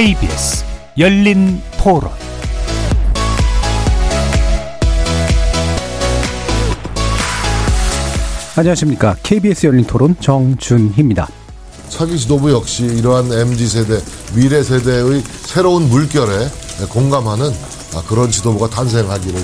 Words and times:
KBS 0.00 0.64
열린 0.96 1.60
토론 1.76 2.10
안녕하십니까. 8.56 9.16
KBS 9.22 9.66
열린 9.66 9.84
토론 9.84 10.16
정준희입니다. 10.18 11.28
차기 11.90 12.18
지도부 12.18 12.50
역시 12.50 12.86
이러한 12.86 13.26
MZ세대, 13.30 14.00
미래 14.34 14.62
세대의 14.62 15.20
새로운 15.20 15.90
물결에 15.90 16.48
공감하는 16.88 17.50
그런 18.08 18.30
지도부가 18.30 18.70
탄생하기를 18.70 19.38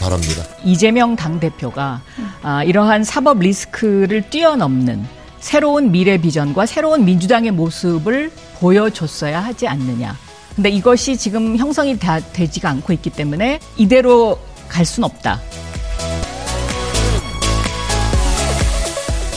바랍니다. 0.00 0.44
이재명 0.64 1.16
당대표가 1.16 2.02
아, 2.42 2.62
이러한 2.62 3.02
사법 3.02 3.40
리스크를 3.40 4.30
뛰어넘는 4.30 5.17
새로운 5.40 5.90
미래 5.90 6.18
비전과 6.18 6.66
새로운 6.66 7.04
민주당의 7.04 7.52
모습을 7.52 8.30
보여줬어야 8.60 9.40
하지 9.40 9.68
않느냐. 9.68 10.16
근데 10.54 10.70
이것이 10.70 11.16
지금 11.16 11.56
형성이 11.56 11.98
다 11.98 12.18
되지가 12.20 12.68
않고 12.68 12.92
있기 12.94 13.10
때문에 13.10 13.60
이대로 13.76 14.38
갈 14.68 14.84
순 14.84 15.04
없다. 15.04 15.40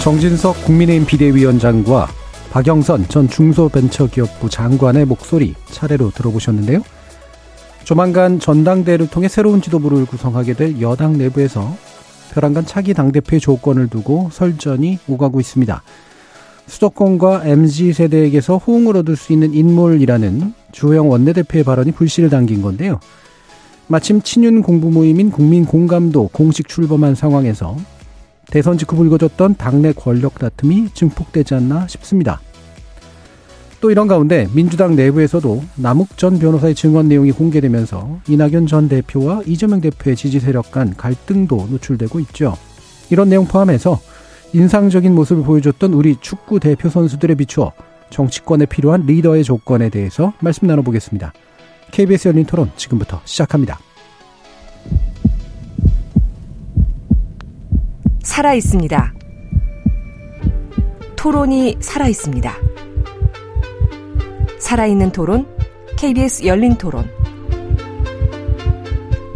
정진석 0.02 0.66
국민의힘 0.66 1.05
비대위원장과 1.05 2.10
박영선 2.49 3.08
전 3.08 3.30
중소벤처기업부 3.30 4.49
장관의 4.49 5.05
목소리 5.05 5.54
차례로 5.70 6.12
들어보셨는데요. 6.12 6.82
조만간 7.84 8.40
전당대회를 8.40 9.10
통해 9.10 9.27
새로운 9.27 9.62
지도부를 9.62 10.05
구성하게 10.05 10.54
될 10.54 10.82
여당 10.82 11.18
내부에서 11.18 11.77
벼랑간 12.32 12.65
차기 12.65 12.93
당대표의 12.93 13.40
조건을 13.40 13.87
두고 13.87 14.29
설전이 14.32 14.99
오가고 15.07 15.40
있습니다. 15.40 15.84
수도권과 16.68 17.46
MZ세대에게서 17.46 18.57
호응을 18.57 18.98
얻을 18.98 19.15
수 19.15 19.34
있는 19.34 19.54
인물이라는 19.54 20.54
주호영 20.71 21.09
원내대표의 21.09 21.63
발언이 21.63 21.91
불씨를 21.91 22.29
당긴 22.29 22.62
건데요. 22.62 22.99
마침 23.87 24.21
친윤 24.21 24.62
공부 24.62 24.90
모임인 24.90 25.32
국민 25.32 25.65
공감도 25.65 26.29
공식 26.29 26.70
출범한 26.70 27.13
상황에서 27.13 27.76
대선 28.48 28.77
직후 28.77 28.96
불거졌던 28.96 29.55
당내 29.55 29.93
권력 29.93 30.40
다툼이 30.40 30.90
증폭되지 30.93 31.55
않나 31.55 31.87
싶습니다. 31.87 32.40
또 33.82 33.90
이런 33.90 34.07
가운데 34.07 34.48
민주당 34.54 34.96
내부에서도 34.96 35.63
남욱 35.76 36.15
전 36.15 36.37
변호사의 36.37 36.76
증언 36.76 37.07
내용이 37.07 37.32
공개되면서 37.32 38.20
이낙연 38.27 38.68
전 38.68 38.87
대표와 38.87 39.41
이재명 39.48 39.82
대표의 39.82 40.15
지지 40.15 40.40
세력 40.40 40.71
간 40.71 40.96
갈등도 40.96 41.68
노출되고 41.71 42.20
있죠. 42.20 42.55
이런 43.09 43.29
내용 43.29 43.46
포함해서 43.46 43.99
인상적인 44.54 45.15
모습을 45.15 45.43
보여줬던 45.43 45.93
우리 45.93 46.15
축구 46.21 46.59
대표 46.59 46.90
선수들에 46.90 47.34
비추어 47.35 47.71
정치권에 48.12 48.68
필요한 48.68 49.05
리더의 49.07 49.43
조건에 49.43 49.90
대해서 49.90 50.34
말씀 50.41 50.68
나눠보겠습니다. 50.68 51.34
KBS 51.90 52.27
열린 52.27 52.46
토론 52.46 52.70
지금부터 52.76 53.20
시작합니다. 53.26 53.79
살아 58.21 58.54
있습니다. 58.54 59.13
토론이 61.15 61.77
살아 61.79 62.07
있습니다. 62.07 62.54
살아있는 64.72 65.12
토론, 65.12 65.46
KBS 65.97 66.46
열린 66.46 66.78
토론. 66.78 67.06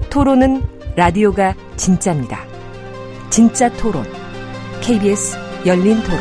토론은 0.10 0.64
라디오가 0.96 1.54
진짜입니다. 1.76 2.40
진짜 3.30 3.70
토론, 3.74 4.06
KBS 4.80 5.38
열린 5.66 6.02
토론. 6.04 6.20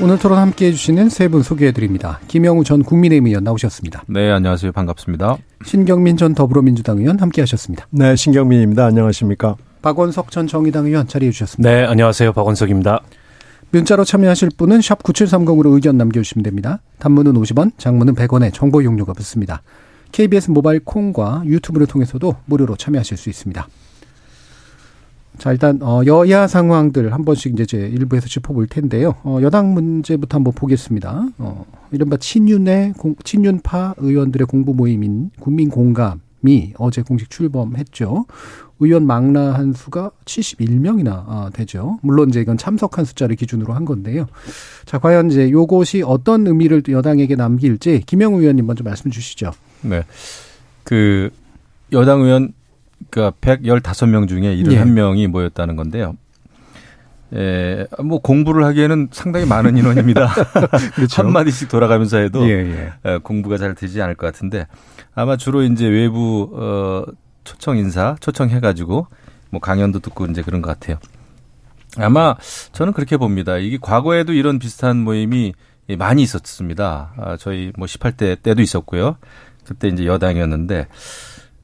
오늘 0.00 0.16
토론 0.20 0.38
함께 0.38 0.66
해주시는 0.66 1.08
세 1.08 1.26
분 1.26 1.42
소개해드립니다. 1.42 2.20
김영우 2.28 2.62
전 2.62 2.84
국민의힘 2.84 3.26
의원 3.26 3.42
나오셨습니다. 3.42 4.04
네, 4.06 4.30
안녕하세요. 4.30 4.70
반갑습니다. 4.70 5.38
신경민 5.64 6.16
전 6.16 6.36
더불어민주당 6.36 6.98
의원 6.98 7.18
함께 7.18 7.42
하셨습니다. 7.42 7.88
네, 7.90 8.14
신경민입니다. 8.14 8.86
안녕하십니까. 8.86 9.56
박원석 9.82 10.30
전 10.30 10.46
정의당 10.46 10.86
의원 10.86 11.08
자리해 11.08 11.32
주셨습니다. 11.32 11.68
네, 11.68 11.84
안녕하세요. 11.84 12.32
박원석입니다. 12.32 13.00
문자로 13.76 14.04
참여하실 14.04 14.52
분은 14.56 14.80
샵 14.80 15.02
9730으로 15.02 15.74
의견 15.74 15.98
남겨주시면 15.98 16.42
됩니다. 16.42 16.80
단문은 16.98 17.34
50원, 17.34 17.72
장문은 17.76 18.14
100원에 18.14 18.50
정보 18.52 18.82
용료가 18.82 19.12
붙습니다. 19.12 19.60
KBS 20.12 20.50
모바일 20.50 20.80
콩과 20.80 21.42
유튜브를 21.44 21.86
통해서도 21.86 22.36
무료로 22.46 22.76
참여하실 22.76 23.18
수 23.18 23.28
있습니다. 23.28 23.68
자, 25.36 25.52
일단, 25.52 25.78
어, 25.82 26.00
여야 26.06 26.46
상황들 26.46 27.12
한 27.12 27.26
번씩 27.26 27.52
이제 27.52 27.66
제 27.66 27.76
일부에서 27.76 28.26
짚어볼 28.28 28.68
텐데요. 28.68 29.16
어, 29.24 29.40
여당 29.42 29.74
문제부터 29.74 30.38
한번 30.38 30.54
보겠습니다. 30.54 31.28
어, 31.36 31.66
이른바 31.92 32.16
친윤의, 32.16 32.94
공, 32.94 33.14
친윤파 33.22 33.96
의원들의 33.98 34.46
공부 34.46 34.72
모임인 34.72 35.32
국민공감이 35.38 36.72
어제 36.78 37.02
공식 37.02 37.28
출범했죠. 37.28 38.24
의원 38.78 39.06
망라한 39.06 39.72
수가 39.72 40.10
71명이나 40.24 41.24
아, 41.26 41.50
되죠. 41.52 41.98
물론 42.02 42.28
이제 42.28 42.40
이건 42.40 42.58
참석한 42.58 43.04
숫자를 43.04 43.36
기준으로 43.36 43.72
한 43.72 43.84
건데요. 43.84 44.26
자, 44.84 44.98
과연 44.98 45.30
이제 45.30 45.50
요것이 45.50 46.02
어떤 46.02 46.46
의미를 46.46 46.82
여당에게 46.88 47.36
남길지 47.36 48.02
김영우 48.06 48.40
의원님 48.40 48.66
먼저 48.66 48.84
말씀 48.84 49.10
주시죠. 49.10 49.52
네. 49.82 50.02
그 50.84 51.30
여당 51.92 52.22
의원 52.22 52.52
그러니까 53.10 53.36
115명 53.40 54.28
중에 54.28 54.56
71명이 54.56 55.18
예. 55.20 55.26
모였다는 55.26 55.76
건데요. 55.76 56.16
예, 57.34 57.86
뭐 58.04 58.20
공부를 58.20 58.64
하기에는 58.64 59.08
상당히 59.10 59.46
많은 59.46 59.76
인원입니다. 59.76 60.28
그렇죠. 60.94 61.22
한 61.22 61.32
마디씩 61.32 61.68
돌아가면서 61.68 62.18
해도 62.18 62.48
예, 62.48 62.92
예. 63.04 63.18
공부가 63.18 63.56
잘 63.58 63.74
되지 63.74 64.00
않을 64.00 64.14
것 64.14 64.26
같은데 64.26 64.66
아마 65.14 65.36
주로 65.36 65.62
이제 65.62 65.86
외부 65.86 66.50
어 66.54 67.04
초청 67.46 67.78
인사 67.78 68.16
초청해 68.20 68.60
가지고 68.60 69.06
뭐 69.50 69.60
강연도 69.60 70.00
듣고 70.00 70.26
이제 70.26 70.42
그런 70.42 70.60
것 70.60 70.78
같아요. 70.78 70.98
아마 71.96 72.34
저는 72.72 72.92
그렇게 72.92 73.16
봅니다. 73.16 73.56
이게 73.56 73.78
과거에도 73.80 74.34
이런 74.34 74.58
비슷한 74.58 74.98
모임이 74.98 75.54
많이 75.96 76.22
있었습니다. 76.22 77.14
아, 77.16 77.36
저희 77.38 77.72
뭐 77.76 77.86
18대 77.86 78.42
때도 78.42 78.60
있었고요. 78.60 79.16
그때 79.64 79.88
이제 79.88 80.04
여당이었는데 80.04 80.88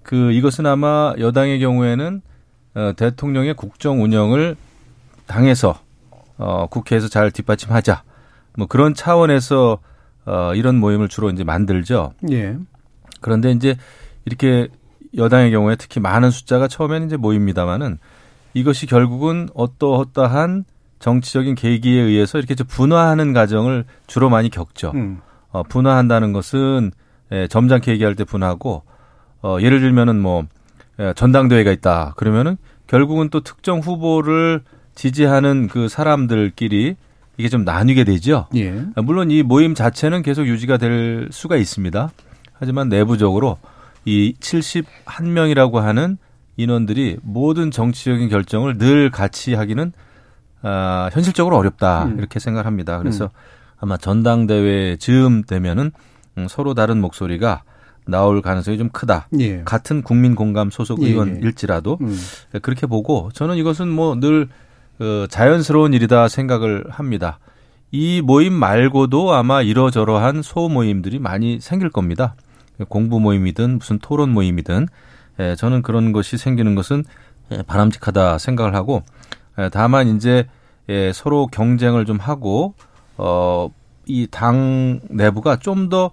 그 0.03 0.33
이것은 0.33 0.67
아마 0.67 1.13
여당의 1.19 1.61
경우에는 1.61 2.23
어, 2.75 2.93
대통령의 2.97 3.55
국정 3.55 4.03
운영을 4.03 4.57
당에서 5.27 5.79
어, 6.39 6.67
국회에서 6.69 7.09
잘 7.09 7.31
뒷받침하자 7.31 8.03
뭐 8.57 8.67
그런 8.67 8.95
차원에서 8.95 9.79
어, 10.25 10.55
이런 10.55 10.77
모임을 10.77 11.09
주로 11.09 11.31
이제 11.31 11.45
만들죠. 11.45 12.15
예. 12.31 12.57
그런데 13.21 13.51
이제 13.51 13.77
이렇게 14.25 14.69
여당의 15.17 15.51
경우에 15.51 15.77
특히 15.77 16.01
많은 16.01 16.31
숫자가 16.31 16.69
처음에는 16.69 17.07
이제 17.07 17.17
모입니다만은 17.17 17.99
이것이 18.55 18.87
결국은 18.87 19.49
어떠어떠한 19.55 20.65
정치적인 20.99 21.55
계기에 21.55 22.01
의해서 22.01 22.39
이렇게 22.39 22.55
분화하는 22.55 23.33
과정을 23.33 23.85
주로 24.07 24.31
많이 24.31 24.51
겪죠. 24.51 24.93
음. 24.95 25.21
어, 25.51 25.63
분화한다는 25.63 26.33
것은 26.33 26.93
예, 27.33 27.47
점잖게 27.49 27.93
얘기할 27.93 28.15
때 28.15 28.25
분화하고 28.25 28.83
어, 29.43 29.57
예를 29.61 29.81
들면은 29.81 30.21
뭐 30.21 30.45
예, 30.99 31.13
전당대회가 31.15 31.73
있다 31.73 32.15
그러면은 32.17 32.57
결국은 32.87 33.31
또 33.31 33.41
특정 33.41 33.81
후보를 33.81 34.63
지지하는 34.95 35.69
그 35.69 35.89
사람들끼리 35.89 36.97
이게 37.39 37.49
좀 37.49 37.65
나뉘게 37.65 38.05
되죠. 38.05 38.47
예. 38.55 38.85
물론 38.97 39.31
이 39.31 39.43
모임 39.43 39.75
자체는 39.75 40.23
계속 40.23 40.47
유지가 40.47 40.77
될 40.77 41.29
수가 41.31 41.57
있습니다. 41.57 42.11
하지만 42.53 42.89
내부적으로 42.89 43.59
이 44.05 44.35
71명이라고 44.41 45.75
하는 45.75 46.19
인원들이 46.57 47.19
모든 47.23 47.71
정치적인 47.71 48.29
결정을 48.29 48.79
늘 48.79 49.11
같이 49.11 49.55
하기는 49.55 49.93
아, 50.63 51.11
현실적으로 51.13 51.57
어렵다 51.57 52.05
음. 52.05 52.19
이렇게 52.19 52.39
생각합니다. 52.39 52.99
그래서 52.99 53.25
음. 53.25 53.31
아마 53.79 53.97
전당대회 53.97 54.97
즈음 54.97 55.43
되면은 55.43 55.91
음, 56.39 56.47
서로 56.49 56.75
다른 56.75 57.01
목소리가 57.01 57.63
나올 58.07 58.43
가능성이 58.43 58.79
좀 58.79 58.89
크다. 58.89 59.29
예. 59.39 59.63
같은 59.65 60.03
국민 60.03 60.35
공감 60.35 60.71
소속 60.71 61.03
예, 61.03 61.07
예. 61.07 61.11
의원일지라도 61.11 61.99
음. 62.01 62.19
그렇게 62.63 62.87
보고 62.87 63.31
저는 63.33 63.57
이것은 63.57 63.89
뭐늘 63.89 64.49
그 64.99 65.27
자연스러운 65.31 65.95
일이다 65.95 66.29
생각을 66.29 66.85
합니다. 66.89 67.39
이 67.91 68.23
모임 68.23 68.53
말고도 68.55 69.35
아마 69.35 69.63
이러저러한 69.63 70.43
소 70.43 70.69
모임들이 70.69 71.19
많이 71.19 71.61
생길 71.61 71.91
겁니다. 71.91 72.35
공부 72.89 73.21
모임이든 73.21 73.79
무슨 73.79 73.99
토론 73.99 74.31
모임이든 74.31 74.89
예, 75.41 75.57
저는 75.57 75.83
그런 75.83 76.13
것이 76.13 76.37
생기는 76.37 76.75
것은 76.75 77.05
예, 77.53 77.63
바람직하다 77.63 78.39
생각을 78.39 78.75
하고 78.75 79.03
예, 79.59 79.69
다만 79.73 80.09
이제 80.17 80.47
예, 80.89 81.13
서로 81.13 81.47
경쟁을 81.47 82.05
좀 82.07 82.19
하고 82.19 82.75
어, 83.17 83.71
이 84.07 84.27
당 84.31 85.01
내부가 85.11 85.57
좀 85.57 85.89
더 85.89 86.11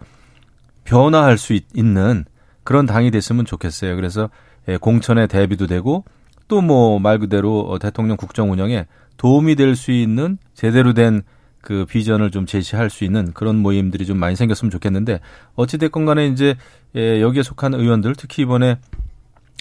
변화할 0.84 1.38
수 1.38 1.54
있, 1.54 1.66
는 1.76 2.26
그런 2.64 2.86
당이 2.86 3.12
됐으면 3.12 3.46
좋겠어요. 3.46 3.96
그래서 3.96 4.30
예, 4.68 4.78
공천에 4.78 5.28
대비도 5.28 5.68
되고 5.68 6.04
또 6.48 6.62
뭐 6.62 7.00
말 7.00 7.20
그대로 7.20 7.62
어, 7.62 7.80
대통령 7.80 8.18
국정 8.18 8.52
운영에 8.52 8.86
도움이 9.18 9.56
될 9.56 9.76
수 9.76 9.92
있는 9.92 10.38
제대로 10.54 10.94
된 10.94 11.24
그 11.62 11.86
비전을 11.86 12.32
좀 12.32 12.46
제시할 12.46 12.90
수 12.90 13.04
있는 13.04 13.34
그런 13.34 13.58
모임들이 13.58 14.06
좀 14.06 14.18
많이 14.18 14.36
생겼으면 14.36 14.72
좋겠는데 14.72 15.20
어찌됐건 15.56 16.06
간에 16.06 16.28
이제 16.28 16.56
예, 16.96 17.22
여기에 17.22 17.44
속한 17.44 17.74
의원들 17.74 18.16
특히 18.16 18.44
이번에 18.44 18.78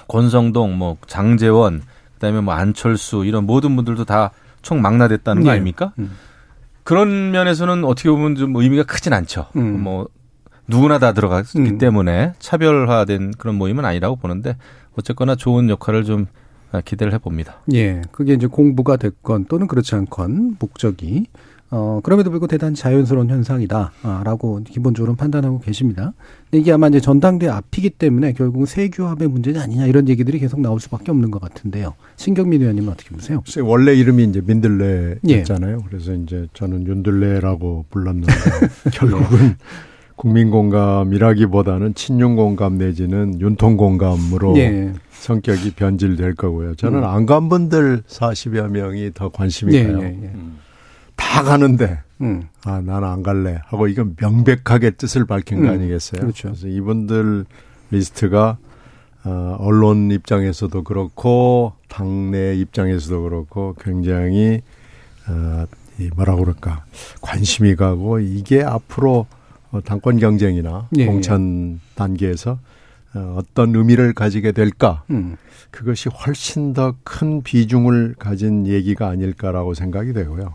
권성동, 0.07 0.79
뭐 0.79 0.97
장재원, 1.07 1.83
그다음에 2.15 2.41
뭐 2.41 2.55
안철수 2.55 3.25
이런 3.25 3.45
모든 3.45 3.77
분들도 3.77 4.05
다 4.05 4.31
총 4.63 4.83
망라됐다는 4.83 5.43
거 5.43 5.49
네. 5.49 5.53
아닙니까? 5.53 5.93
음. 5.99 6.11
그런 6.85 7.31
면에서는 7.31 7.85
어떻게 7.85 8.11
보면 8.11 8.35
좀 8.35 8.57
의미가 8.57 8.85
크진 8.85 9.13
않죠. 9.13 9.47
음. 9.57 9.83
뭐 9.83 10.09
누구나 10.67 10.99
다 10.99 11.13
들어갔기 11.13 11.59
음. 11.59 11.79
때문에 11.79 12.35
차별화된 12.39 13.33
그런 13.39 13.57
모임은 13.57 13.85
아니라고 13.85 14.17
보는데 14.17 14.57
어쨌거나 14.97 15.37
좋은 15.37 15.71
역할을 15.71 16.05
좀 16.05 16.27
기대를 16.85 17.15
해봅니다. 17.15 17.61
예, 17.73 18.03
그게 18.13 18.35
이제 18.35 18.47
공부가 18.47 18.97
됐건 18.97 19.47
또는 19.47 19.67
그렇지 19.67 19.95
않건 19.95 20.57
목적이 20.59 21.27
어 21.71 22.01
그럼에도 22.03 22.31
불구하고 22.31 22.47
대단히 22.47 22.75
자연스러운 22.75 23.29
현상이다라고 23.29 24.63
기본적으로 24.65 25.15
판단하고 25.17 25.61
계십니다. 25.61 26.15
근데 26.51 26.61
이게 26.61 26.73
아마 26.73 26.89
이제 26.89 26.99
전당대 26.99 27.47
앞이기 27.47 27.91
때문에 27.91 28.33
결국 28.33 28.61
은 28.61 28.67
세규합의 28.67 29.29
문제는 29.29 29.61
아니냐 29.61 29.87
이런 29.87 30.09
얘기들이 30.09 30.39
계속 30.39 30.61
나올 30.61 30.81
수밖에 30.81 31.11
없는 31.11 31.31
것 31.31 31.43
같은데요. 31.43 31.95
신경민 32.17 32.63
의원님은 32.63 32.91
어떻게 32.91 33.11
보세요? 33.11 33.43
원래 33.63 33.95
이름이 33.95 34.25
이제 34.25 34.41
민들레였잖아요. 34.41 35.83
그래서 35.89 36.15
이제 36.15 36.47
저는 36.55 36.87
윤들레라고 36.87 37.85
불렀는데 37.91 38.33
결국은 38.95 39.57
국민 40.19 40.51
공감이라기보다는 40.51 41.95
친윤 41.95 42.35
공감 42.35 42.77
내지는 42.77 43.41
윤통 43.41 43.77
공감으로 43.77 44.57
예, 44.57 44.93
성격이 45.11 45.73
변질될 45.73 46.35
거고요. 46.35 46.75
저는 46.75 47.01
음. 47.01 47.05
안간 47.05 47.49
분들 47.49 48.03
40여 48.09 48.69
명이 48.69 49.13
더 49.15 49.29
관심이 49.29 49.75
예, 49.75 49.85
가요. 49.85 50.01
예, 50.03 50.19
예. 50.23 50.33
다 51.19 51.43
가는데. 51.43 51.99
음, 52.21 52.49
아, 52.65 52.81
나는 52.81 53.07
안 53.07 53.23
갈래. 53.23 53.61
하고 53.67 53.87
이건 53.89 54.17
명백하게 54.19 54.93
뜻을 54.93 55.27
밝힌 55.27 55.61
거 55.63 55.69
음, 55.69 55.75
아니겠어요? 55.75 56.21
그렇죠. 56.23 56.49
래서 56.49 56.67
이분들 56.67 57.45
리스트가 57.91 58.57
어, 59.25 59.57
언론 59.59 60.11
입장에서도 60.11 60.83
그렇고 60.85 61.73
당내 61.89 62.55
입장에서도 62.57 63.23
그렇고 63.23 63.75
굉장히 63.81 64.63
어, 65.29 65.65
이 65.99 66.09
뭐라 66.17 66.37
그럴까? 66.37 66.85
관심이 67.21 67.77
가고 67.77 68.21
이게 68.21 68.63
앞으로 68.63 69.27
어, 69.71 69.81
당권 69.85 70.19
경쟁이나 70.19 70.89
예, 70.97 71.05
공천 71.07 71.81
단계에서 71.95 72.59
어, 73.15 73.37
어떤 73.39 73.75
의미를 73.75 74.13
가지게 74.15 74.53
될까? 74.53 75.03
음, 75.11 75.37
그것이 75.71 76.09
훨씬 76.09 76.73
더 76.73 76.95
큰 77.05 77.43
비중을 77.43 78.15
가진 78.19 78.67
얘기가 78.67 79.09
아닐까라고 79.09 79.75
생각이 79.75 80.13
되고요. 80.13 80.55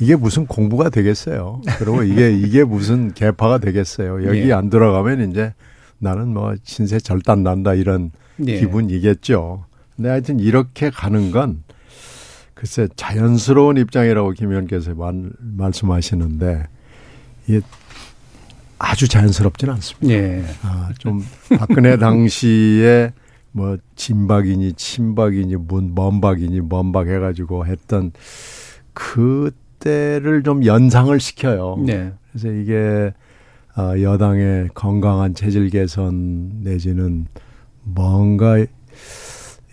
이게 0.00 0.16
무슨 0.16 0.46
공부가 0.46 0.90
되겠어요. 0.90 1.60
그리고 1.78 2.02
이게 2.02 2.32
이게 2.32 2.64
무슨 2.64 3.12
개파가 3.14 3.58
되겠어요. 3.58 4.24
여기 4.26 4.48
예. 4.48 4.52
안 4.52 4.70
들어가면 4.70 5.30
이제 5.30 5.54
나는 5.98 6.28
뭐 6.28 6.54
신세 6.64 6.98
절단 6.98 7.42
난다 7.42 7.74
이런 7.74 8.10
예. 8.46 8.58
기분이겠죠. 8.58 9.64
근데 9.94 10.08
하여튼 10.08 10.40
이렇게 10.40 10.90
가는 10.90 11.30
건 11.30 11.62
글쎄 12.54 12.88
자연스러운 12.96 13.76
입장이라고 13.76 14.30
김 14.32 14.50
의원께서 14.50 14.94
말, 14.94 15.30
말씀하시는데 15.38 16.64
이게 17.46 17.60
아주 18.78 19.06
자연스럽지는 19.06 19.74
않습니다. 19.74 20.14
예, 20.14 20.44
아, 20.62 20.90
좀 20.98 21.24
박근혜 21.58 21.96
당시에 21.98 23.12
뭐 23.52 23.76
진박이니 23.94 24.72
친박이니 24.72 25.56
문 25.56 25.94
먼박이니 25.94 26.62
먼박 26.62 27.06
해가지고 27.06 27.66
했던 27.66 28.12
그 28.92 29.52
때를 29.82 30.42
좀 30.42 30.64
연상을 30.64 31.18
시켜요. 31.18 31.76
네, 31.84 32.12
그래서 32.30 32.48
이게 32.52 33.12
아, 33.74 33.98
여당의 34.00 34.68
건강한 34.74 35.34
체질 35.34 35.70
개선 35.70 36.60
내지는 36.62 37.26
뭔가 37.82 38.58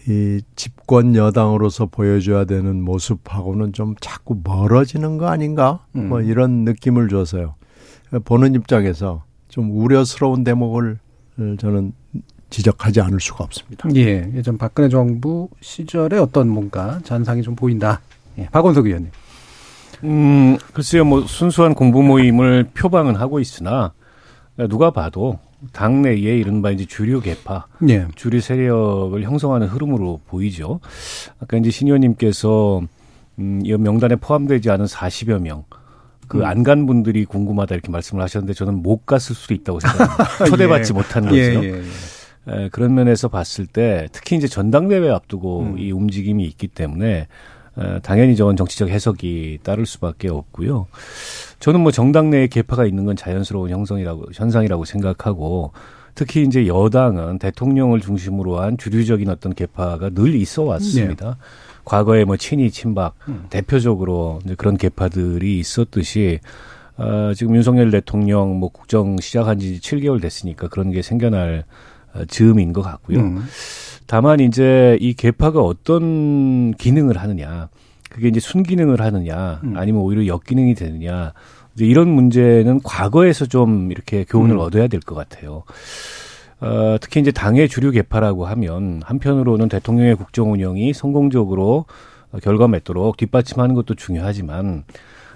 이 0.07 0.41
집권 0.55 1.15
여당으로서 1.15 1.85
보여줘야 1.85 2.45
되는 2.45 2.81
모습하고는 2.81 3.73
좀 3.73 3.95
자꾸 3.99 4.39
멀어지는 4.43 5.17
거 5.17 5.27
아닌가? 5.27 5.85
음. 5.95 6.09
뭐 6.09 6.21
이런 6.21 6.63
느낌을 6.63 7.09
줘서요. 7.09 7.55
보는 8.25 8.55
입장에서 8.55 9.23
좀 9.49 9.69
우려스러운 9.71 10.43
대목을 10.43 10.97
저는 11.59 11.93
지적하지 12.49 13.01
않을 13.01 13.19
수가 13.19 13.43
없습니다. 13.43 13.87
예, 13.95 14.31
예전 14.33 14.57
박근혜 14.57 14.89
정부 14.89 15.49
시절에 15.61 16.17
어떤 16.17 16.49
뭔가 16.49 16.99
잔상이 17.03 17.43
좀 17.43 17.55
보인다. 17.55 18.01
예, 18.39 18.47
박원석 18.47 18.87
의원님. 18.87 19.11
음, 20.03 20.57
글쎄요, 20.73 21.05
뭐, 21.05 21.21
순수한 21.25 21.73
공부 21.73 22.01
모임을 22.03 22.65
표방은 22.73 23.15
하고 23.15 23.39
있으나, 23.39 23.93
누가 24.69 24.91
봐도 24.91 25.39
당내에 25.73 26.13
이른바 26.15 26.71
이제 26.71 26.85
주류 26.85 27.21
개파, 27.21 27.67
예, 27.89 28.07
주류 28.15 28.41
세력을 28.41 29.21
형성하는 29.21 29.67
흐름으로 29.67 30.21
보이죠. 30.27 30.79
아까 31.41 31.57
이제 31.57 31.69
신 31.69 31.87
의원님께서, 31.87 32.81
음, 33.39 33.61
이 33.63 33.71
명단에 33.73 34.15
포함되지 34.15 34.69
않은 34.69 34.85
40여 34.85 35.39
명, 35.39 35.63
그 36.29 36.37
음. 36.39 36.45
안간 36.45 36.85
분들이 36.85 37.25
궁금하다 37.25 37.75
이렇게 37.75 37.91
말씀을 37.91 38.23
하셨는데 38.23 38.53
저는 38.53 38.75
못 38.83 39.05
갔을 39.05 39.35
수도 39.35 39.53
있다고 39.53 39.79
생각합니다. 39.81 40.45
초대받지 40.45 40.93
예. 40.93 40.97
못한 40.97 41.23
거죠. 41.23 41.35
예, 41.35 41.41
예, 41.41 41.83
예. 42.47 42.63
에, 42.65 42.69
그런 42.69 42.93
면에서 42.93 43.27
봤을 43.27 43.65
때 43.65 44.07
특히 44.11 44.35
이제 44.37 44.47
전당대회 44.47 45.09
앞두고 45.09 45.61
음. 45.61 45.79
이 45.79 45.91
움직임이 45.91 46.45
있기 46.45 46.67
때문에 46.67 47.07
에, 47.09 47.27
당연히 48.01 48.35
저건 48.35 48.55
정치적 48.55 48.89
해석이 48.89 49.59
따를 49.63 49.85
수밖에 49.85 50.29
없고요. 50.29 50.87
저는 51.59 51.81
뭐 51.81 51.91
정당 51.91 52.29
내에 52.29 52.47
개파가 52.47 52.85
있는 52.85 53.05
건 53.05 53.15
자연스러운 53.15 53.69
형성이라고 53.69 54.25
현상이라고 54.33 54.85
생각하고 54.85 55.71
특히 56.15 56.43
이제 56.43 56.67
여당은 56.67 57.39
대통령을 57.39 58.01
중심으로 58.01 58.59
한 58.59 58.77
주류적인 58.77 59.29
어떤 59.29 59.53
개파가 59.53 60.09
늘 60.09 60.35
있어 60.35 60.63
왔습니다. 60.63 61.37
과거에 61.85 62.25
뭐 62.25 62.37
친이 62.37 62.71
친박 62.71 63.15
음. 63.27 63.45
대표적으로 63.49 64.39
이제 64.43 64.55
그런 64.55 64.77
개파들이 64.77 65.59
있었듯이 65.59 66.39
어, 66.97 67.33
지금 67.33 67.55
윤석열 67.55 67.91
대통령 67.91 68.59
뭐 68.59 68.69
국정 68.69 69.17
시작한 69.19 69.57
지 69.59 69.79
7개월 69.79 70.21
됐으니까 70.21 70.67
그런 70.67 70.91
게 70.91 71.01
생겨날 71.01 71.63
어, 72.13 72.25
즈음인 72.25 72.73
것 72.73 72.81
같고요. 72.81 73.19
음, 73.19 73.45
다만 74.09 74.39
이제 74.39 74.97
이 75.01 75.13
개파가 75.13 75.61
어떤 75.61 76.73
기능을 76.73 77.17
하느냐, 77.17 77.69
그게 78.09 78.27
이제 78.27 78.39
순기능을 78.39 79.01
하느냐, 79.01 79.61
음. 79.63 79.77
아니면 79.77 80.01
오히려 80.01 80.25
역기능이 80.25 80.73
되느냐, 80.73 81.33
이제 81.75 81.85
이런 81.85 82.09
문제는 82.09 82.79
과거에서 82.83 83.45
좀 83.45 83.91
이렇게 83.91 84.23
교훈을 84.27 84.55
음. 84.55 84.61
얻어야 84.61 84.87
될 84.87 84.99
것 85.01 85.13
같아요. 85.13 85.61
어, 86.59 86.97
특히 86.99 87.19
이제 87.19 87.31
당의 87.31 87.69
주류 87.69 87.91
개파라고 87.91 88.47
하면 88.47 89.01
한편으로는 89.05 89.69
대통령의 89.69 90.15
국정 90.15 90.53
운영이 90.53 90.91
성공적으로 90.93 91.85
어, 92.31 92.39
결과 92.41 92.67
맺도록 92.67 93.15
뒷받침하는 93.15 93.75
것도 93.75 93.93
중요하지만 93.93 94.85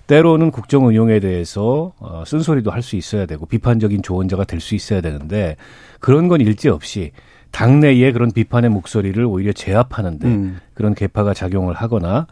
때로는 0.08 0.50
국정 0.50 0.88
운영에 0.88 1.20
대해서 1.20 1.94
어, 2.00 2.24
쓴소리도 2.26 2.72
할 2.72 2.82
수 2.82 2.96
있어야 2.96 3.28
되고 3.28 3.46
비판적인 3.46 4.02
조언자가 4.02 4.46
될 4.46 4.60
수 4.60 4.74
있어야 4.74 5.00
되는데 5.02 5.58
그런 6.00 6.28
건 6.28 6.42
일제 6.42 6.70
없이 6.70 7.12
당내의 7.54 8.12
그런 8.12 8.32
비판의 8.32 8.72
목소리를 8.72 9.24
오히려 9.24 9.54
제압하는데 9.54 10.28
음, 10.28 10.60
그런 10.74 10.96
개파가 10.96 11.34
작용을 11.34 11.76
하거나 11.76 12.28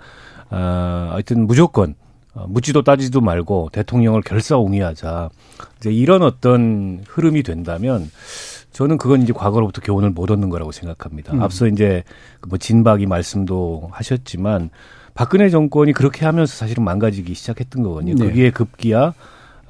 아, 0.50 1.10
하여튼 1.12 1.48
무조건 1.48 1.96
어, 2.34 2.48
묻지도 2.50 2.82
따지도 2.82 3.22
말고 3.22 3.70
대통령을 3.72 4.22
결사옹위하자 4.22 5.30
이제 5.78 5.92
이런 5.92 6.24
어떤 6.24 7.04
흐름이 7.08 7.44
된다면 7.44 8.10
저는 8.72 8.98
그건 8.98 9.22
이제 9.22 9.32
과거로부터 9.32 9.82
교훈을 9.82 10.10
못 10.10 10.32
얻는 10.32 10.50
거라고 10.50 10.72
생각합니다. 10.72 11.34
음. 11.34 11.42
앞서 11.42 11.68
이제 11.68 12.04
그뭐 12.40 12.58
진박이 12.58 13.06
말씀도 13.06 13.90
하셨지만 13.92 14.72
박근혜 15.14 15.50
정권이 15.50 15.94
그렇게 15.94 16.26
하면서 16.26 16.52
사실은 16.52 16.84
망가지기 16.84 17.34
시작했던 17.36 17.84
거거든요. 17.84 18.16
네. 18.16 18.26
그게 18.26 18.50
급기야 18.50 19.02
어, 19.08 19.14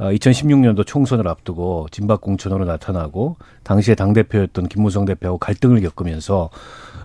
2016년도 0.09 0.85
총선을 0.85 1.27
앞두고 1.27 1.87
진박 1.91 2.21
공천으로 2.21 2.65
나타나고 2.65 3.37
당시에 3.63 3.95
당 3.95 4.13
대표였던 4.13 4.67
김무성 4.67 5.05
대표하고 5.05 5.37
갈등을 5.37 5.81
겪으면서 5.81 6.49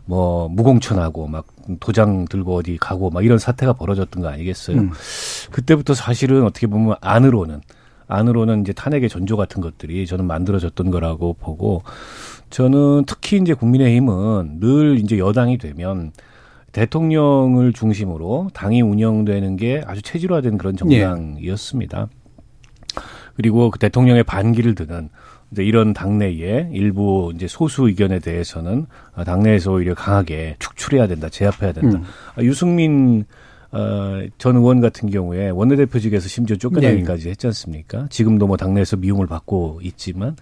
뭐 0.07 0.49
무공천하고 0.49 1.27
막 1.27 1.47
도장 1.81 2.27
들고 2.27 2.55
어디 2.55 2.79
가고 2.79 3.11
막 3.11 3.25
이런 3.25 3.39
사태가 3.39 3.75
벌어졌던 3.75 4.23
거 4.23 4.29
아니겠어요? 4.29 4.79
음. 4.79 4.91
그때부터 5.51 5.95
사실은 5.95 6.45
어떻게 6.45 6.67
보면 6.67 6.97
안으로는 7.01 7.61
안으로는 8.09 8.61
이제 8.63 8.73
탄핵의 8.73 9.09
전조 9.09 9.37
같은 9.37 9.61
것들이 9.61 10.07
저는 10.07 10.27
만들어졌던 10.27 10.91
거라고 10.91 11.35
보고 11.35 11.83
저는 12.51 13.05
특히 13.07 13.39
이제 13.39 13.53
국민의힘은 13.53 14.61
늘 14.61 14.99
이제 15.01 15.19
여당이 15.19 15.59
되면 15.59 16.13
대통령을 16.71 17.73
중심으로 17.73 18.51
당이 18.55 18.83
운영되는 18.83 19.57
게 19.57 19.83
아주 19.87 20.03
체질화된 20.03 20.59
그런 20.59 20.77
정당이었습니다. 20.77 22.09
그리고 23.37 23.71
그 23.71 23.79
대통령의 23.79 24.25
반기를 24.25 24.75
드는 24.75 25.09
이제 25.53 25.63
이런 25.63 25.93
당내의 25.93 26.71
일부 26.73 27.33
이제 27.35 27.47
소수 27.47 27.87
의견에 27.89 28.19
대해서는 28.19 28.87
당내에서 29.25 29.73
오히려 29.73 29.95
강하게 29.95 30.57
축출해야 30.59 31.07
된다, 31.07 31.29
제압해야 31.29 31.73
된다. 31.73 31.99
음. 31.99 32.05
아, 32.35 32.43
유승민 32.43 33.25
어, 33.73 34.23
전 34.39 34.57
의원 34.57 34.81
같은 34.81 35.11
경우에 35.11 35.51
원내대표직에서 35.51 36.29
심지어 36.29 36.57
쫓겨나기까지 36.57 37.29
했지 37.29 37.47
않습니까? 37.49 38.07
지금도 38.11 38.47
뭐 38.47 38.57
당내에서 38.57 38.97
미움을 38.97 39.27
받고 39.27 39.81
있지만 39.83 40.37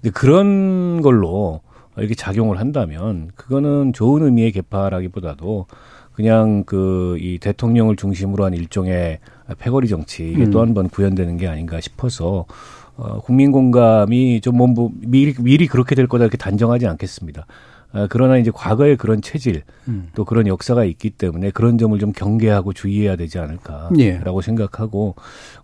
근데 0.00 0.10
그런 0.10 1.02
걸로 1.02 1.60
이렇게 1.96 2.14
작용을 2.14 2.58
한다면 2.60 3.30
그거는 3.34 3.92
좋은 3.92 4.22
의미의 4.22 4.52
개파라기보다도 4.52 5.66
그냥 6.12 6.64
그 6.64 7.16
이 7.20 7.38
대통령을 7.38 7.96
중심으로 7.96 8.44
한 8.44 8.54
일종의 8.54 9.18
패거리 9.58 9.88
정치 9.88 10.30
이게 10.30 10.44
음. 10.44 10.50
또한 10.50 10.74
번 10.74 10.88
구현되는 10.88 11.36
게 11.36 11.46
아닌가 11.48 11.80
싶어서 11.80 12.46
어, 12.96 13.20
국민 13.20 13.52
공감이 13.52 14.40
좀 14.40 14.56
뭐 14.56 14.90
미리 14.94 15.34
미리 15.38 15.66
그렇게 15.66 15.94
될 15.94 16.06
거다 16.06 16.24
이렇게 16.24 16.36
단정하지 16.36 16.86
않겠습니다. 16.86 17.46
아, 17.92 18.06
그러나 18.10 18.36
이제 18.36 18.50
과거에 18.52 18.96
그런 18.96 19.22
체질 19.22 19.62
음. 19.88 20.08
또 20.14 20.24
그런 20.24 20.46
역사가 20.46 20.84
있기 20.84 21.10
때문에 21.10 21.50
그런 21.50 21.78
점을 21.78 21.98
좀 21.98 22.12
경계하고 22.12 22.72
주의해야 22.72 23.16
되지 23.16 23.38
않을까라고 23.38 23.98
예. 24.00 24.42
생각하고 24.42 25.14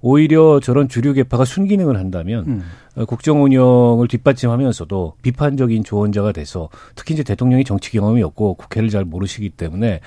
오히려 0.01 0.61
저런 0.61 0.89
주류 0.89 1.12
계파가 1.12 1.45
순기능을 1.45 1.97
한다면 1.97 2.45
음. 2.47 2.62
어, 2.95 3.05
국정 3.05 3.43
운영을 3.43 4.09
뒷받침하면서도 4.09 5.15
비판적인 5.23 5.85
조언자가 5.85 6.33
돼서 6.33 6.69
특히 6.95 7.15
이제 7.15 7.23
대통령이 7.23 7.65
정치 7.65 7.91
경험이 7.91 8.23
없고 8.23 8.55
국회를 8.55 8.89
잘 8.89 9.05
모르시기 9.05 9.51
때문에 9.51 9.87
에, 9.89 10.01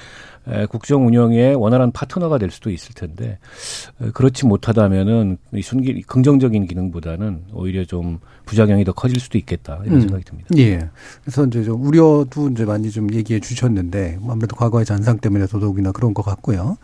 국정 0.69 1.07
운영의 1.07 1.55
원활한 1.55 1.91
파트너가 1.91 2.37
될 2.37 2.51
수도 2.51 2.69
있을 2.69 2.93
텐데 2.93 3.37
에, 4.01 4.09
그렇지 4.13 4.45
못하다면은 4.45 5.37
이 5.53 5.61
순기 5.61 6.01
긍정적인 6.03 6.67
기능보다는 6.67 7.45
오히려 7.53 7.83
좀 7.85 8.19
부작용이 8.45 8.83
더 8.85 8.91
커질 8.93 9.19
수도 9.19 9.37
있겠다 9.39 9.79
이런 9.85 9.95
음. 9.97 10.01
생각이 10.01 10.23
듭니다. 10.23 10.49
예. 10.57 10.87
그래서 11.23 11.45
이제 11.45 11.63
좀 11.63 11.83
우려도 11.83 12.49
이제 12.51 12.63
많이 12.65 12.91
좀 12.91 13.11
얘기해 13.13 13.39
주셨는데 13.39 14.17
뭐 14.21 14.33
아무래도 14.33 14.55
과거의 14.55 14.85
잔상 14.85 15.17
때문에 15.17 15.47
더더욱이나 15.47 15.91
그런 15.91 16.13
것 16.13 16.23
같고요. 16.23 16.77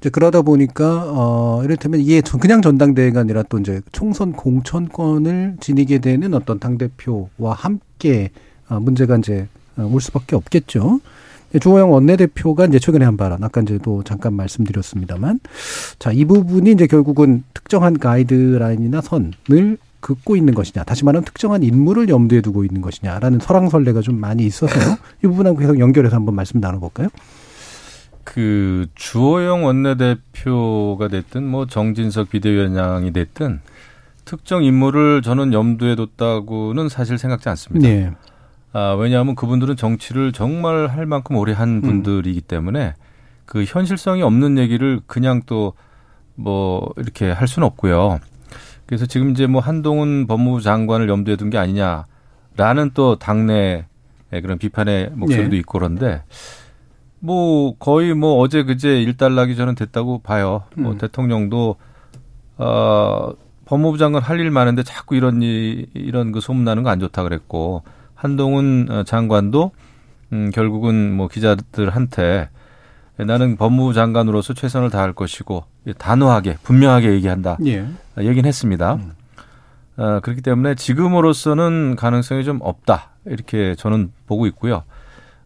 이제 0.00 0.10
그러다 0.10 0.42
보니까 0.42 1.04
어 1.08 1.62
이를테면 1.64 2.00
이게 2.00 2.20
전- 2.20 2.38
그냥 2.38 2.60
전당대회가 2.60 3.20
아니라 3.20 3.42
또 3.44 3.58
이제 3.58 3.80
총선 3.92 4.32
공천권을 4.32 5.56
지니게 5.60 5.98
되는 6.00 6.34
어떤 6.34 6.58
당 6.58 6.78
대표와 6.78 7.54
함께 7.54 8.30
어, 8.68 8.78
문제가 8.80 9.16
이제 9.16 9.48
어, 9.76 9.88
올 9.90 10.00
수밖에 10.00 10.36
없겠죠. 10.36 11.00
주호영 11.58 11.92
원내대표가 11.92 12.66
이제 12.66 12.78
최근에 12.78 13.04
한 13.04 13.16
발언, 13.16 13.42
아까 13.42 13.60
이제 13.60 13.78
또 13.82 14.02
잠깐 14.02 14.34
말씀드렸습니다만, 14.34 15.40
자, 15.98 16.12
이 16.12 16.24
부분이 16.24 16.72
이제 16.72 16.86
결국은 16.86 17.44
특정한 17.54 17.98
가이드라인이나 17.98 19.00
선을 19.00 19.78
긋고 20.00 20.36
있는 20.36 20.54
것이냐, 20.54 20.84
다시 20.84 21.04
말하면 21.04 21.24
특정한 21.24 21.62
인물을 21.62 22.08
염두에 22.08 22.40
두고 22.40 22.64
있는 22.64 22.80
것이냐라는 22.80 23.40
설왕설래가 23.40 24.00
좀 24.02 24.20
많이 24.20 24.44
있어서요. 24.44 24.96
이 25.24 25.26
부분하고 25.26 25.56
계속 25.58 25.78
연결해서 25.78 26.16
한번 26.16 26.34
말씀 26.34 26.60
나눠볼까요? 26.60 27.08
그 28.22 28.86
주호영 28.94 29.64
원내대표가 29.64 31.08
됐든 31.08 31.46
뭐 31.46 31.66
정진석 31.66 32.30
비대위원장이 32.30 33.12
됐든 33.12 33.60
특정 34.24 34.64
인물을 34.64 35.22
저는 35.22 35.52
염두에 35.52 35.94
뒀다고는 35.94 36.88
사실 36.88 37.16
생각지 37.16 37.48
않습니다. 37.48 37.88
네. 37.88 38.10
아, 38.76 38.94
왜냐하면 38.94 39.34
그분들은 39.36 39.76
정치를 39.76 40.32
정말 40.32 40.86
할 40.88 41.06
만큼 41.06 41.36
오래 41.36 41.52
한 41.54 41.80
분들이기 41.80 42.42
때문에 42.42 42.92
그 43.46 43.64
현실성이 43.64 44.22
없는 44.22 44.58
얘기를 44.58 45.00
그냥 45.06 45.42
또 45.46 45.72
뭐 46.38 46.92
이렇게 46.98 47.30
할 47.30 47.48
수는 47.48 47.66
없고요. 47.66 48.18
그래서 48.84 49.06
지금 49.06 49.30
이제 49.30 49.46
뭐 49.46 49.60
한동훈 49.62 50.26
법무부 50.26 50.60
장관을 50.60 51.08
염두에 51.08 51.36
둔 51.36 51.48
게 51.48 51.56
아니냐라는 51.56 52.90
또 52.92 53.18
당내 53.18 53.86
그런 54.30 54.58
비판의 54.58 55.12
목소리도 55.14 55.50
네. 55.52 55.56
있고 55.58 55.78
그런데 55.78 56.22
뭐 57.20 57.74
거의 57.78 58.12
뭐 58.12 58.38
어제 58.38 58.64
그제 58.64 59.00
일단락이 59.00 59.56
저는 59.56 59.74
됐다고 59.76 60.18
봐요. 60.18 60.64
뭐 60.76 60.92
음. 60.92 60.98
대통령도 60.98 61.76
어 62.58 63.30
법무부 63.64 63.96
장관 63.98 64.22
할 64.22 64.38
일 64.38 64.50
많은데 64.50 64.82
자꾸 64.82 65.16
이런 65.16 65.40
이 65.42 65.86
이런 65.94 66.32
그 66.32 66.40
소문 66.40 66.64
나는 66.64 66.82
거 66.82 66.90
안 66.90 67.00
좋다 67.00 67.22
그랬고 67.22 67.82
한동훈 68.16 68.88
어, 68.90 69.04
장관도 69.04 69.70
음 70.32 70.50
결국은 70.52 71.12
뭐 71.12 71.28
기자들한테 71.28 72.48
나는 73.18 73.56
법무부 73.56 73.94
장관으로서 73.94 74.52
최선을 74.54 74.90
다할 74.90 75.12
것이고 75.12 75.64
단호하게 75.98 76.56
분명하게 76.62 77.12
얘기한다. 77.12 77.56
예. 77.64 77.80
어, 77.80 78.22
얘기는 78.22 78.44
했습니다. 78.44 78.94
음. 78.94 79.12
어, 79.96 80.20
그렇기 80.20 80.42
때문에 80.42 80.74
지금으로서는 80.74 81.96
가능성이 81.96 82.44
좀 82.44 82.58
없다. 82.60 83.10
이렇게 83.24 83.74
저는 83.76 84.12
보고 84.26 84.46
있고요. 84.48 84.82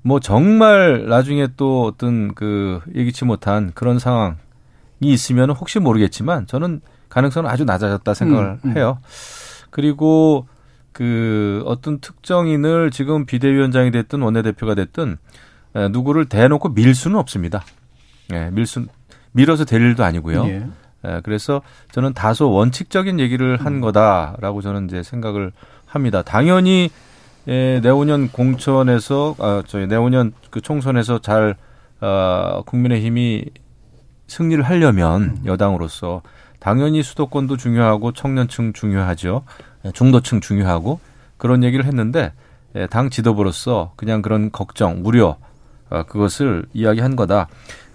뭐 0.03 0.19
정말 0.19 1.07
나중에 1.09 1.49
또 1.57 1.85
어떤 1.85 2.35
그 2.35 2.81
예기치 2.95 3.25
못한 3.25 3.71
그런 3.75 3.99
상황이 3.99 4.35
있으면 5.03 5.51
혹시 5.51 5.79
모르겠지만 5.79 6.47
저는 6.47 6.81
가능성은 7.09 7.49
아주 7.51 7.65
낮아졌다 7.65 8.15
생각을 8.15 8.59
음, 8.65 8.71
음. 8.71 8.77
해요. 8.77 8.99
그리고 9.71 10.47
그 11.01 11.63
어떤 11.65 11.99
특정인을 11.99 12.91
지금 12.91 13.25
비대위원장이 13.25 13.91
됐든 13.91 14.21
원내대표가 14.21 14.75
됐든 14.75 15.17
에, 15.75 15.89
누구를 15.89 16.27
대놓고 16.27 16.75
밀 16.75 16.95
수는 16.95 17.19
없습니다. 17.19 17.65
예, 18.35 18.51
밀 18.51 18.67
수, 18.67 18.85
밀어서 19.33 19.65
될 19.65 19.81
일도 19.81 20.05
아니고요. 20.05 20.45
예. 20.45 20.67
예, 21.07 21.21
그래서 21.25 21.63
저는 21.93 22.13
다소 22.13 22.51
원칙적인 22.51 23.19
얘기를 23.19 23.57
음. 23.59 23.65
한 23.65 23.81
거다라고 23.81 24.61
저는 24.61 24.89
이제 24.89 25.03
생각을 25.03 25.53
합니다. 25.87 26.21
당연히 26.21 26.91
예, 27.49 27.81
내후년 27.83 28.29
공천에서 28.29 29.37
아, 29.39 29.63
저희 29.67 29.87
내후년 29.87 30.35
그 30.51 30.61
총선에서 30.61 31.21
잘 31.21 31.57
어, 32.03 32.63
국민의힘이 32.67 33.47
승리를 34.27 34.63
하려면 34.63 35.23
음. 35.23 35.37
여당으로서 35.47 36.21
당연히 36.59 37.03
수도권도 37.03 37.57
중요하고 37.57 38.13
청년층 38.13 38.75
중요하죠. 38.75 39.45
예, 39.85 39.93
중도층 39.93 40.41
중요하고 40.41 41.01
그런 41.37 41.65
얘기를 41.65 41.85
했는데 41.85 42.33
예, 42.77 42.87
당 42.87 43.11
지도부로서 43.11 43.93
그냥 43.97 44.23
그런 44.23 44.53
걱정, 44.53 45.03
우려 45.05 45.37
어, 45.91 46.03
그것을 46.05 46.67
이야기한 46.73 47.17
거다. 47.17 47.49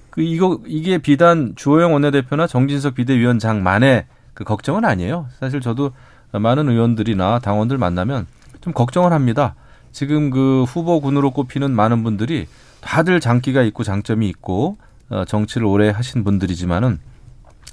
그 0.10 0.22
이거 0.22 0.60
이게 0.66 0.98
비단 0.98 1.54
주호영 1.56 1.94
원내대표나 1.94 2.48
정진석 2.48 2.96
비대위원장만의 2.96 4.06
그 4.34 4.44
걱정은 4.44 4.86
아니에요. 4.86 5.28
사실 5.40 5.62
저도 5.62 5.92
많은 6.32 6.70
의원들이나 6.70 7.40
당원들 7.40 7.78
만나면 7.78 8.28
좀 8.62 8.74
걱정을 8.74 9.14
합니다. 9.14 9.56
지금 9.92 10.30
그 10.30 10.64
후보군으로 10.64 11.32
꼽히는 11.32 11.72
많은 11.72 12.04
분들이 12.04 12.48
다들 12.82 13.20
장기가 13.20 13.62
있고 13.64 13.84
장점이 13.84 14.28
있고 14.30 14.78
어, 15.10 15.24
정치를 15.26 15.66
오래 15.66 15.90
하신 15.90 16.24
분들이지만은 16.24 17.00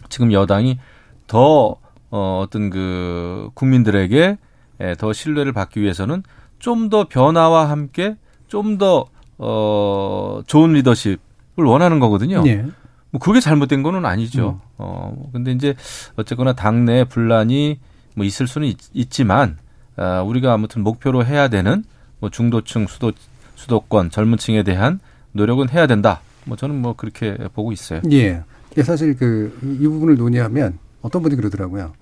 지금 0.09 0.33
여당이 0.33 0.78
더 1.26 1.76
어, 2.12 2.42
어떤 2.45 2.71
그 2.71 3.49
국민들에게 3.54 4.38
에, 4.81 4.95
더 4.95 5.12
신뢰를 5.12 5.52
받기 5.52 5.81
위해서는 5.81 6.23
좀 6.61 6.88
더 6.90 7.09
변화와 7.09 7.69
함께 7.71 8.16
좀 8.47 8.78
더 8.78 9.07
어, 9.38 10.40
좋은 10.47 10.73
리더십을 10.75 11.64
원하는 11.64 11.99
거거든요. 11.99 12.45
예. 12.47 12.64
뭐 13.11 13.19
그게 13.21 13.40
잘못된 13.40 13.83
거는 13.83 14.04
아니죠. 14.07 14.61
어, 14.78 15.12
뭐 15.16 15.31
근데 15.33 15.50
이제 15.52 15.75
어쨌거나 16.16 16.52
당내 16.52 17.04
분란이 17.04 17.81
뭐 18.14 18.25
있을 18.25 18.47
수는 18.47 18.69
있, 18.69 19.11
지만 19.11 19.57
아, 19.97 20.23
우리가 20.23 20.52
아무튼 20.52 20.83
목표로 20.83 21.25
해야 21.25 21.49
되는 21.49 21.83
뭐 22.21 22.31
중도층 22.31 22.87
수도 22.87 23.12
수도권 23.57 24.11
젊은 24.11 24.38
층에 24.38 24.62
대한 24.62 25.00
노력은 25.33 25.71
해야 25.71 25.87
된다. 25.87 26.21
뭐 26.45 26.57
저는 26.57 26.81
뭐 26.81 26.95
그렇게 26.95 27.37
보고 27.54 27.73
있어요. 27.73 28.00
예. 28.12 28.42
사실 28.83 29.16
그, 29.16 29.59
이 29.81 29.87
부분을 29.87 30.16
논의하면 30.16 30.78
어떤 31.02 31.23
분이 31.23 31.37
그러더라고요. 31.37 31.92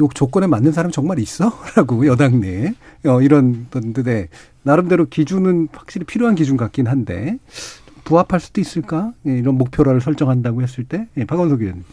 요 0.00 0.08
조건에 0.14 0.46
맞는 0.46 0.72
사람 0.72 0.92
정말 0.92 1.18
있어? 1.18 1.52
라고 1.76 2.06
여당 2.06 2.40
내에. 2.40 2.74
어, 3.06 3.20
이런 3.20 3.66
건데, 3.70 4.28
나름대로 4.62 5.06
기준은 5.06 5.68
확실히 5.72 6.04
필요한 6.04 6.34
기준 6.34 6.56
같긴 6.56 6.86
한데, 6.86 7.38
부합할 8.04 8.40
수도 8.40 8.60
있을까? 8.60 9.12
예, 9.26 9.32
이런 9.32 9.56
목표를 9.56 10.00
설정한다고 10.00 10.62
했을 10.62 10.84
때. 10.84 11.08
예, 11.16 11.24
박원석 11.24 11.62
의원님. 11.62 11.84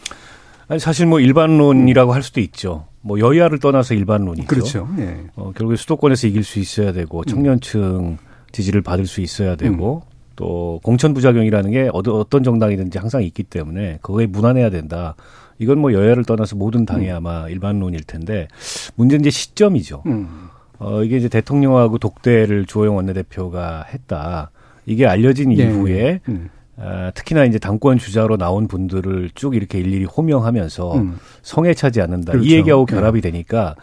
아니 0.69 0.79
사실 0.79 1.05
뭐 1.05 1.19
일반론이라고 1.21 2.13
할 2.13 2.23
수도 2.23 2.41
있죠. 2.41 2.85
뭐 3.01 3.19
여야를 3.19 3.59
떠나서 3.59 3.93
일반론이죠. 3.93 4.47
그렇죠. 4.47 4.89
예. 4.99 5.17
어, 5.35 5.53
결국에 5.55 5.77
수도권에서 5.77 6.27
이길 6.27 6.43
수 6.43 6.59
있어야 6.59 6.91
되고 6.91 7.23
청년층 7.23 8.17
지지를 8.51 8.81
받을 8.81 9.05
수 9.05 9.21
있어야 9.21 9.55
되고 9.55 10.03
또 10.35 10.79
공천 10.83 11.13
부작용이라는 11.13 11.71
게 11.71 11.89
어떤 11.93 12.43
정당이든지 12.43 12.97
항상 12.97 13.23
있기 13.23 13.43
때문에 13.43 13.99
그거에 14.01 14.27
무난해야 14.27 14.69
된다. 14.69 15.15
이건 15.59 15.79
뭐 15.79 15.93
여야를 15.93 16.23
떠나서 16.25 16.55
모든 16.55 16.85
당이 16.85 17.09
아마 17.11 17.47
일반론일 17.49 18.03
텐데 18.03 18.47
문제는 18.95 19.21
이제 19.21 19.29
시점이죠. 19.29 20.03
음. 20.05 20.49
어, 20.79 21.03
이게 21.03 21.17
이제 21.17 21.27
대통령하고 21.29 21.97
독대를 21.97 22.65
주호영 22.65 22.95
원내대표가 22.95 23.85
했다. 23.91 24.51
이게 24.85 25.05
알려진 25.05 25.57
예. 25.57 25.63
이후에 25.63 26.21
음. 26.29 26.49
아, 26.79 27.11
특히나 27.15 27.45
이제 27.45 27.57
당권 27.57 27.97
주자로 27.97 28.37
나온 28.37 28.67
분들을 28.67 29.31
쭉 29.33 29.55
이렇게 29.55 29.79
일일이 29.79 30.05
호명하면서 30.05 30.95
음. 30.97 31.17
성에 31.41 31.73
차지 31.73 32.01
않는다. 32.01 32.33
그렇죠. 32.33 32.47
이 32.47 32.53
얘기하고 32.53 32.85
네. 32.85 32.95
결합이 32.95 33.21
되니까 33.21 33.69
아, 33.69 33.75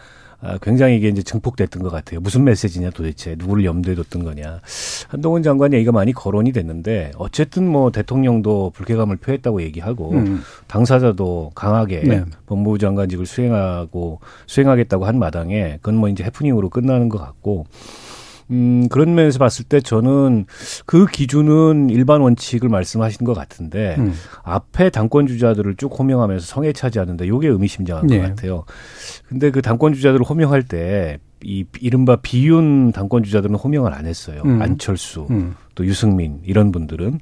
굉장히 0.61 0.97
이게 0.97 1.07
이제 1.09 1.23
증폭됐던 1.23 1.83
것 1.83 1.89
같아요. 1.89 2.19
무슨 2.19 2.43
메시지냐 2.43 2.91
도대체 2.91 3.35
누구를 3.37 3.65
염두에 3.65 3.95
뒀던 3.95 4.23
거냐. 4.23 4.61
한동훈 5.07 5.43
장관 5.43 5.73
얘기가 5.73 5.91
많이 5.91 6.13
거론이 6.13 6.51
됐는데 6.51 7.11
어쨌든 7.17 7.67
뭐 7.67 7.91
대통령도 7.91 8.71
불쾌감을 8.75 9.17
표했다고 9.17 9.61
얘기하고 9.63 10.11
음. 10.11 10.41
당사자도 10.67 11.51
강하게 11.55 12.01
네. 12.01 12.25
법무부 12.45 12.77
장관직을 12.77 13.25
수행하고 13.25 14.19
수행하겠다고 14.47 15.05
한 15.05 15.19
마당에 15.19 15.77
그건 15.81 15.95
뭐 15.95 16.09
이제 16.09 16.23
해프닝으로 16.23 16.69
끝나는 16.69 17.09
것 17.09 17.17
같고 17.19 17.65
음, 18.51 18.87
그런 18.89 19.15
면에서 19.15 19.39
봤을 19.39 19.65
때 19.65 19.81
저는 19.81 20.45
그 20.85 21.05
기준은 21.07 21.89
일반 21.89 22.21
원칙을 22.21 22.69
말씀하시는 22.69 23.25
것 23.25 23.33
같은데 23.33 23.95
음. 23.97 24.13
앞에 24.43 24.89
당권 24.89 25.27
주자들을 25.27 25.75
쭉 25.77 25.97
호명하면서 25.97 26.45
성에 26.45 26.71
차지 26.73 26.99
않는다. 26.99 27.27
요게 27.27 27.47
의미심장한 27.47 28.07
네. 28.07 28.19
것 28.19 28.27
같아요. 28.27 28.65
근데 29.27 29.51
그 29.51 29.61
당권 29.61 29.93
주자들을 29.93 30.25
호명할 30.25 30.63
때 30.63 31.19
이 31.45 31.63
이른바 31.79 32.15
비윤 32.15 32.91
당권 32.91 33.23
주자들은 33.23 33.55
호명을 33.55 33.93
안 33.93 34.07
했어요. 34.07 34.41
음. 34.45 34.61
안철수, 34.61 35.27
음. 35.29 35.55
또 35.75 35.85
유승민 35.85 36.39
이런 36.43 36.71
분들은 36.71 37.19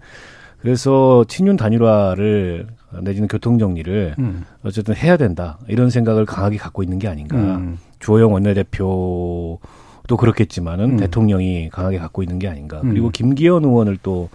그래서 0.60 1.25
친윤 1.27 1.58
단일화를 1.58 2.68
내지는 3.01 3.27
교통 3.27 3.60
정리를 3.60 4.15
음. 4.18 4.46
어쨌든 4.63 4.96
해야 4.96 5.18
된다 5.18 5.60
이런 5.68 5.89
생각을 5.89 6.25
강하게 6.25 6.58
갖고 6.58 6.84
있는 6.84 7.00
게 7.00 7.10
아닌가. 7.10 7.36
음. 7.36 7.77
주호영 8.00 8.32
원내대표 8.32 9.60
도 10.07 10.17
그렇겠지만은 10.17 10.91
음. 10.91 10.98
대통령이 10.98 11.69
강하게 11.69 11.98
갖고 11.98 12.24
있는 12.24 12.39
게 12.39 12.48
아닌가. 12.48 12.81
음. 12.83 12.89
그리고 12.89 13.10
김기현 13.10 13.63
의원을 13.63 13.98
또 14.03 14.29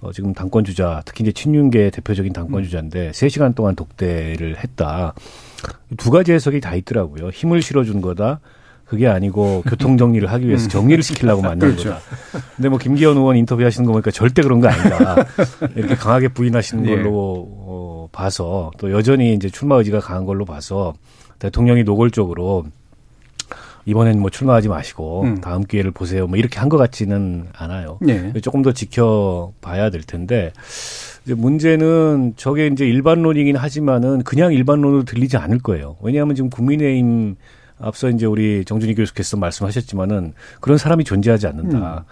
어, 0.00 0.12
지금 0.12 0.34
당권 0.34 0.64
주자, 0.64 1.02
특히 1.06 1.22
이제 1.24 1.32
친윤계 1.32 1.90
대표적인 1.90 2.32
당권 2.32 2.62
주자인데 2.64 3.12
세 3.14 3.28
시간 3.28 3.54
동안 3.54 3.74
독대를 3.74 4.58
했다. 4.58 5.14
두 5.96 6.10
가지 6.10 6.32
해석이 6.32 6.60
다 6.60 6.74
있더라고요. 6.74 7.30
힘을 7.30 7.62
실어준 7.62 8.02
거다. 8.02 8.40
그게 8.84 9.08
아니고 9.08 9.64
교통 9.66 9.96
정리를 9.96 10.30
하기 10.30 10.46
위해서 10.46 10.68
정리를 10.68 11.02
시키려고 11.02 11.42
만든 11.42 11.74
거다. 11.76 11.98
근데 12.54 12.68
뭐 12.68 12.78
김기현 12.78 13.16
의원 13.16 13.36
인터뷰 13.36 13.64
하시는 13.64 13.84
거 13.84 13.92
보니까 13.92 14.12
절대 14.12 14.42
그런 14.42 14.60
거 14.60 14.68
아니다. 14.68 15.16
이렇게 15.74 15.96
강하게 15.96 16.28
부인하시는 16.28 16.86
예. 16.86 16.90
걸로 16.94 17.48
어, 17.48 18.08
봐서 18.12 18.70
또 18.78 18.92
여전히 18.92 19.34
이제 19.34 19.48
출마 19.48 19.76
의지가 19.76 19.98
강한 20.00 20.24
걸로 20.24 20.44
봐서 20.44 20.94
대통령이 21.40 21.82
노골적으로 21.82 22.66
이번엔 23.86 24.20
뭐 24.20 24.30
출마하지 24.30 24.68
마시고 24.68 25.22
음. 25.22 25.40
다음 25.40 25.62
기회를 25.64 25.92
보세요. 25.92 26.26
뭐 26.26 26.36
이렇게 26.36 26.58
한 26.58 26.68
것 26.68 26.76
같지는 26.76 27.46
않아요. 27.56 27.98
네. 28.00 28.32
조금 28.42 28.60
더 28.62 28.72
지켜봐야 28.72 29.90
될 29.90 30.02
텐데 30.02 30.52
이제 31.24 31.34
문제는 31.34 32.34
저게 32.36 32.66
이제 32.66 32.84
일반론이긴 32.86 33.54
하지만은 33.56 34.22
그냥 34.24 34.52
일반론으로 34.52 35.04
들리지 35.04 35.36
않을 35.36 35.60
거예요. 35.60 35.96
왜냐하면 36.02 36.34
지금 36.34 36.50
국민의힘 36.50 37.36
앞서 37.78 38.10
이제 38.10 38.26
우리 38.26 38.64
정준희 38.64 38.94
교수께서 38.96 39.36
말씀하셨지만은 39.36 40.32
그런 40.60 40.76
사람이 40.78 41.04
존재하지 41.04 41.46
않는다. 41.46 42.04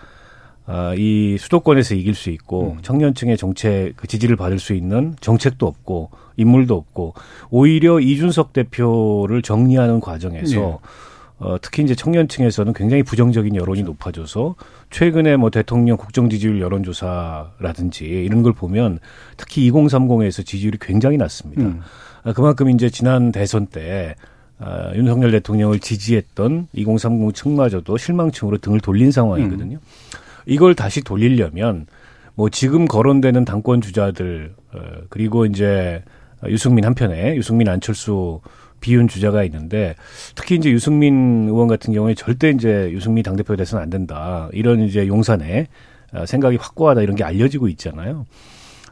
아, 0.66 0.94
이 0.96 1.36
수도권에서 1.38 1.94
이길 1.96 2.14
수 2.14 2.30
있고 2.30 2.76
청년층의 2.82 3.36
정책 3.36 3.94
그 3.96 4.06
지지를 4.06 4.36
받을 4.36 4.58
수 4.58 4.72
있는 4.72 5.14
정책도 5.20 5.66
없고 5.66 6.10
인물도 6.36 6.74
없고 6.74 7.14
오히려 7.50 7.98
이준석 8.00 8.52
대표를 8.52 9.42
정리하는 9.42 10.00
과정에서 10.00 10.60
네. 10.60 10.76
어, 11.38 11.56
특히 11.60 11.82
이제 11.82 11.94
청년층에서는 11.94 12.72
굉장히 12.74 13.02
부정적인 13.02 13.56
여론이 13.56 13.82
높아져서 13.82 14.54
최근에 14.90 15.36
뭐 15.36 15.50
대통령 15.50 15.96
국정 15.96 16.30
지지율 16.30 16.60
여론조사라든지 16.60 18.04
이런 18.04 18.42
걸 18.42 18.52
보면 18.52 19.00
특히 19.36 19.70
2030에서 19.70 20.46
지지율이 20.46 20.78
굉장히 20.80 21.16
낮습니다. 21.16 21.62
음. 21.62 21.80
아, 22.22 22.32
그만큼 22.32 22.70
이제 22.70 22.88
지난 22.88 23.32
대선 23.32 23.66
때 23.66 24.14
아, 24.58 24.92
윤석열 24.94 25.32
대통령을 25.32 25.80
지지했던 25.80 26.68
2030 26.72 27.34
층마저도 27.34 27.96
실망층으로 27.96 28.58
등을 28.58 28.80
돌린 28.80 29.10
상황이거든요. 29.10 29.78
이걸 30.46 30.74
다시 30.74 31.02
돌리려면 31.02 31.86
뭐 32.36 32.48
지금 32.48 32.86
거론되는 32.86 33.44
당권 33.44 33.80
주자들 33.80 34.54
어, 34.72 34.78
그리고 35.08 35.46
이제 35.46 36.02
유승민 36.46 36.84
한편에 36.84 37.36
유승민 37.36 37.68
안철수 37.68 38.40
비윤 38.84 39.08
주자가 39.08 39.44
있는데 39.44 39.94
특히 40.34 40.56
이제 40.56 40.70
유승민 40.70 41.48
의원 41.48 41.68
같은 41.68 41.94
경우에 41.94 42.14
절대 42.14 42.50
이제 42.50 42.90
유승민 42.92 43.22
당대표가 43.22 43.56
돼서는 43.56 43.82
안 43.82 43.88
된다. 43.88 44.50
이런 44.52 44.82
이제 44.82 45.08
용산에 45.08 45.68
어, 46.12 46.26
생각이 46.26 46.58
확고하다 46.58 47.00
이런 47.00 47.16
게 47.16 47.24
알려지고 47.24 47.68
있잖아요. 47.68 48.26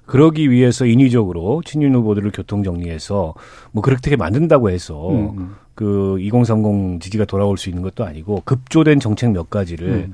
그러기 0.07 0.50
위해서 0.50 0.87
인위적으로 0.87 1.61
친윤 1.62 1.94
후보들을 1.94 2.31
교통 2.33 2.64
정리해서 2.64 3.35
뭐 3.70 3.83
그렇게 3.83 4.16
만든다고 4.16 4.70
해서 4.70 5.11
음, 5.11 5.38
음. 5.38 5.55
그2030 5.76 7.02
지지가 7.02 7.26
돌아올 7.26 7.59
수 7.59 7.68
있는 7.68 7.83
것도 7.83 8.07
아니고 8.07 8.42
급조된 8.46 8.98
정책 8.98 9.33
몇 9.33 9.50
가지를 9.50 9.88
음. 9.88 10.12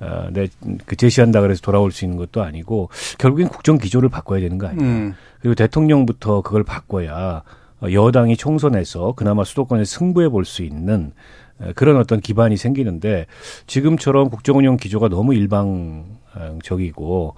어, 0.00 0.28
내, 0.32 0.48
그 0.86 0.96
제시한다 0.96 1.42
그래서 1.42 1.60
돌아올 1.60 1.92
수 1.92 2.06
있는 2.06 2.16
것도 2.16 2.42
아니고 2.42 2.88
결국엔 3.18 3.48
국정 3.48 3.76
기조를 3.76 4.08
바꿔야 4.08 4.40
되는 4.40 4.56
거 4.56 4.68
아니에요. 4.68 4.90
음. 4.90 5.14
그리고 5.40 5.54
대통령부터 5.54 6.40
그걸 6.40 6.64
바꿔야 6.64 7.42
어, 7.42 7.42
여당이 7.82 8.36
총선에서 8.36 9.12
그나마 9.16 9.44
수도권에 9.44 9.84
승부해 9.84 10.28
볼 10.28 10.44
수 10.44 10.62
있는 10.62 11.12
어, 11.60 11.72
그런 11.74 11.96
어떤 11.96 12.20
기반이 12.20 12.56
생기는데 12.56 13.26
지금처럼 13.66 14.30
국정운영 14.30 14.76
기조가 14.76 15.08
너무 15.08 15.34
일방적이고 15.34 17.34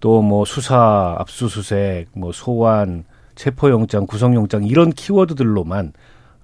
또 0.00 0.22
뭐 0.22 0.44
수사, 0.44 1.16
압수수색, 1.18 2.08
뭐 2.12 2.30
소환, 2.32 3.04
체포영장, 3.36 4.06
구성영장 4.06 4.64
이런 4.64 4.90
키워드들로만 4.90 5.92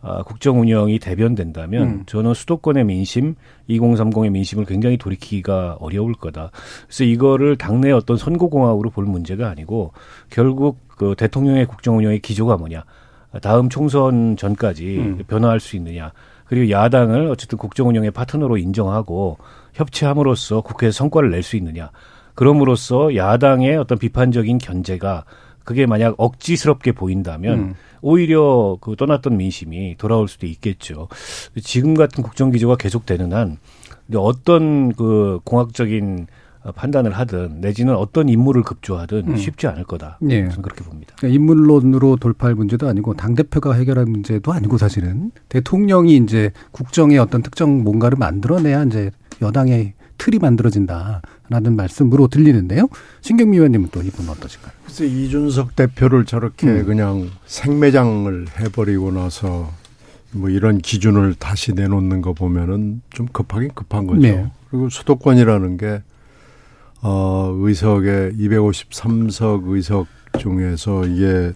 아, 0.03 0.23
국정 0.23 0.61
운영이 0.61 0.99
대변된다면 0.99 1.83
음. 1.83 2.03
저는 2.07 2.33
수도권의 2.33 2.85
민심, 2.85 3.35
2030의 3.69 4.31
민심을 4.31 4.65
굉장히 4.65 4.97
돌이키기가 4.97 5.77
어려울 5.79 6.15
거다. 6.15 6.53
그래서 6.87 7.05
이거를 7.05 7.57
당내 7.57 7.91
어떤 7.91 8.17
선거공학으로 8.17 8.89
볼 8.89 9.05
문제가 9.05 9.51
아니고 9.51 9.93
결국 10.31 10.79
그 10.89 11.15
대통령의 11.19 11.67
국정 11.67 11.99
운영의 11.99 12.21
기조가 12.21 12.57
뭐냐. 12.57 12.85
다음 13.41 13.69
총선 13.69 14.37
전까지 14.37 14.99
음. 14.99 15.23
변화할 15.27 15.61
수 15.61 15.77
있느냐. 15.77 16.13
그리고 16.47 16.71
야당을 16.71 17.29
어쨌든 17.29 17.59
국정 17.59 17.89
운영의 17.89 18.11
파트너로 18.11 18.57
인정하고 18.59 19.39
협치함으로써 19.75 20.63
국회에서 20.63 20.99
성과를 20.99 21.31
낼 21.31 21.43
수 21.43 21.57
있느냐. 21.57 21.91
그럼으로써 22.35 23.15
야당의 23.15 23.77
어떤 23.77 23.99
비판적인 23.99 24.59
견제가 24.59 25.25
그게 25.63 25.87
만약 25.87 26.15
억지스럽게 26.19 26.93
보인다면 26.93 27.59
음. 27.59 27.75
오히려 28.03 28.79
그 28.81 28.97
떠났던 28.97 29.37
민심이 29.37 29.95
돌아올 29.99 30.27
수도 30.27 30.47
있겠죠. 30.47 31.09
지금 31.63 31.95
같은 31.95 32.25
국정 32.25 32.51
기조가 32.51 32.77
계속되는 32.77 33.33
한 33.33 33.59
어떤 34.15 34.93
그 34.95 35.39
공학적인 35.45 36.27
판단을 36.75 37.13
하든 37.13 37.61
내지는 37.61 37.95
어떤 37.95 38.29
인물을 38.29 38.63
급조하든 38.63 39.29
음. 39.29 39.37
쉽지 39.37 39.67
않을 39.67 39.85
거다. 39.85 40.19
예. 40.29 40.49
저는 40.49 40.63
그렇게 40.63 40.85
봅니다. 40.85 41.15
그러니까 41.19 41.35
인물론으로 41.35 42.17
돌파할 42.17 42.55
문제도 42.55 42.87
아니고 42.89 43.15
당 43.15 43.35
대표가 43.35 43.75
해결할 43.75 44.07
문제도 44.07 44.53
아니고 44.53 44.77
사실은 44.79 45.31
대통령이 45.49 46.17
이제 46.17 46.51
국정의 46.73 47.19
어떤 47.19 47.43
특정 47.43 47.83
뭔가를 47.83 48.19
만들어내야 48.19 48.85
이제 48.85 49.11
여당의 49.41 49.95
틀이 50.19 50.39
만들어진다라는 50.39 51.77
말씀으로 51.77 52.29
들리는데요. 52.29 52.89
신경미 53.23 53.57
의원님은 53.57 53.89
또 53.91 54.03
이분 54.03 54.29
어떠신가요? 54.29 54.73
그래서 54.85 55.05
이준석 55.05 55.77
대표를 55.77 56.27
저렇게 56.27 56.67
음. 56.67 56.85
그냥 56.85 57.31
생매장을 57.47 58.47
해버리고 58.59 59.13
나서 59.13 59.71
뭐 60.33 60.51
이런 60.51 60.79
기준을 60.79 61.35
다시 61.35 61.73
내놓는 61.73 62.21
거 62.21 62.35
보면은 62.35 63.01
좀 63.11 63.27
급하긴 63.33 63.71
급한 63.75 64.07
거죠. 64.07 64.21
네. 64.21 64.51
그리고 64.71 64.91
수도권이라는 64.91 65.79
게 65.79 66.03
어, 67.03 67.53
의석의 67.57 68.35
253석 68.35 69.69
의석 69.69 70.07
중에서 70.39 71.07
이게 71.07 71.53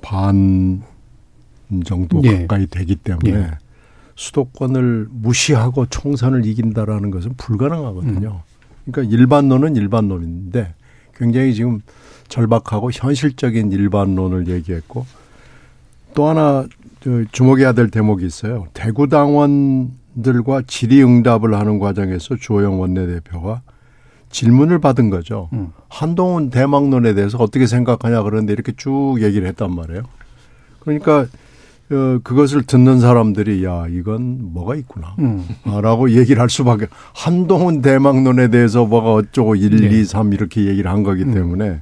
반 0.00 0.82
정도 1.84 2.22
예. 2.24 2.40
가까이 2.40 2.66
되기 2.66 2.96
때문에 2.96 3.30
예. 3.30 3.50
수도권을 4.16 5.08
무시하고 5.10 5.86
총선을 5.86 6.44
이긴다라는 6.46 7.10
것은 7.10 7.34
불가능하거든요. 7.36 8.42
음. 8.44 8.90
그러니까 8.90 9.16
일반론은 9.16 9.76
일반론인데 9.76 10.74
굉장히 11.14 11.54
지금 11.54 11.80
절박하고 12.28 12.90
현실적인 12.90 13.70
일반론을 13.70 14.48
얘기했고 14.48 15.06
또 16.14 16.26
하나 16.26 16.66
저 17.00 17.24
주목해야 17.30 17.72
될 17.72 17.90
대목이 17.90 18.26
있어요. 18.26 18.66
대구 18.72 19.08
당원들과 19.08 20.62
질의응답을 20.66 21.54
하는 21.54 21.78
과정에서 21.78 22.36
주호영 22.36 22.80
원내대표가 22.80 23.62
질문을 24.30 24.78
받은 24.78 25.10
거죠. 25.10 25.48
음. 25.52 25.72
한동훈 25.88 26.50
대망론에 26.50 27.14
대해서 27.14 27.38
어떻게 27.38 27.66
생각하냐 27.66 28.22
그러는데 28.22 28.52
이렇게 28.52 28.72
쭉 28.76 29.18
얘기를 29.20 29.46
했단 29.48 29.74
말이에요. 29.74 30.02
그러니까 30.80 31.26
어, 31.90 32.18
그것을 32.22 32.64
듣는 32.64 33.00
사람들이 33.00 33.64
야 33.64 33.86
이건 33.88 34.52
뭐가 34.52 34.76
있구나. 34.76 35.14
음. 35.18 35.46
아, 35.64 35.80
라고 35.80 36.10
얘기를 36.10 36.40
할 36.40 36.50
수밖에 36.50 36.86
한동훈 37.14 37.80
대망론에 37.80 38.48
대해서 38.48 38.84
뭐가 38.84 39.14
어쩌고 39.14 39.56
1, 39.56 39.88
네. 39.88 40.00
2, 40.00 40.04
3 40.04 40.32
이렇게 40.32 40.66
얘기를 40.66 40.90
한 40.90 41.02
거기 41.02 41.22
음. 41.22 41.32
때문에 41.32 41.80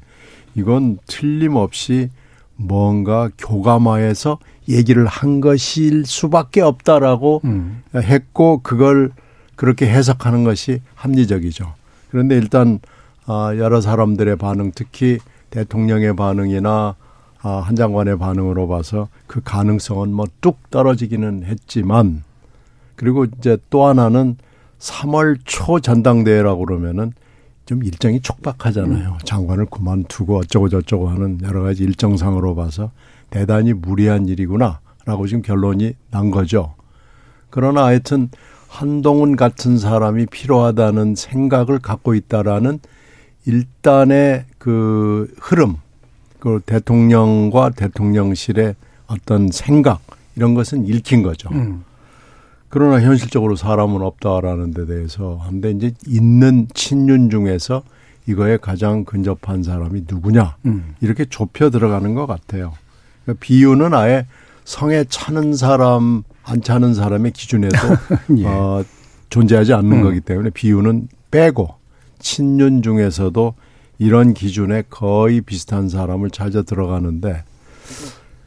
이건 0.55 0.99
틀림없이 1.07 2.11
뭔가 2.55 3.29
교감화해서 3.37 4.39
얘기를 4.69 5.07
한 5.07 5.41
것일 5.41 6.07
수밖에 6.07 6.61
없다라고 6.61 7.43
음. 7.45 7.83
했고 7.95 8.61
그걸 8.63 9.11
그렇게 9.57 9.89
해석하는 9.89 10.45
것이 10.45 10.81
합리적이죠. 10.95 11.75
그런데 12.11 12.37
일단 12.37 12.79
아, 13.27 13.53
여러 13.57 13.81
사람들의 13.81 14.37
반응, 14.37 14.73
특히 14.75 15.19
대통령의 15.51 16.15
반응이나 16.17 16.95
아, 17.43 17.49
한 17.49 17.77
장관의 17.77 18.19
반응으로 18.19 18.69
봐서 18.69 19.09
그 19.27 19.41
가능성은 19.45 20.13
뭐 20.13 20.27
뚝 20.41 20.71
떨어지기는 20.71 21.45
했지만 21.45 22.23
그리고 22.95 23.25
이제 23.25 23.59
또 23.71 23.87
하나는 23.87 24.37
3월 24.79 25.39
초 25.45 25.81
전당대회라고 25.81 26.65
그러면은 26.67 27.13
좀 27.67 27.83
일정이 27.83 28.21
촉박하잖아요. 28.21 29.19
장관을 29.25 29.67
그만두고 29.67 30.39
어쩌고 30.39 30.69
저쩌고 30.69 31.09
하는 31.09 31.41
여러 31.43 31.63
가지 31.63 31.83
일정상으로 31.83 32.55
봐서 32.55 32.93
대단히 33.31 33.73
무리한 33.73 34.29
일이구나라고 34.29 35.27
지금 35.27 35.43
결론이 35.43 35.95
난 36.11 36.31
거죠. 36.31 36.75
그러나 37.51 37.85
하여튼 37.87 38.29
한동훈 38.77 39.37
같은 39.37 39.79
사람이 39.79 40.27
필요하다는 40.27 41.15
생각을 41.15 41.79
갖고 41.79 42.15
있다라는 42.15 42.79
일단의 43.47 44.45
그 44.59 45.33
흐름, 45.41 45.77
그 46.39 46.61
대통령과 46.67 47.71
대통령실의 47.71 48.75
어떤 49.07 49.51
생각 49.51 50.03
이런 50.35 50.53
것은 50.53 50.87
읽힌 50.87 51.23
거죠. 51.23 51.49
음. 51.53 51.85
그러나 52.69 53.01
현실적으로 53.01 53.57
사람은 53.57 54.03
없다라는 54.03 54.75
데 54.75 54.85
대해서 54.85 55.37
한데 55.41 55.71
이제 55.71 55.93
있는 56.07 56.69
친윤 56.75 57.31
중에서 57.31 57.83
이거에 58.27 58.59
가장 58.59 59.05
근접한 59.05 59.63
사람이 59.63 60.05
누구냐 60.07 60.57
음. 60.67 60.95
이렇게 61.01 61.25
좁혀 61.25 61.71
들어가는 61.71 62.15
것 62.15 62.27
같아요. 62.27 62.75
그러니까 63.25 63.41
비유는 63.43 63.95
아예 63.95 64.27
성에 64.67 65.05
차는 65.05 65.55
사람 65.55 66.25
안 66.47 66.63
차는 66.63 66.95
사람의 66.95 67.33
기준에도 67.33 67.77
예. 68.39 68.47
어, 68.47 68.85
존재하지 69.29 69.75
않는 69.75 69.99
음. 69.99 70.03
거기 70.03 70.21
때문에 70.21 70.51
비유는 70.51 71.09
빼고 71.31 71.75
친윤 72.21 72.83
중에서도 72.83 73.55
이런 73.99 74.33
기준에 74.33 74.85
거의 74.89 75.41
비슷한 75.41 75.89
사람을 75.89 76.31
찾아 76.31 76.63
들어가는데 76.63 77.43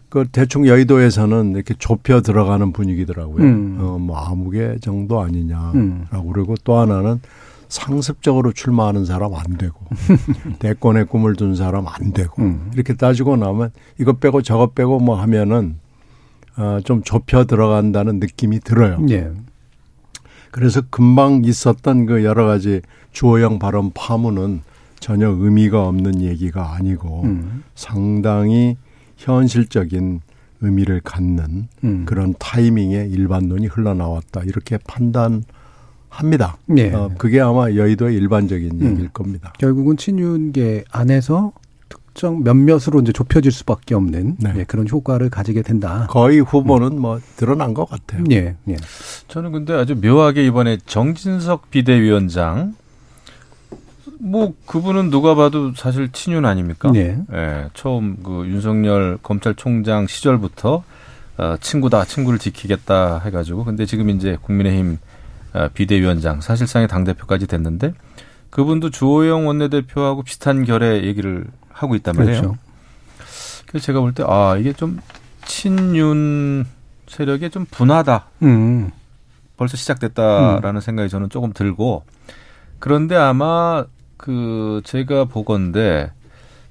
그 0.07 0.25
대충 0.31 0.65
여의도에서는 0.65 1.51
이렇게 1.51 1.75
좁혀 1.77 2.21
들어가는 2.21 2.71
분위기더라고요. 2.71 3.43
음. 3.43 3.77
어, 3.79 3.97
뭐 3.99 4.17
아무개 4.17 4.77
정도 4.81 5.21
아니냐라고 5.21 5.77
음. 5.77 6.07
그러고 6.31 6.55
또 6.63 6.77
하나는 6.77 7.19
상습적으로 7.67 8.51
출마하는 8.51 9.05
사람 9.05 9.35
안 9.35 9.57
되고 9.57 9.79
대권의 10.57 11.05
꿈을 11.05 11.35
둔 11.35 11.55
사람 11.55 11.85
안 11.88 12.13
되고 12.13 12.41
음. 12.41 12.71
이렇게 12.73 12.95
따지고 12.95 13.38
나면 13.38 13.71
이거 13.99 14.13
빼고 14.13 14.41
저거 14.41 14.67
빼고 14.67 14.99
뭐 14.99 15.21
하면은 15.21 15.75
어, 16.60 16.80
좀 16.84 17.02
좁혀 17.04 17.45
들어간다는 17.45 18.19
느낌이 18.19 18.60
들어요. 18.60 19.00
예. 19.10 19.32
그래서 20.52 20.82
금방 20.89 21.43
있었던 21.45 22.06
그 22.06 22.24
여러 22.26 22.45
가지 22.45 22.82
주호영 23.13 23.60
발언 23.60 23.91
파문은 23.93 24.62
전혀 25.00 25.30
의미가 25.30 25.88
없는 25.88 26.22
얘기가 26.22 26.74
아니고 26.74 27.24
음. 27.24 27.63
상당히 27.76 28.76
현실적인 29.15 30.19
의미를 30.62 31.00
갖는 31.02 31.69
음. 31.86 32.04
그런 32.06 32.34
타이밍에 32.38 33.06
일반론이 33.06 33.67
흘러나왔다 33.67 34.41
이렇게 34.43 34.78
판단합니다. 34.86 36.58
예. 36.78 36.91
어, 36.91 37.12
그게 37.17 37.39
아마 37.39 37.72
여의도의 37.72 38.17
일반적인 38.17 38.82
음. 38.82 38.91
얘기일 38.91 39.10
겁니다. 39.10 39.54
결국은 39.58 39.95
친윤계 39.95 40.84
안에서 40.91 41.54
특정 42.19 42.43
몇몇으로 42.43 42.99
이제 43.01 43.13
좁혀질 43.13 43.49
수밖에 43.49 43.95
없는 43.95 44.36
네. 44.39 44.53
예, 44.58 44.63
그런 44.65 44.88
효과를 44.89 45.29
가지게 45.29 45.62
된다. 45.62 46.05
거의 46.10 46.41
후보는 46.41 46.99
뭐 46.99 47.21
드러난 47.38 47.73
것 47.73 47.89
같아요. 47.89 48.25
예, 48.29 48.58
예. 48.67 48.75
저는 49.29 49.53
근데 49.53 49.73
아주 49.73 49.95
묘하게 49.95 50.45
이번에 50.45 50.77
정진석 50.86 51.71
비대위원장 51.71 52.75
뭐 54.19 54.53
그분은 54.65 55.12
누가 55.12 55.34
봐도 55.34 55.73
사실 55.75 56.12
친윤 56.12 56.45
아닙니까? 56.45 56.91
예. 56.95 57.17
예, 57.32 57.69
처음 57.73 58.17
그 58.21 58.45
윤석열 58.47 59.17
검찰총장 59.23 60.08
시절부터 60.08 60.84
어, 61.38 61.55
친구다, 61.62 62.03
친구를 62.03 62.38
지키겠다 62.38 63.19
해가지고 63.19 63.63
근데 63.63 63.86
지금 63.86 64.10
이제 64.10 64.38
국민의힘 64.41 64.97
어, 65.53 65.69
비대위원장 65.73 66.41
사실상의 66.41 66.89
당 66.89 67.05
대표까지 67.05 67.47
됐는데 67.47 67.93
그분도 68.49 68.89
주호영 68.89 69.47
원내대표하고 69.47 70.23
비슷한 70.23 70.65
결의 70.65 71.05
얘기를 71.05 71.45
하고 71.80 71.96
있단 71.96 72.15
말이에요. 72.15 72.42
그렇죠. 72.42 72.58
그래서 73.68 73.86
제가 73.86 74.00
볼 74.02 74.13
때 74.13 74.24
아 74.28 74.58
이게 74.60 74.74
좀 74.74 75.00
친윤 75.46 76.65
세력이 77.08 77.50
좀 77.50 77.65
분하다. 77.70 78.26
음. 78.44 78.92
벌써 79.58 79.76
시작됐다라는 79.78 80.80
생각이 80.82 81.10
저는 81.10 81.30
조금 81.30 81.52
들고 81.54 82.04
그런데 82.80 83.15
아마 83.15 83.86
그 84.18 84.82
제가 84.86 85.26
보건데 85.26 86.12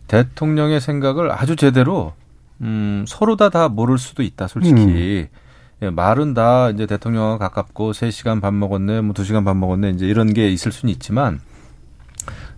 대통령의 0.07 0.81
생각을 0.81 1.31
아주 1.31 1.55
제대로 1.57 2.14
음 2.62 3.05
서로 3.07 3.37
다다 3.37 3.68
모를 3.68 3.99
수도 3.99 4.23
있다 4.23 4.49
솔직히 4.49 5.29
예, 5.83 5.90
말은 5.90 6.35
다 6.35 6.71
이제 6.71 6.87
대통령과 6.87 7.38
가깝고 7.38 7.92
3 7.92 8.11
시간 8.11 8.40
밥 8.40 8.53
먹었네 8.55 9.03
뭐 9.03 9.14
2 9.16 9.25
시간 9.25 9.44
밥 9.44 9.57
먹었네 9.57 9.90
이제 9.90 10.07
이런 10.07 10.33
게 10.33 10.49
있을 10.51 10.73
수는 10.73 10.92
있지만 10.94 11.40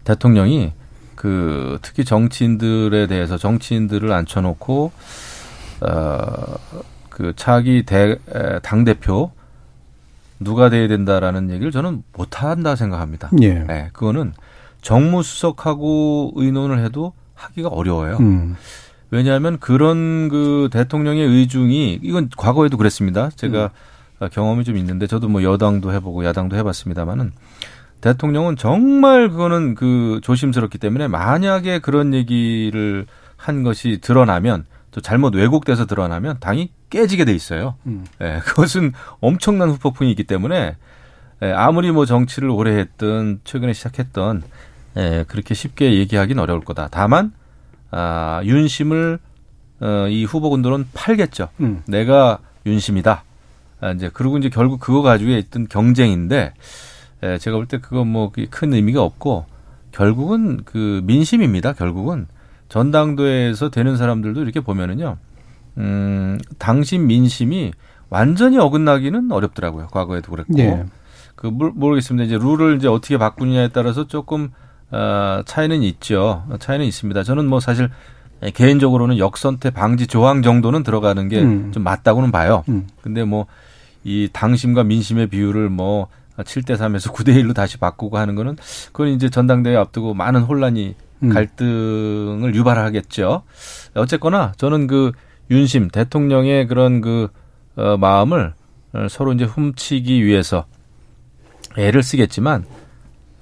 대통령이 0.05 0.73
그 1.21 1.79
특히 1.83 2.03
정치인들에 2.03 3.07
대해서 3.07 3.37
정치인들을 3.37 4.11
앉혀놓고 4.11 4.91
어그 5.83 7.35
차기 7.37 7.83
대당 7.83 8.85
대표 8.87 9.31
누가 10.39 10.71
돼야 10.71 10.89
된다라는 10.89 11.51
얘기를 11.51 11.73
저는 11.73 12.05
못 12.15 12.43
한다 12.43 12.75
생각합니다. 12.75 13.29
예. 13.43 13.53
네, 13.53 13.91
그거는 13.93 14.33
정무수석하고 14.81 16.33
의논을 16.37 16.83
해도 16.83 17.13
하기가 17.35 17.69
어려워요. 17.69 18.17
음. 18.21 18.57
왜냐하면 19.11 19.59
그런 19.59 20.31
그 20.31 20.71
대통령의 20.73 21.27
의중이 21.27 22.01
이건 22.03 22.31
과거에도 22.35 22.79
그랬습니다. 22.79 23.29
제가 23.37 23.73
경험이 24.33 24.65
좀 24.65 24.79
있는데 24.79 25.07
저도 25.07 25.29
뭐 25.29 25.43
여당도 25.43 25.93
해보고 25.93 26.25
야당도 26.25 26.57
해봤습니다만은 26.57 27.33
대통령은 28.01 28.57
정말 28.57 29.29
그거는 29.29 29.75
그 29.75 30.21
조심스럽기 30.23 30.79
때문에 30.79 31.09
만약에 31.09 31.81
그런 31.81 32.15
얘기를 32.15 33.07
한 33.37 33.63
것이 33.63 33.99
드러나면 34.01 34.65
또 34.91 35.01
잘못 35.01 35.35
왜곡돼서 35.35 35.87
드러나면 35.87 36.39
당이 36.41 36.71
깨지게 36.91 37.25
돼 37.25 37.33
있어요. 37.33 37.77
음. 37.87 38.05
예, 38.21 38.41
그것은 38.45 38.93
엄청난 39.21 39.71
후폭풍이 39.71 40.11
있기 40.11 40.25
때문에 40.25 40.77
예, 41.43 41.53
아무리 41.53 41.91
뭐 41.91 42.07
정치를 42.07 42.51
오래 42.51 42.77
했든 42.79 43.41
최근에 43.45 43.73
시작했던 43.73 44.43
예, 44.97 45.25
그렇게 45.29 45.55
쉽게 45.55 45.95
얘기하기는 45.95 46.43
어려울 46.43 46.61
거다. 46.65 46.89
다만 46.91 47.33
아, 47.91 48.41
윤심을 48.45 49.19
어, 49.81 50.07
이 50.09 50.25
후보군들은 50.25 50.89
팔겠죠. 50.93 51.49
음. 51.61 51.83
내가 51.87 52.39
윤심이다. 52.67 53.25
아, 53.81 53.91
이제 53.93 54.11
그리고 54.13 54.37
이제 54.39 54.51
결국 54.51 54.81
그거 54.81 55.03
가지고 55.03 55.31
있던 55.31 55.69
경쟁인데 55.69 56.53
에, 57.23 57.39
제가 57.39 57.57
볼 57.57 57.67
때 57.67 57.79
그거 57.79 58.05
뭐큰 58.05 58.73
의미가 58.75 59.03
없고 59.03 59.47
결국은 59.93 60.61
그 60.65 61.01
민심입니다. 61.05 61.73
결국은 61.75 62.27
전당대회에서 62.69 63.71
되는 63.71 63.97
사람들도 63.97 64.43
이렇게 64.43 64.61
보면은요. 64.61 65.17
음, 65.79 66.39
당신 66.59 67.07
민심이 67.07 67.73
완전히 68.09 68.59
어긋나기는 68.59 69.31
어렵더라고요. 69.33 69.89
과거에도 69.89 70.31
그랬고. 70.31 70.59
예. 70.59 70.85
그 71.35 71.47
모르- 71.47 71.73
모르겠습니다. 71.75 72.25
이제 72.27 72.37
룰을 72.39 72.77
이제 72.77 72.89
어떻게 72.89 73.19
바꾸느냐에 73.19 73.69
따라서 73.69 74.07
조금 74.07 74.51
어, 74.91 75.43
차이는 75.45 75.83
있죠. 75.83 76.45
차이는 76.59 76.85
있습니다. 76.87 77.23
저는 77.23 77.47
뭐 77.47 77.61
사실 77.61 77.89
개인적으로는 78.55 79.19
역선택 79.19 79.75
방지 79.75 80.07
조항 80.07 80.43
정도는 80.43 80.83
들어가는 80.83 81.29
게좀 81.29 81.73
음. 81.77 81.83
맞다고는 81.85 82.33
봐요. 82.33 82.65
음. 82.69 82.87
근데 83.03 83.25
뭐 83.25 83.47
이 84.03 84.31
당심과 84.33 84.83
민심의 84.85 85.27
비율을 85.27 85.69
뭐 85.69 86.07
7대 86.43 86.77
3에서 86.77 87.13
9대 87.13 87.35
1로 87.37 87.55
다시 87.55 87.79
바꾸고 87.79 88.19
하는 88.19 88.35
거는 88.35 88.57
그건 88.93 89.09
이제 89.09 89.29
전당대회 89.29 89.77
앞두고 89.77 90.15
많은 90.15 90.43
혼란이 90.43 90.95
음. 91.23 91.29
갈등을 91.29 92.55
유발하겠죠. 92.55 93.43
어쨌거나 93.95 94.53
저는 94.57 94.87
그 94.87 95.13
윤심 95.51 95.89
대통령의 95.89 96.67
그런 96.67 97.01
그 97.01 97.29
어, 97.77 97.97
마음을 97.97 98.55
어, 98.93 99.07
서로 99.09 99.33
이제 99.33 99.45
훔치기 99.45 100.25
위해서 100.25 100.67
애를 101.77 102.03
쓰겠지만 102.03 102.65
아, 102.69 102.80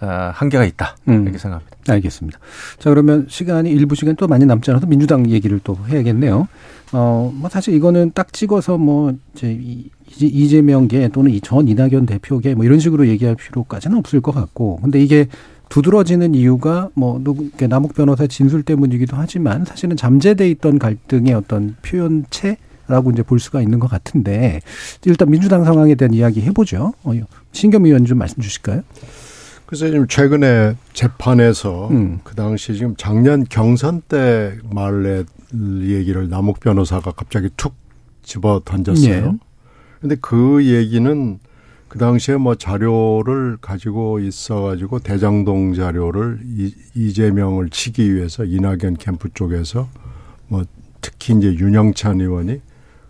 한계가 0.06 0.64
있다 0.64 0.96
음. 1.08 1.22
이렇게 1.24 1.38
생각합니다. 1.38 1.76
알겠습니다. 1.88 2.38
자, 2.78 2.90
그러면 2.90 3.26
시간이 3.28 3.70
일부 3.70 3.94
시간 3.94 4.14
또 4.16 4.28
많이 4.28 4.44
남지 4.46 4.70
않아서 4.70 4.86
민주당 4.86 5.28
얘기를 5.30 5.58
또 5.64 5.76
해야겠네요. 5.88 6.46
어, 6.92 7.32
뭐 7.34 7.48
사실 7.50 7.74
이거는 7.74 8.12
딱 8.14 8.32
찍어서 8.32 8.78
뭐 8.78 9.12
이제 9.34 9.50
이- 9.52 9.90
이재명계 10.20 11.08
또는 11.08 11.30
이 11.32 11.40
전 11.40 11.68
이낙연 11.68 12.06
대표계 12.06 12.54
뭐 12.54 12.64
이런 12.64 12.78
식으로 12.80 13.06
얘기할 13.08 13.34
필요까지는 13.36 13.96
없을 13.98 14.20
것 14.20 14.32
같고. 14.32 14.78
근데 14.82 15.00
이게 15.02 15.26
두드러지는 15.68 16.34
이유가 16.34 16.88
뭐 16.94 17.20
누구 17.22 17.50
남욱 17.58 17.94
변호사 17.94 18.26
진술 18.26 18.62
때문이기도 18.62 19.16
하지만 19.16 19.64
사실은 19.66 19.96
잠재돼 19.96 20.48
있던 20.50 20.78
갈등의 20.78 21.34
어떤 21.34 21.76
표현체 21.82 22.56
있다라고 22.86 23.10
이제 23.10 23.22
볼 23.22 23.38
수가 23.38 23.60
있는 23.60 23.78
것 23.78 23.90
같은데 23.90 24.60
일단 25.04 25.28
민주당 25.30 25.62
상황에 25.64 25.94
대한 25.94 26.14
이야기 26.14 26.40
해보죠. 26.40 26.94
어, 27.04 27.12
신겸 27.52 27.84
의원 27.84 28.06
좀 28.06 28.16
말씀 28.16 28.40
주실까요? 28.42 28.80
그래서 29.68 29.90
지금 29.90 30.08
최근에 30.08 30.76
재판에서 30.94 31.88
음. 31.90 32.20
그 32.24 32.34
당시 32.34 32.74
지금 32.74 32.94
작년 32.96 33.44
경선 33.44 34.00
때 34.08 34.56
말의 34.72 35.26
얘기를 35.82 36.26
남욱 36.30 36.58
변호사가 36.60 37.10
갑자기 37.10 37.50
툭 37.54 37.74
집어 38.22 38.62
던졌어요. 38.64 39.12
예. 39.12 39.32
근데 40.00 40.16
그 40.22 40.64
얘기는 40.64 41.38
그 41.86 41.98
당시에 41.98 42.38
뭐 42.38 42.54
자료를 42.54 43.58
가지고 43.60 44.20
있어가지고 44.20 45.00
대장동 45.00 45.74
자료를 45.74 46.40
이, 46.46 46.74
이재명을 46.94 47.68
치기 47.68 48.14
위해서 48.14 48.46
이낙연 48.46 48.96
캠프 48.98 49.28
쪽에서 49.34 49.86
뭐 50.46 50.64
특히 51.02 51.34
이제 51.36 51.52
윤영찬 51.52 52.22
의원이 52.22 52.62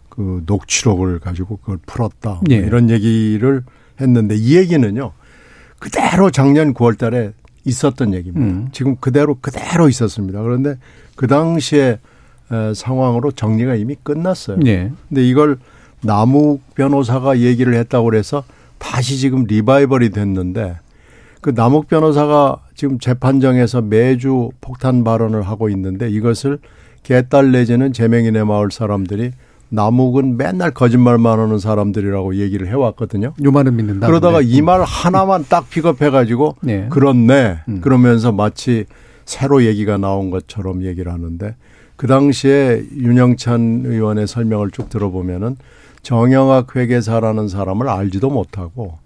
그 0.09 0.43
녹취록을 0.45 1.21
가지고 1.21 1.59
그걸 1.59 1.79
풀었다 1.87 2.31
뭐 2.31 2.43
예. 2.51 2.57
이런 2.57 2.91
얘기를 2.91 3.63
했는데 4.01 4.35
이 4.35 4.57
얘기는요 4.57 5.13
그대로 5.79 6.31
작년 6.31 6.75
9월 6.75 6.99
달에 6.99 7.33
있었던 7.65 8.15
얘기입니다. 8.15 8.47
음. 8.47 8.69
지금 8.73 8.97
그대로 8.97 9.37
그대로 9.41 9.89
있었습니다. 9.89 10.43
그런데 10.43 10.77
그 11.17 11.27
당시에 11.27 11.99
에, 12.51 12.75
상황으로 12.75 13.31
정리가 13.31 13.75
이미 13.75 13.95
끝났어요. 14.03 14.59
예. 14.67 14.91
근데 15.09 15.27
이걸 15.27 15.59
남욱 16.03 16.63
변호사가 16.75 17.41
얘기를 17.41 17.75
했다고 17.75 18.05
그래서 18.07 18.45
다시 18.79 19.19
지금 19.19 19.45
리바이벌이 19.45 20.11
됐는데 20.11 20.79
그 21.41 21.51
남욱 21.51 21.89
변호사가 21.89 22.59
지금 22.75 22.99
재판정에서 22.99 23.83
매주 23.83 24.51
폭탄 24.61 25.05
발언을 25.05 25.43
하고 25.43 25.69
있는데 25.69 26.09
이것을 26.09 26.59
개딸 27.03 27.53
내지는 27.53 27.93
재명인의 27.93 28.47
마을 28.47 28.71
사람들이 28.71 29.33
남욱은 29.71 30.37
맨날 30.37 30.71
거짓말만 30.71 31.39
하는 31.39 31.59
사람들이라고 31.59 32.37
얘기를 32.37 32.69
해왔거든요. 32.69 33.35
요만은 33.45 33.77
믿는다. 33.77 34.07
그러다가 34.07 34.39
근데. 34.39 34.51
이말 34.51 34.83
하나만 34.83 35.45
딱 35.49 35.69
픽업해가지고 35.69 36.57
네. 36.63 36.89
그렇네 36.89 37.59
음. 37.69 37.81
그러면서 37.81 38.33
마치 38.33 38.87
새로 39.25 39.65
얘기가 39.65 39.99
나온 39.99 40.31
것처럼 40.31 40.85
얘기를 40.85 41.13
하는데 41.13 41.55
그 41.97 42.07
당시에 42.07 42.85
윤영찬 42.97 43.83
의원의 43.85 44.27
설명을 44.27 44.71
쭉 44.71 44.89
들어보면은 44.89 45.57
정영학 46.03 46.75
회계사라는 46.77 47.49
사람을 47.49 47.89
알지도 47.89 48.31
못하고 48.31 48.99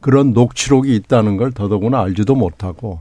그런 0.00 0.32
녹취록이 0.32 0.94
있다는 0.94 1.36
걸 1.36 1.50
더더구나 1.50 2.00
알지도 2.02 2.36
못하고 2.36 3.00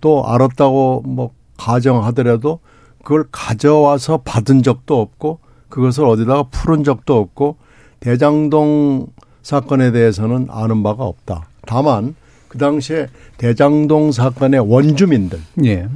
또 0.00 0.26
알았다고 0.26 1.04
뭐 1.06 1.30
가정하더라도 1.56 2.58
그걸 3.04 3.24
가져와서 3.30 4.22
받은 4.24 4.62
적도 4.62 5.00
없고 5.00 5.38
그것을 5.70 6.04
어디다가 6.04 6.44
풀은 6.50 6.84
적도 6.84 7.16
없고 7.18 7.56
대장동 8.00 9.06
사건에 9.42 9.90
대해서는 9.92 10.48
아는 10.50 10.82
바가 10.82 11.04
없다. 11.04 11.46
다만 11.66 12.14
그 12.48 12.58
당시에 12.58 13.06
대장동 13.38 14.12
사건의 14.12 14.60
원주민들 14.60 15.38
예. 15.64 15.88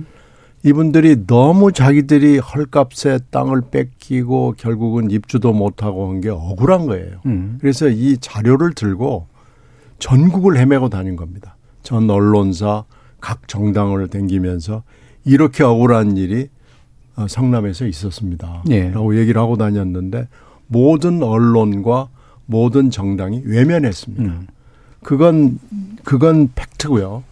이분들이 0.62 1.26
너무 1.26 1.72
자기들이 1.72 2.38
헐값에 2.38 3.18
땅을 3.30 3.62
뺏기고 3.70 4.54
결국은 4.56 5.10
입주도 5.10 5.52
못하고 5.52 6.08
한 6.08 6.20
게 6.22 6.30
억울한 6.30 6.86
거예요. 6.86 7.18
음. 7.26 7.58
그래서 7.60 7.88
이 7.88 8.16
자료를 8.18 8.72
들고 8.74 9.26
전국을 9.98 10.56
헤매고 10.56 10.88
다닌 10.88 11.16
겁니다. 11.16 11.56
전 11.82 12.08
언론사, 12.08 12.84
각 13.20 13.46
정당을 13.46 14.08
댕기면서 14.08 14.84
이렇게 15.24 15.64
억울한 15.64 16.16
일이 16.16 16.48
어, 17.16 17.26
성남에서 17.28 17.86
있었습니다. 17.86 18.64
예. 18.70 18.90
라고 18.90 19.16
얘기를 19.18 19.40
하고 19.40 19.56
다녔는데 19.56 20.28
모든 20.66 21.22
언론과 21.22 22.08
모든 22.46 22.90
정당이 22.90 23.42
외면했습니다. 23.44 24.24
음. 24.24 24.46
그건 25.02 25.58
그건 26.02 26.50
팩트고요. 26.54 27.22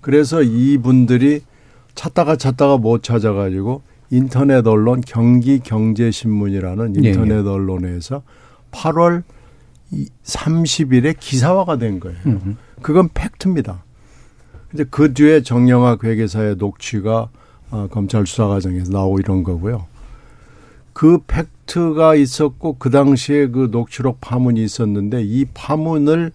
그래서 0.00 0.42
이분들이 0.42 1.40
찾다가 1.94 2.36
찾다가 2.36 2.76
못 2.76 3.02
찾아가지고 3.02 3.82
인터넷 4.10 4.66
언론 4.66 5.00
경기 5.00 5.60
경제 5.60 6.10
신문이라는 6.10 7.04
예, 7.04 7.08
인터넷 7.08 7.46
언론에서 7.46 8.22
8월 8.70 9.22
30일에 10.24 11.14
기사화가 11.18 11.78
된 11.78 12.00
거예요. 12.00 12.18
음. 12.26 12.56
그건 12.82 13.08
팩트입니다. 13.14 13.84
근데 14.70 14.84
그 14.90 15.14
뒤에 15.14 15.42
정영학 15.42 16.04
회계사의 16.04 16.56
녹취가 16.56 17.30
어, 17.74 17.88
검찰 17.90 18.24
수사 18.24 18.46
과정에서 18.46 18.92
나오고 18.92 19.18
이런 19.18 19.42
거고요. 19.42 19.86
그 20.92 21.18
팩트가 21.26 22.14
있었고 22.14 22.76
그 22.78 22.88
당시에 22.88 23.48
그 23.48 23.68
녹취록 23.72 24.20
파문이 24.20 24.62
있었는데 24.62 25.24
이 25.24 25.44
파문을 25.52 26.30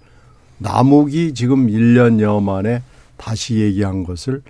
남욱이 0.58 1.34
지금 1.34 1.67
1년여 1.67 2.43
만에 2.43 2.82
다시 3.15 3.62
얘기한 3.62 4.04
것을 4.04 4.41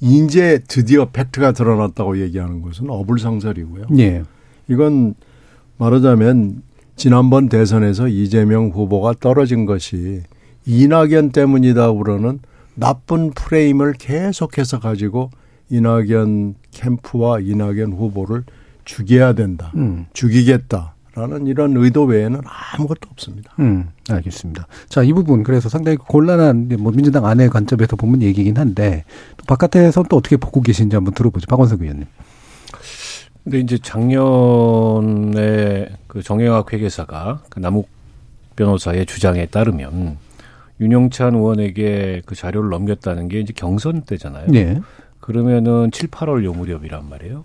이제 0.00 0.60
드디어 0.66 1.10
팩트가 1.10 1.52
드러났다고 1.52 2.18
얘기하는 2.22 2.62
것은 2.62 2.88
어불성설이고요. 2.88 3.88
예. 3.98 4.22
이건 4.68 5.14
말하자면 5.76 6.62
지난번 6.96 7.50
대선에서 7.50 8.08
이재명 8.08 8.68
후보가 8.68 9.16
떨어진 9.20 9.66
것이 9.66 10.22
이낙연 10.64 11.32
때문이다 11.32 11.92
그러는 11.92 12.38
나쁜 12.74 13.30
프레임을 13.32 13.92
계속해서 13.98 14.80
가지고 14.80 15.30
이낙연 15.70 16.56
캠프와 16.72 17.40
이낙연 17.40 17.92
후보를 17.92 18.44
죽여야 18.84 19.32
된다. 19.32 19.72
음. 19.76 20.06
죽이겠다 20.12 20.94
라는 21.14 21.46
이런 21.46 21.76
의도 21.76 22.04
외에는 22.04 22.40
아무것도 22.44 23.08
없습니다. 23.10 23.52
음, 23.58 23.88
알겠습니다. 24.08 24.66
자, 24.88 25.02
이 25.02 25.12
부분 25.12 25.42
그래서 25.42 25.68
상당히 25.68 25.96
곤란한 25.96 26.68
뭐 26.78 26.92
민주당 26.92 27.26
안의 27.26 27.50
관점에서 27.50 27.96
보면 27.96 28.22
얘기긴 28.22 28.56
한데 28.56 29.04
또 29.36 29.44
바깥에서 29.46 30.04
또 30.08 30.16
어떻게 30.16 30.36
보고 30.36 30.60
계신지 30.60 30.94
한번 30.94 31.14
들어보죠. 31.14 31.46
박원석 31.46 31.82
의원님. 31.82 32.06
근데 33.42 33.58
이제 33.58 33.78
작년에 33.82 34.28
그 36.06 36.22
정영학 36.22 36.72
회계사가 36.72 37.42
그 37.48 37.58
남욱 37.58 37.88
변호사의 38.54 39.06
주장에 39.06 39.46
따르면 39.46 40.18
윤영찬 40.80 41.34
의원에게 41.34 42.22
그 42.24 42.34
자료를 42.34 42.70
넘겼다는 42.70 43.28
게 43.28 43.40
이제 43.40 43.52
경선 43.54 44.02
때잖아요. 44.02 44.46
예. 44.54 44.80
그러면은 45.20 45.90
7, 45.90 46.08
8월 46.08 46.44
요 46.44 46.52
무렵이란 46.52 47.08
말이에요. 47.08 47.44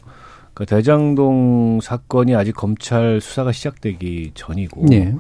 그 0.54 0.66
대장동 0.66 1.80
사건이 1.82 2.34
아직 2.36 2.54
검찰 2.54 3.20
수사가 3.22 3.52
시작되기 3.52 4.32
전이고 4.34 4.86
예. 4.94 5.14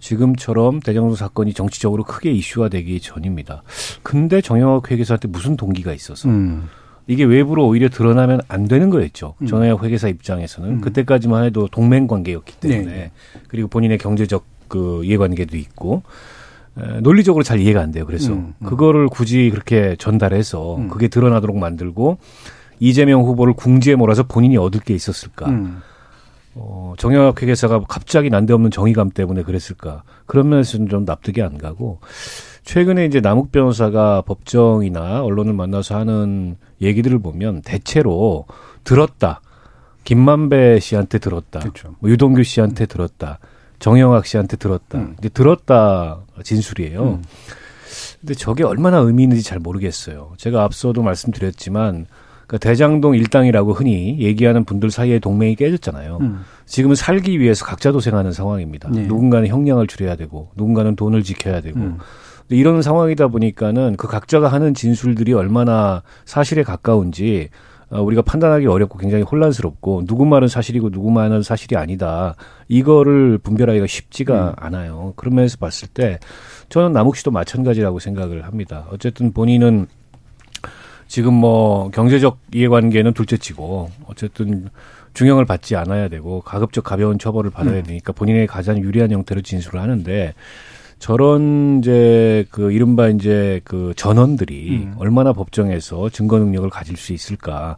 지금처럼 0.00 0.80
대장동 0.80 1.16
사건이 1.16 1.54
정치적으로 1.54 2.04
크게 2.04 2.30
이슈화 2.30 2.68
되기 2.68 3.00
전입니다. 3.00 3.62
근데 4.02 4.40
정영학 4.40 4.90
회계사한테 4.90 5.28
무슨 5.28 5.56
동기가 5.56 5.94
있어서 5.94 6.28
음. 6.28 6.68
이게 7.06 7.24
외부로 7.24 7.66
오히려 7.66 7.88
드러나면 7.88 8.40
안 8.48 8.68
되는 8.68 8.90
거였죠. 8.90 9.34
음. 9.40 9.46
정영학 9.46 9.82
회계사 9.82 10.08
입장에서는 10.08 10.70
음. 10.70 10.80
그때까지만 10.82 11.44
해도 11.44 11.68
동맹 11.68 12.06
관계였기 12.06 12.60
때문에 12.60 12.92
네. 12.92 13.10
그리고 13.48 13.68
본인의 13.68 13.98
경제적 13.98 14.44
그 14.68 15.02
이해관계도 15.04 15.56
있고 15.56 16.02
에, 16.02 16.06
논리적으로 17.00 17.42
잘 17.42 17.58
이해가 17.58 17.80
안 17.80 17.90
돼요. 17.90 18.04
그래서 18.06 18.32
음, 18.32 18.54
음. 18.60 18.66
그거를 18.66 19.08
굳이 19.08 19.50
그렇게 19.50 19.96
전달해서 19.98 20.76
음. 20.76 20.88
그게 20.88 21.08
드러나도록 21.08 21.56
만들고 21.56 22.18
이재명 22.78 23.22
후보를 23.22 23.54
궁지에 23.54 23.94
몰아서 23.94 24.24
본인이 24.24 24.56
얻을 24.56 24.80
게 24.80 24.94
있었을까? 24.94 25.48
음. 25.48 25.80
어, 26.54 26.94
정영학 26.98 27.42
회계사가 27.42 27.82
갑자기 27.88 28.30
난데없는 28.30 28.70
정의감 28.70 29.10
때문에 29.10 29.42
그랬을까? 29.42 30.02
그런 30.26 30.48
면에서는 30.48 30.88
좀 30.88 31.04
납득이 31.04 31.42
안 31.42 31.58
가고 31.58 32.00
최근에 32.64 33.04
이제 33.06 33.20
남욱 33.20 33.52
변호사가 33.52 34.22
법정이나 34.22 35.22
언론을 35.22 35.52
만나서 35.52 35.96
하는 35.96 36.56
얘기들을 36.82 37.18
보면 37.20 37.62
대체로 37.62 38.46
들었다. 38.84 39.40
김만배 40.04 40.80
씨한테 40.80 41.18
들었다. 41.18 41.60
그렇죠. 41.60 41.94
뭐 42.00 42.10
유동규 42.10 42.42
씨한테 42.42 42.86
들었다. 42.86 43.38
정영학 43.78 44.26
씨한테 44.26 44.56
들었다. 44.56 44.98
음. 44.98 45.16
이제 45.18 45.28
들었다 45.28 46.20
진술이에요. 46.42 47.02
음. 47.02 47.22
근데 48.20 48.34
저게 48.34 48.64
얼마나 48.64 48.98
의미 48.98 49.24
있는지 49.24 49.42
잘 49.42 49.58
모르겠어요. 49.58 50.32
제가 50.36 50.64
앞서도 50.64 51.02
말씀드렸지만 51.02 52.06
그 52.46 52.58
대장동 52.58 53.16
일당이라고 53.16 53.72
흔히 53.72 54.18
얘기하는 54.20 54.64
분들 54.64 54.90
사이에 54.90 55.18
동맹이 55.18 55.56
깨졌잖아요. 55.56 56.18
음. 56.20 56.44
지금은 56.64 56.94
살기 56.94 57.40
위해서 57.40 57.64
각자 57.64 57.92
도생하는 57.92 58.32
상황입니다. 58.32 58.88
네. 58.90 59.02
누군가는 59.02 59.48
형량을 59.48 59.86
줄여야 59.86 60.16
되고 60.16 60.50
누군가는 60.56 60.94
돈을 60.94 61.22
지켜야 61.22 61.60
되고 61.60 61.78
음. 61.78 61.98
이런 62.48 62.82
상황이다 62.82 63.28
보니까는 63.28 63.96
그 63.96 64.06
각자가 64.06 64.48
하는 64.48 64.74
진술들이 64.74 65.32
얼마나 65.32 66.02
사실에 66.24 66.62
가까운지 66.62 67.48
어, 67.48 67.75
우리가 67.90 68.22
판단하기 68.22 68.66
어렵고 68.66 68.98
굉장히 68.98 69.22
혼란스럽고 69.22 70.04
누구 70.06 70.26
말은 70.26 70.48
사실이고 70.48 70.90
누구 70.90 71.10
말은 71.10 71.42
사실이 71.42 71.76
아니다. 71.76 72.34
이거를 72.68 73.38
분별하기가 73.38 73.86
쉽지가 73.86 74.50
음. 74.50 74.52
않아요. 74.56 75.12
그런 75.16 75.34
면에서 75.34 75.56
봤을 75.58 75.88
때 75.88 76.18
저는 76.68 76.92
남욱 76.92 77.16
씨도 77.16 77.30
마찬가지라고 77.30 78.00
생각을 78.00 78.44
합니다. 78.44 78.86
어쨌든 78.90 79.32
본인은 79.32 79.86
지금 81.08 81.34
뭐 81.34 81.90
경제적 81.90 82.38
이해관계는 82.52 83.14
둘째치고 83.14 83.90
어쨌든 84.06 84.68
중형을 85.14 85.44
받지 85.44 85.76
않아야 85.76 86.08
되고 86.08 86.40
가급적 86.40 86.82
가벼운 86.84 87.18
처벌을 87.18 87.50
받아야 87.50 87.82
되니까 87.82 88.12
본인의 88.12 88.48
가장 88.48 88.78
유리한 88.78 89.10
형태로 89.10 89.40
진술을 89.40 89.80
하는데 89.80 90.34
저런 90.98 91.78
이제 91.78 92.46
그 92.50 92.72
이른바 92.72 93.08
이제 93.08 93.60
그 93.64 93.92
전원들이 93.96 94.88
얼마나 94.96 95.32
법정에서 95.32 96.08
증거 96.10 96.38
능력을 96.38 96.68
가질 96.70 96.96
수 96.96 97.12
있을까? 97.12 97.76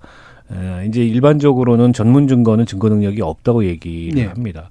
에, 0.52 0.86
이제 0.86 1.04
일반적으로는 1.04 1.92
전문 1.92 2.28
증거는 2.28 2.66
증거 2.66 2.88
능력이 2.88 3.20
없다고 3.22 3.64
얘기를 3.64 4.22
네. 4.22 4.26
합니다. 4.26 4.70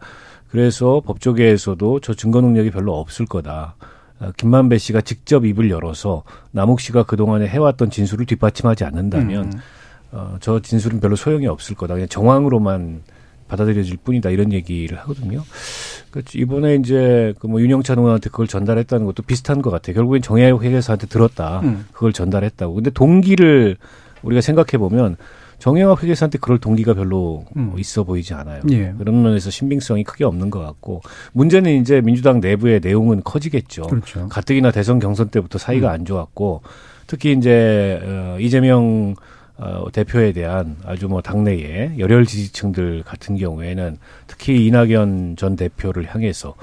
그래서 0.49 1.01
법조계에서도 1.05 1.99
저 1.99 2.13
증거 2.13 2.41
능력이 2.41 2.71
별로 2.71 2.97
없을 2.97 3.25
거다. 3.25 3.75
어, 4.19 4.31
김만배 4.37 4.77
씨가 4.77 5.01
직접 5.01 5.45
입을 5.45 5.69
열어서 5.69 6.23
남욱 6.51 6.79
씨가 6.79 7.03
그동안에 7.03 7.47
해왔던 7.47 7.91
진술을 7.91 8.25
뒷받침하지 8.25 8.83
않는다면 8.85 9.43
음. 9.45 9.59
어, 10.11 10.37
저 10.39 10.59
진술은 10.61 10.99
별로 10.99 11.15
소용이 11.15 11.47
없을 11.47 11.75
거다. 11.75 11.93
그냥 11.93 12.07
정황으로만 12.07 13.01
받아들여질 13.47 13.97
뿐이다. 14.03 14.29
이런 14.29 14.51
얘기를 14.53 14.97
하거든요. 14.99 15.43
그 16.11 16.21
이번에 16.35 16.75
이제 16.75 17.33
그 17.39 17.47
뭐 17.47 17.61
윤영찬 17.61 17.97
의원한테 17.97 18.29
그걸 18.29 18.47
전달했다는 18.47 19.05
것도 19.05 19.23
비슷한 19.23 19.61
것 19.61 19.69
같아요. 19.69 19.95
결국엔 19.95 20.21
정혜영 20.21 20.61
회계사한테 20.61 21.07
들었다. 21.07 21.61
음. 21.63 21.85
그걸 21.93 22.11
전달했다고. 22.13 22.73
근데 22.73 22.89
동기를 22.89 23.77
우리가 24.23 24.41
생각해 24.41 24.77
보면 24.77 25.15
정영학 25.59 26.03
회계사한테 26.03 26.37
그럴 26.39 26.59
동기가 26.59 26.93
별로 26.93 27.45
음. 27.55 27.73
있어 27.77 28.03
보이지 28.03 28.33
않아요. 28.35 28.61
예. 28.69 28.93
그런 28.97 29.23
면에서 29.23 29.49
신빙성이 29.49 30.03
크게 30.03 30.23
없는 30.23 30.49
것 30.51 30.59
같고 30.59 31.01
문제는 31.33 31.81
이제 31.81 31.99
민주당 32.01 32.39
내부의 32.41 32.79
내용은 32.83 33.23
커지겠죠. 33.23 33.83
그렇죠. 33.83 34.27
가뜩이나 34.29 34.71
대선 34.71 34.99
경선 34.99 35.29
때부터 35.29 35.57
사이가 35.57 35.89
안 35.91 36.05
좋았고 36.05 36.61
특히 37.07 37.31
이제 37.31 37.99
어, 38.03 38.37
이재명 38.39 39.15
어, 39.57 39.85
대표에 39.91 40.33
대한 40.33 40.77
아주 40.85 41.07
뭐 41.07 41.21
당내의 41.21 41.97
열혈 41.97 42.25
지지층들 42.25 43.03
같은 43.03 43.37
경우에는 43.37 43.97
특히 44.27 44.65
이낙연 44.67 45.35
전 45.35 45.55
대표를 45.55 46.13
향해서 46.13 46.55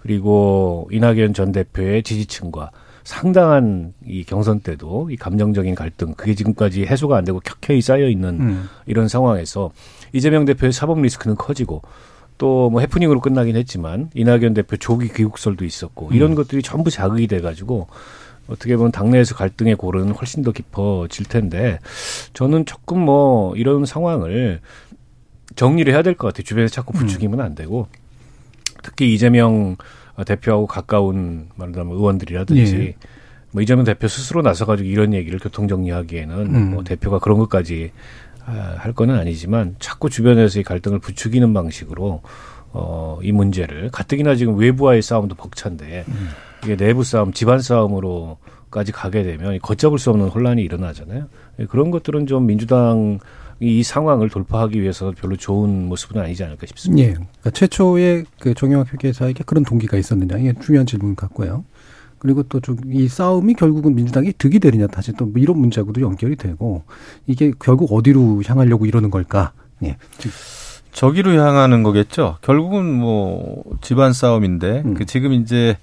그리고 0.00 0.88
이낙연 0.90 1.34
전 1.34 1.52
대표의 1.52 2.02
지지층과 2.02 2.70
상당한 3.04 3.94
이 4.06 4.24
경선 4.24 4.60
때도 4.60 5.10
이 5.10 5.16
감정적인 5.16 5.74
갈등 5.74 6.14
그게 6.14 6.34
지금까지 6.34 6.84
해소가 6.84 7.16
안 7.16 7.24
되고 7.24 7.40
켜켜이 7.40 7.80
쌓여 7.80 8.08
있는 8.08 8.40
음. 8.40 8.68
이런 8.86 9.08
상황에서 9.08 9.70
이재명 10.12 10.44
대표의 10.44 10.72
사법 10.72 11.00
리스크는 11.00 11.36
커지고 11.36 11.82
또 12.38 12.70
뭐 12.70 12.80
해프닝으로 12.80 13.20
끝나긴 13.20 13.56
했지만 13.56 14.10
이낙연 14.14 14.54
대표 14.54 14.76
조기 14.76 15.08
귀국설도 15.12 15.64
있었고 15.64 16.10
이런 16.12 16.34
것들이 16.34 16.62
전부 16.62 16.90
자극이 16.90 17.26
돼 17.26 17.40
가지고 17.40 17.88
어떻게 18.48 18.76
보면 18.76 18.92
당내에서 18.92 19.34
갈등의 19.34 19.76
골은 19.76 20.10
훨씬 20.10 20.42
더 20.42 20.52
깊어질 20.52 21.26
텐데 21.26 21.78
저는 22.32 22.64
조금 22.66 23.00
뭐 23.00 23.54
이런 23.56 23.84
상황을 23.84 24.60
정리를 25.56 25.92
해야 25.92 26.02
될 26.02 26.14
것 26.14 26.28
같아요. 26.28 26.44
주변에서 26.44 26.72
자꾸 26.72 26.92
부추기면 26.92 27.40
안 27.40 27.54
되고 27.54 27.88
특히 28.82 29.12
이재명 29.12 29.76
대표하고 30.26 30.66
가까운 30.66 31.48
말하자면 31.56 31.94
의원들이라든지 31.96 32.76
예. 32.76 32.94
뭐 33.50 33.62
이재명 33.62 33.84
대표 33.84 34.08
스스로 34.08 34.42
나서가지고 34.42 34.88
이런 34.88 35.14
얘기를 35.14 35.38
교통 35.38 35.68
정리하기에는 35.68 36.36
음. 36.54 36.70
뭐 36.70 36.84
대표가 36.84 37.18
그런 37.18 37.38
것까지 37.38 37.92
아, 38.44 38.76
할 38.78 38.92
거는 38.92 39.14
아니지만 39.14 39.76
자꾸 39.78 40.08
주변에서 40.10 40.60
이 40.60 40.62
갈등을 40.62 40.98
부추기는 41.00 41.52
방식으로 41.52 42.22
어, 42.72 43.18
이 43.22 43.32
문제를 43.32 43.90
가뜩이나 43.90 44.34
지금 44.36 44.56
외부와의 44.58 45.02
싸움도 45.02 45.34
벅찬데 45.34 46.04
이게 46.64 46.76
내부 46.76 47.04
싸움, 47.04 47.32
집안 47.32 47.60
싸움으로까지 47.60 48.92
가게 48.92 49.22
되면 49.22 49.54
이 49.54 49.58
걷잡을 49.58 49.98
수 49.98 50.10
없는 50.10 50.28
혼란이 50.28 50.62
일어나잖아요. 50.62 51.28
예, 51.60 51.66
그런 51.66 51.90
것들은 51.90 52.26
좀 52.26 52.46
민주당 52.46 53.18
이 53.60 53.82
상황을 53.82 54.28
돌파하기 54.28 54.80
위해서 54.80 55.12
별로 55.18 55.36
좋은 55.36 55.88
모습은 55.88 56.20
아니지 56.20 56.44
않을까 56.44 56.66
싶습니다. 56.66 57.08
예. 57.08 57.12
그러니까 57.14 57.50
최초의 57.50 58.24
그 58.40 58.54
정영학 58.54 58.92
회계사에게 58.92 59.42
그런 59.44 59.64
동기가 59.64 59.96
있었느냐 59.96 60.38
이게 60.38 60.54
중요한 60.60 60.86
질문 60.86 61.16
같고요. 61.16 61.64
그리고 62.18 62.42
또 62.44 62.60
이 62.86 63.08
싸움이 63.08 63.54
결국은 63.54 63.94
민주당이 63.94 64.32
득이 64.38 64.58
되느냐 64.60 64.86
다시 64.86 65.12
또뭐 65.12 65.32
이런 65.36 65.58
문제하고도 65.58 66.00
연결이 66.00 66.36
되고 66.36 66.82
이게 67.26 67.52
결국 67.58 67.92
어디로 67.92 68.42
향하려고 68.44 68.86
이러는 68.86 69.10
걸까? 69.10 69.52
예. 69.84 69.96
저기로 70.92 71.32
향하는 71.32 71.82
거겠죠. 71.84 72.38
결국은 72.40 72.92
뭐 72.92 73.62
집안 73.80 74.12
싸움인데 74.12 74.82
음. 74.84 74.94
그 74.94 75.04
지금 75.04 75.32
이제 75.32 75.76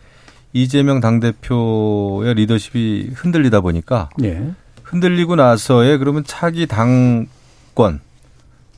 이재명 0.56 1.02
당 1.02 1.20
대표의 1.20 2.34
리더십이 2.34 3.12
흔들리다 3.14 3.60
보니까 3.60 4.10
예. 4.24 4.52
흔들리고 4.84 5.36
나서의 5.36 5.98
그러면 5.98 6.24
차기 6.26 6.66
당권 6.66 8.00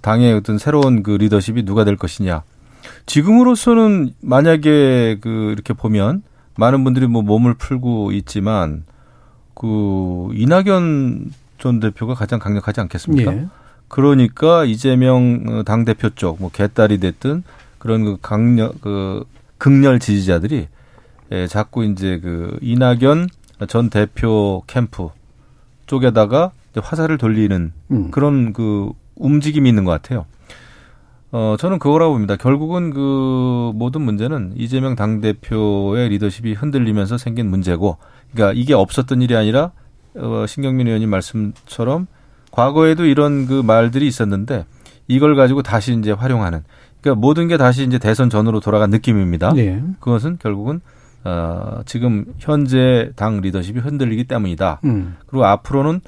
당의 0.01 0.33
어떤 0.33 0.57
새로운 0.57 1.03
그 1.03 1.11
리더십이 1.11 1.65
누가 1.65 1.83
될 1.83 1.95
것이냐. 1.95 2.41
지금으로서는 3.05 4.13
만약에 4.21 5.19
그 5.21 5.51
이렇게 5.51 5.75
보면 5.75 6.23
많은 6.55 6.83
분들이 6.83 7.05
뭐 7.05 7.21
몸을 7.21 7.53
풀고 7.53 8.11
있지만 8.13 8.83
그 9.53 10.29
이낙연 10.33 11.31
전 11.59 11.79
대표가 11.79 12.15
가장 12.15 12.39
강력하지 12.39 12.81
않겠습니까? 12.81 13.33
예. 13.33 13.47
그러니까 13.87 14.65
이재명 14.65 15.63
당 15.63 15.85
대표 15.85 16.09
쪽 16.09 16.37
뭐 16.39 16.49
개딸이 16.51 16.97
됐든 16.97 17.43
그런 17.77 18.03
그 18.03 18.17
강력 18.19 18.81
그 18.81 19.23
극렬 19.59 19.99
지지자들이 19.99 20.69
예, 21.31 21.47
자꾸 21.47 21.83
이제 21.83 22.19
그 22.19 22.57
이낙연 22.61 23.29
전 23.67 23.89
대표 23.89 24.63
캠프 24.67 25.09
쪽에다가 25.85 26.51
화살을 26.75 27.17
돌리는 27.17 27.73
음. 27.91 28.11
그런 28.11 28.53
그 28.53 28.91
움직임이 29.15 29.67
있는 29.67 29.83
것 29.83 29.91
같아요. 29.91 30.25
어, 31.31 31.55
저는 31.59 31.79
그거라고 31.79 32.13
봅니다. 32.13 32.35
결국은 32.35 32.91
그 32.91 33.71
모든 33.75 34.01
문제는 34.01 34.53
이재명 34.55 34.95
당대표의 34.95 36.09
리더십이 36.09 36.53
흔들리면서 36.53 37.17
생긴 37.17 37.49
문제고, 37.49 37.97
그러니까 38.31 38.53
이게 38.57 38.73
없었던 38.73 39.21
일이 39.21 39.35
아니라, 39.35 39.71
어, 40.15 40.45
신경민 40.47 40.87
의원님 40.87 41.09
말씀처럼 41.09 42.07
과거에도 42.51 43.05
이런 43.05 43.45
그 43.45 43.61
말들이 43.61 44.07
있었는데, 44.07 44.65
이걸 45.07 45.35
가지고 45.35 45.63
다시 45.63 45.93
이제 45.97 46.11
활용하는, 46.11 46.63
그러니까 47.01 47.19
모든 47.19 47.47
게 47.47 47.57
다시 47.57 47.83
이제 47.83 47.99
대선 47.99 48.29
전으로 48.29 48.61
돌아간 48.61 48.89
느낌입니다. 48.89 49.53
예. 49.57 49.83
그것은 49.99 50.37
결국은, 50.41 50.79
어, 51.27 51.81
지금 51.85 52.23
현재 52.37 53.11
당 53.17 53.41
리더십이 53.41 53.79
흔들리기 53.79 54.23
때문이다. 54.23 54.79
음. 54.85 55.17
그리고 55.25 55.43
앞으로는 55.43 55.99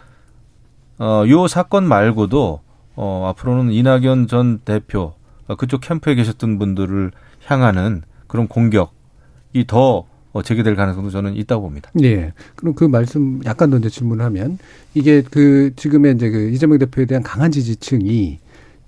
어, 0.98 1.26
요 1.28 1.48
사건 1.48 1.86
말고도 1.86 2.62
어, 2.96 3.26
앞으로는 3.30 3.74
이낙연 3.74 4.28
전 4.28 4.60
대표 4.60 5.14
어, 5.48 5.56
그쪽 5.58 5.82
캠프에 5.82 6.16
계셨던 6.16 6.58
분들을 6.58 7.12
향하는 7.46 8.04
그런 8.28 8.48
공격이 8.48 9.68
더 9.68 10.06
어, 10.32 10.42
제기될 10.42 10.78
가능성도 10.78 11.10
저는 11.10 11.36
있다고 11.36 11.64
봅니다. 11.64 11.92
예. 12.02 12.32
그럼 12.56 12.74
그 12.74 12.86
말씀 12.86 13.42
약간 13.44 13.72
더 13.72 13.78
이제 13.78 13.90
질문을 13.90 14.24
하면 14.24 14.58
이게 14.94 15.22
그 15.22 15.74
지금의 15.76 16.16
이제 16.16 16.30
그 16.30 16.50
이재명 16.50 16.78
대표에 16.78 17.04
대한 17.06 17.24
강한 17.24 17.52
지지층이 17.52 18.40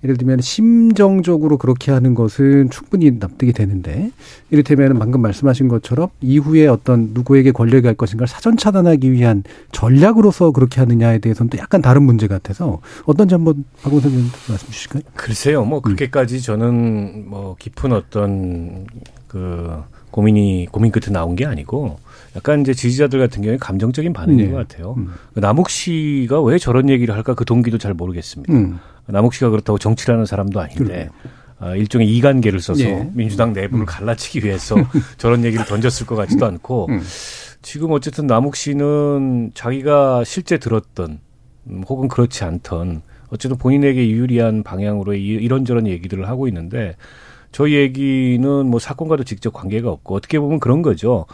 예를 0.04 0.16
들면 0.16 0.40
심정적으로 0.40 1.58
그렇게 1.58 1.92
하는 1.92 2.14
것은 2.14 2.70
충분히 2.70 3.12
납득이 3.18 3.52
되는데 3.52 4.10
이를테면 4.50 4.98
방금 4.98 5.22
말씀하신 5.22 5.68
것처럼 5.68 6.08
이후에 6.20 6.66
어떤 6.66 7.10
누구에게 7.12 7.52
권력이 7.52 7.82
갈 7.82 7.94
것인가를 7.94 8.26
사전 8.26 8.56
차단하기 8.56 9.12
위한 9.12 9.44
전략으로서 9.70 10.50
그렇게 10.50 10.80
하느냐에 10.80 11.18
대해서는 11.18 11.50
또 11.50 11.58
약간 11.58 11.82
다른 11.82 12.02
문제 12.02 12.26
같아서 12.26 12.80
어떤지 13.06 13.34
한번 13.34 13.64
박원선 13.82 14.10
의원 14.10 14.26
말씀 14.48 14.68
주실까요? 14.68 15.02
글쎄요, 15.14 15.62
음. 15.62 15.68
뭐 15.68 15.80
그렇게까지 15.80 16.42
저는 16.42 17.28
뭐 17.28 17.54
깊은 17.58 17.92
어떤 17.92 18.86
그 19.28 19.82
고민이 20.10 20.68
고민 20.70 20.90
끝에 20.90 21.12
나온 21.12 21.36
게 21.36 21.46
아니고 21.46 21.98
약간 22.36 22.60
이제 22.62 22.74
지지자들 22.74 23.18
같은 23.18 23.42
경우에 23.42 23.56
감정적인 23.56 24.12
반응인 24.12 24.46
네. 24.46 24.50
것 24.50 24.56
같아요. 24.56 24.94
음. 24.98 25.12
남욱 25.34 25.70
씨가 25.70 26.42
왜 26.42 26.58
저런 26.58 26.88
얘기를 26.88 27.14
할까 27.14 27.34
그 27.34 27.44
동기도 27.44 27.78
잘 27.78 27.94
모르겠습니다. 27.94 28.52
음. 28.52 28.78
남욱 29.06 29.34
씨가 29.34 29.50
그렇다고 29.50 29.78
정치라는 29.78 30.24
사람도 30.26 30.60
아닌데. 30.60 31.08
아, 31.58 31.76
일종의 31.76 32.08
이간계를 32.16 32.58
써서 32.60 32.80
예. 32.82 33.08
민주당 33.12 33.52
내부를 33.52 33.86
갈라치기 33.86 34.44
위해서 34.44 34.74
저런 35.16 35.44
얘기를 35.44 35.64
던졌을 35.64 36.06
것 36.06 36.16
같지도 36.16 36.44
않고 36.44 36.86
음. 36.90 37.00
지금 37.62 37.92
어쨌든 37.92 38.26
남욱 38.26 38.56
씨는 38.56 39.52
자기가 39.54 40.24
실제 40.24 40.58
들었던 40.58 41.20
음, 41.68 41.84
혹은 41.88 42.08
그렇지 42.08 42.42
않던 42.42 43.02
어쨌든 43.30 43.58
본인에게 43.58 44.10
유리한 44.10 44.64
방향으로 44.64 45.14
이- 45.14 45.20
이런저런 45.24 45.86
얘기들을 45.86 46.26
하고 46.28 46.48
있는데 46.48 46.96
저 47.52 47.68
얘기는 47.70 48.66
뭐 48.66 48.80
사건과도 48.80 49.24
직접 49.24 49.52
관계가 49.52 49.90
없고 49.90 50.14
어떻게 50.14 50.40
보면 50.40 50.58
그런 50.58 50.80
거죠. 50.82 51.26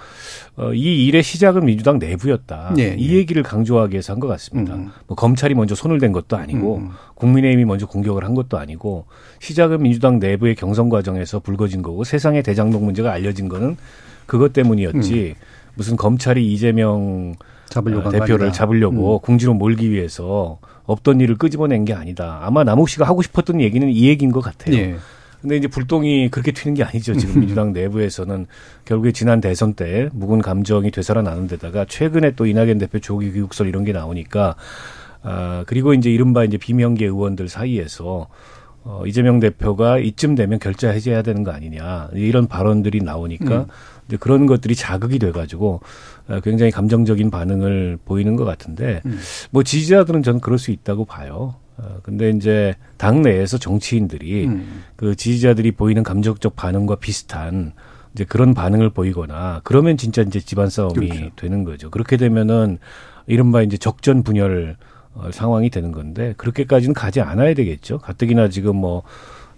어, 0.57 0.73
이 0.75 1.07
일의 1.07 1.23
시작은 1.23 1.65
민주당 1.65 1.99
내부였다. 1.99 2.75
예, 2.79 2.95
이 2.99 3.11
예. 3.11 3.15
얘기를 3.15 3.43
강조하기 3.43 3.93
위해서 3.95 4.13
한 4.13 4.19
것 4.19 4.27
같습니다. 4.27 4.75
음. 4.75 4.91
뭐 5.07 5.15
검찰이 5.17 5.55
먼저 5.55 5.77
손을 5.77 6.01
댄 6.01 6.11
것도 6.13 6.37
아니고 6.37 6.79
음. 6.79 6.91
국민의힘이 7.15 7.65
먼저 7.65 7.87
공격을 7.87 8.25
한 8.25 8.35
것도 8.35 8.59
아니고 8.59 9.07
시작은 9.41 9.81
민주당 9.81 10.19
내부의 10.19 10.57
경선 10.57 10.89
과정에서 10.89 11.39
불거진 11.39 11.83
거고 11.83 12.03
세상에 12.03 12.43
대장동 12.43 12.85
문제가 12.85 13.13
알려진 13.13 13.49
거는 13.49 13.77
그것 14.27 14.53
때문이었지 14.53 15.35
음. 15.39 15.43
무슨 15.77 15.97
검찰이 15.97 16.53
이재명 16.53 17.35
잡으려고 17.69 18.09
어, 18.09 18.11
대표를 18.11 18.47
아니다. 18.47 18.53
잡으려고 18.53 19.19
음. 19.19 19.23
궁지로 19.23 19.55
몰기 19.55 19.91
위해서 19.93 20.59
없던 20.87 21.21
일을 21.21 21.37
끄집어낸 21.37 21.85
게 21.85 21.93
아니다. 21.95 22.41
아마 22.43 22.65
남욱 22.65 22.89
씨가 22.89 23.07
하고 23.07 23.23
싶었던 23.23 23.61
얘기는 23.61 23.89
이 23.89 24.09
얘기인 24.09 24.33
것 24.33 24.41
같아요. 24.41 24.75
예. 24.75 24.97
근데 25.41 25.57
이제 25.57 25.69
불똥이 25.69 26.31
그렇게 26.31 26.53
튀는 26.53 26.75
게 26.75 26.83
아니죠. 26.83 27.15
지금 27.15 27.41
민주당 27.41 27.73
내부에서는 27.73 28.47
결국에 28.85 29.13
지난 29.13 29.41
대선 29.41 29.75
때 29.75 30.09
묵은 30.13 30.43
감정이 30.43 30.91
되살아나는 30.91 31.47
데다가 31.47 31.85
최근에 31.85 32.33
또 32.33 32.47
이낙연 32.47 32.79
대표 32.79 32.99
조기 32.99 33.33
교육설 33.33 33.69
이런 33.69 33.85
게 33.85 33.93
나오니까 33.93 34.57
아 35.23 35.65
그리고 35.67 35.95
이제 35.95 36.11
이른바 36.11 36.45
이제 36.45 36.57
비명계 36.57 37.05
의원들 37.05 37.49
사이에서 37.49 38.29
어 38.83 39.03
이재명 39.07 39.39
대표가 39.39 39.99
이쯤 39.99 40.35
되면 40.35 40.59
결자 40.59 40.91
해제해야 40.91 41.23
되는 41.23 41.45
거 41.45 41.53
아니냐 41.53 42.11
이런 42.15 42.47
발언들이 42.47 43.03
나오니까 43.03 43.67
이제 44.09 44.17
그런 44.17 44.47
것들이 44.47 44.75
자극이 44.75 45.19
돼가지고 45.19 45.81
어, 46.29 46.41
굉장히 46.41 46.73
감정적인 46.73 47.31
반응을 47.31 47.99
보이는 48.05 48.35
것 48.37 48.45
같은데 48.45 49.03
뭐 49.51 49.63
지지자들은 49.63 50.23
저는 50.23 50.41
그럴 50.41 50.59
수 50.59 50.71
있다고 50.73 51.05
봐요. 51.05 51.57
어, 51.79 51.99
근데 52.03 52.31
이제 52.31 52.75
당 52.97 53.23
내에서 53.23 53.57
정치인들이 53.59 54.47
음. 54.47 54.83
그 54.97 55.17
지지자들이 55.17 55.73
보이는 55.73 56.03
감정적 56.03 56.57
반응과 56.57 56.97
비슷한 56.97 57.73
이제 58.15 58.25
그런 58.25 58.53
반응을 58.55 58.91
보이거나 58.91 59.61
그러면 59.65 59.97
진짜 59.97 60.23
이제 60.23 60.41
집안 60.41 60.69
싸움이 60.69 61.09
그렇죠. 61.09 61.31
되는 61.37 61.65
거죠. 61.65 61.91
그렇게 61.91 62.17
되면은 62.17 62.79
이른바 63.27 63.63
이제 63.63 63.77
적전 63.77 64.23
분열 64.23 64.77
어, 65.15 65.31
상황이 65.33 65.71
되는 65.71 65.93
건데 65.93 66.35
그렇게까지는 66.37 66.95
가지 66.95 67.21
않아야 67.21 67.55
되겠죠. 67.55 67.99
가뜩이나 67.99 68.49
지금 68.49 68.77
뭐 68.77 69.03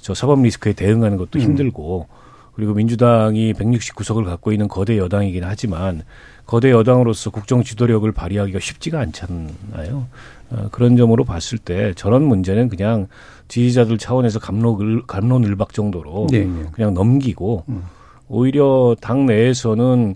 저 0.01 0.15
사법 0.15 0.43
리스크에 0.43 0.73
대응하는 0.73 1.17
것도 1.17 1.39
음. 1.39 1.41
힘들고 1.41 2.09
그리고 2.55 2.75
민주당이 2.75 3.53
169석을 3.55 4.25
갖고 4.25 4.53
있는 4.53 4.69
거대 4.69 4.99
여당이긴 4.99 5.45
하지만 5.45 6.03
거대 6.47 6.71
여당으로서 6.71 7.31
국정 7.31 7.63
지도력을 7.63 8.11
발휘하기가 8.11 8.59
쉽지가 8.59 8.99
않잖아요. 9.01 10.09
어, 10.51 10.69
그런 10.71 10.97
점으로 10.97 11.25
봤을 11.25 11.59
때 11.59 11.93
저런 11.95 12.25
문제는 12.25 12.69
그냥 12.69 13.07
지지자들 13.49 13.99
차원에서 13.99 14.39
감론 14.39 15.03
감론을박 15.07 15.73
정도로 15.73 16.29
네, 16.31 16.45
네. 16.45 16.65
그냥 16.73 16.95
넘기고 16.95 17.65
음. 17.69 17.83
오히려 18.29 18.95
당 19.01 19.27
내에서는 19.27 20.15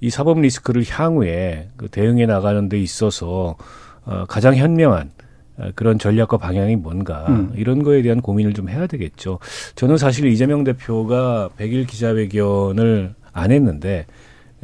이 0.00 0.10
사법 0.10 0.40
리스크를 0.40 0.84
향후에 0.88 1.68
그 1.76 1.88
대응해 1.88 2.26
나가는 2.26 2.68
데 2.68 2.80
있어서 2.80 3.56
어, 4.04 4.24
가장 4.28 4.56
현명한 4.56 5.10
어, 5.58 5.68
그런 5.74 5.98
전략과 5.98 6.36
방향이 6.38 6.76
뭔가 6.76 7.26
음. 7.28 7.52
이런 7.56 7.82
거에 7.82 8.02
대한 8.02 8.20
고민을 8.20 8.54
좀 8.54 8.68
해야 8.68 8.86
되겠죠. 8.86 9.38
저는 9.76 9.98
사실 9.98 10.26
이재명 10.26 10.64
대표가 10.64 11.48
100일 11.58 11.86
기자회견을 11.86 13.14
안 13.32 13.50
했는데 13.50 14.06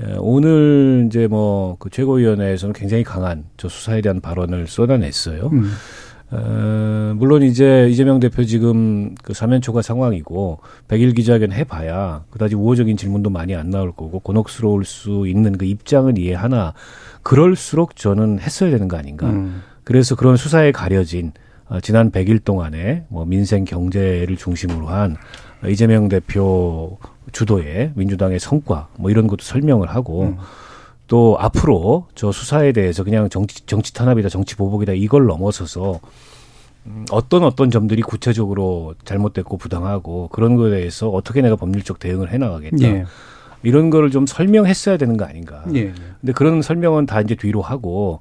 에, 0.01 0.17
오늘 0.19 1.05
이제 1.07 1.27
뭐 1.27 1.77
그 1.79 1.91
최고위원회에서는 1.91 2.73
굉장히 2.73 3.05
강한 3.05 3.45
저 3.57 3.69
수사에 3.69 4.01
대한 4.01 4.21
발언을 4.21 4.67
쏟아냈어요. 4.67 5.51
음. 5.53 5.71
어, 6.33 7.13
물론 7.17 7.43
이제 7.43 7.89
이재명 7.91 8.21
대표 8.21 8.45
지금 8.45 9.17
그 9.23 9.35
사면 9.35 9.61
초과 9.61 9.83
상황이고 9.83 10.61
100일 10.87 11.17
기자회견 11.17 11.51
해봐야 11.51 12.25
그다지 12.31 12.55
우호적인 12.55 12.97
질문도 12.97 13.31
많이 13.31 13.57
안 13.57 13.71
나올 13.71 13.91
거고 13.91 14.21
곤혹스러울 14.21 14.85
수 14.85 15.27
있는 15.27 15.59
그 15.59 15.65
입장은 15.65 16.17
이해하나 16.17 16.73
그럴수록 17.25 17.97
저는 17.97 18.39
했어야 18.39 18.71
되는 18.71 18.87
거 18.87 18.97
아닌가. 18.97 19.29
음. 19.29 19.63
그래서 19.83 20.15
그런 20.15 20.37
수사에 20.37 20.71
가려진 20.71 21.33
어, 21.69 21.81
지난 21.81 22.11
100일 22.13 22.45
동안에 22.45 23.07
뭐 23.09 23.25
민생 23.25 23.65
경제를 23.65 24.37
중심으로 24.37 24.87
한 24.87 25.17
이재명 25.67 26.09
대표 26.09 26.99
주도의 27.33 27.93
민주당의 27.95 28.41
성과 28.41 28.89
뭐 28.97 29.11
이런 29.11 29.27
것도 29.27 29.43
설명을 29.43 29.89
하고 29.89 30.23
음. 30.23 30.37
또 31.07 31.37
앞으로 31.39 32.07
저 32.15 32.31
수사에 32.31 32.73
대해서 32.73 33.03
그냥 33.03 33.29
정치 33.29 33.67
정치 33.67 33.93
탄압이다 33.93 34.29
정치 34.29 34.57
보복이다 34.57 34.93
이걸 34.93 35.27
넘어서서 35.27 36.01
음, 36.87 37.05
어떤 37.11 37.43
어떤 37.43 37.71
점들이 37.71 38.03
구체적으로 38.03 38.95
잘못됐고 39.05 39.57
부당하고 39.57 40.29
그런 40.29 40.57
거에 40.57 40.71
대해서 40.71 41.09
어떻게 41.09 41.43
내가 41.43 41.57
법률적 41.57 41.99
대응을 41.99 42.33
해 42.33 42.39
나가겠다 42.39 42.77
예. 42.83 43.05
이런 43.63 43.91
거를 43.91 44.11
좀 44.11 44.27
설명했어야 44.27 44.97
되는 44.97 45.17
거 45.17 45.25
아닌가. 45.25 45.65
예. 45.75 45.93
근데 46.21 46.33
그런 46.33 46.63
설명은 46.63 47.07
다 47.07 47.21
이제 47.21 47.35
뒤로 47.35 47.61
하고 47.61 48.21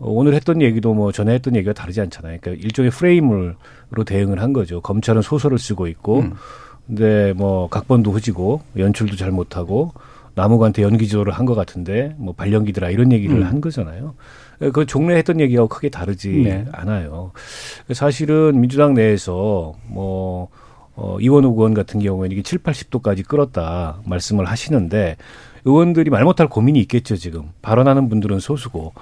어, 0.00 0.10
오늘 0.10 0.34
했던 0.34 0.60
얘기도 0.62 0.94
뭐 0.94 1.12
전에 1.12 1.34
했던 1.34 1.54
얘기가 1.54 1.72
다르지 1.72 2.00
않잖아요. 2.00 2.38
그러니까 2.40 2.64
일종의 2.64 2.90
프레임으로 2.90 4.04
대응을 4.04 4.42
한 4.42 4.52
거죠. 4.52 4.80
검찰은 4.80 5.22
소설을 5.22 5.58
쓰고 5.58 5.86
있고, 5.86 6.20
음. 6.20 6.32
근데 6.90 7.32
뭐 7.34 7.68
각본도 7.68 8.10
흐지고 8.10 8.62
연출도 8.76 9.14
잘 9.14 9.30
못하고 9.30 9.92
남욱한테 10.34 10.82
연기 10.82 11.06
조절을 11.06 11.32
한것 11.32 11.54
같은데 11.54 12.16
뭐 12.18 12.34
발연기들아 12.34 12.90
이런 12.90 13.12
얘기를 13.12 13.36
음. 13.36 13.46
한 13.46 13.60
거잖아요. 13.60 14.14
그 14.72 14.84
종래 14.86 15.14
했던 15.16 15.38
얘기하고 15.40 15.68
크게 15.68 15.88
다르지 15.88 16.30
네. 16.30 16.66
않아요. 16.72 17.30
사실은 17.92 18.60
민주당 18.60 18.94
내에서 18.94 19.74
뭐 19.86 20.48
어, 20.96 21.16
이원욱 21.20 21.56
의원 21.56 21.74
같은 21.74 22.00
경우에는 22.00 22.32
이게 22.32 22.42
7, 22.42 22.58
80도까지 22.58 23.24
끌었다 23.26 24.00
말씀을 24.04 24.46
하시는데 24.46 25.16
의원들이 25.64 26.10
말 26.10 26.24
못할 26.24 26.48
고민이 26.48 26.80
있겠죠, 26.80 27.16
지금. 27.16 27.50
발언하는 27.62 28.08
분들은 28.08 28.40
소수고. 28.40 28.92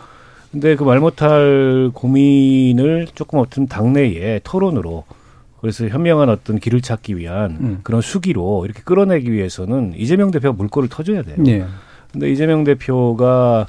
근데 0.53 0.77
그 0.77 0.85
말 0.85 1.01
못할 1.01 1.91
고민을 1.95 3.09
조금 3.15 3.39
어떤 3.39 3.67
당내에 3.67 4.41
토론으로 4.45 5.05
그래서 5.61 5.89
현명한 5.89 6.29
어떤 6.29 6.59
길을 6.59 6.81
찾기 6.81 7.17
위한 7.17 7.59
음. 7.61 7.81
그런 7.83 8.01
수기로 8.01 8.65
이렇게 8.65 8.83
끌어내기 8.83 9.33
위해서는 9.33 9.95
이재명 9.97 10.31
대표가 10.31 10.57
물꼬를 10.57 10.89
터줘야 10.89 11.23
돼요. 11.23 11.37
예. 11.47 11.65
근데 12.13 12.31
이재명 12.31 12.65
대표가 12.65 13.67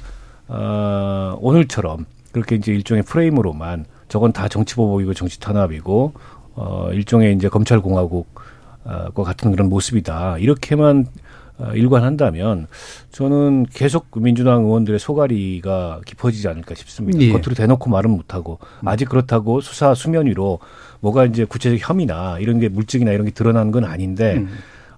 어, 0.48 1.36
오늘처럼 1.40 2.06
그렇게 2.32 2.56
이제 2.56 2.72
일종의 2.72 3.02
프레임으로만 3.02 3.86
저건 4.08 4.32
다 4.32 4.48
정치 4.48 4.74
보복이고 4.74 5.14
정치 5.14 5.40
탄압이고 5.40 6.12
어, 6.54 6.90
일종의 6.92 7.34
이제 7.34 7.48
검찰 7.48 7.80
공화국과 7.80 9.24
같은 9.24 9.50
그런 9.50 9.68
모습이다 9.68 10.38
이렇게만 10.38 11.06
어, 11.58 11.72
일관한다면 11.74 12.66
저는 13.12 13.66
계속 13.66 14.10
그 14.10 14.18
민주당 14.18 14.64
의원들의 14.64 14.98
소가리가 14.98 16.00
깊어지지 16.06 16.48
않을까 16.48 16.74
싶습니다. 16.74 17.18
예. 17.20 17.32
겉으로 17.32 17.54
대놓고 17.54 17.90
말은 17.90 18.10
못하고 18.10 18.58
아직 18.84 19.08
그렇다고 19.08 19.60
수사 19.60 19.94
수면 19.94 20.26
위로 20.26 20.58
뭐가 21.00 21.26
이제 21.26 21.44
구체적 21.44 21.78
혐의나 21.80 22.38
이런 22.38 22.60
게 22.60 22.68
물증이나 22.68 23.12
이런 23.12 23.26
게 23.26 23.32
드러나는 23.32 23.72
건 23.72 23.84
아닌데 23.84 24.36
음. 24.36 24.48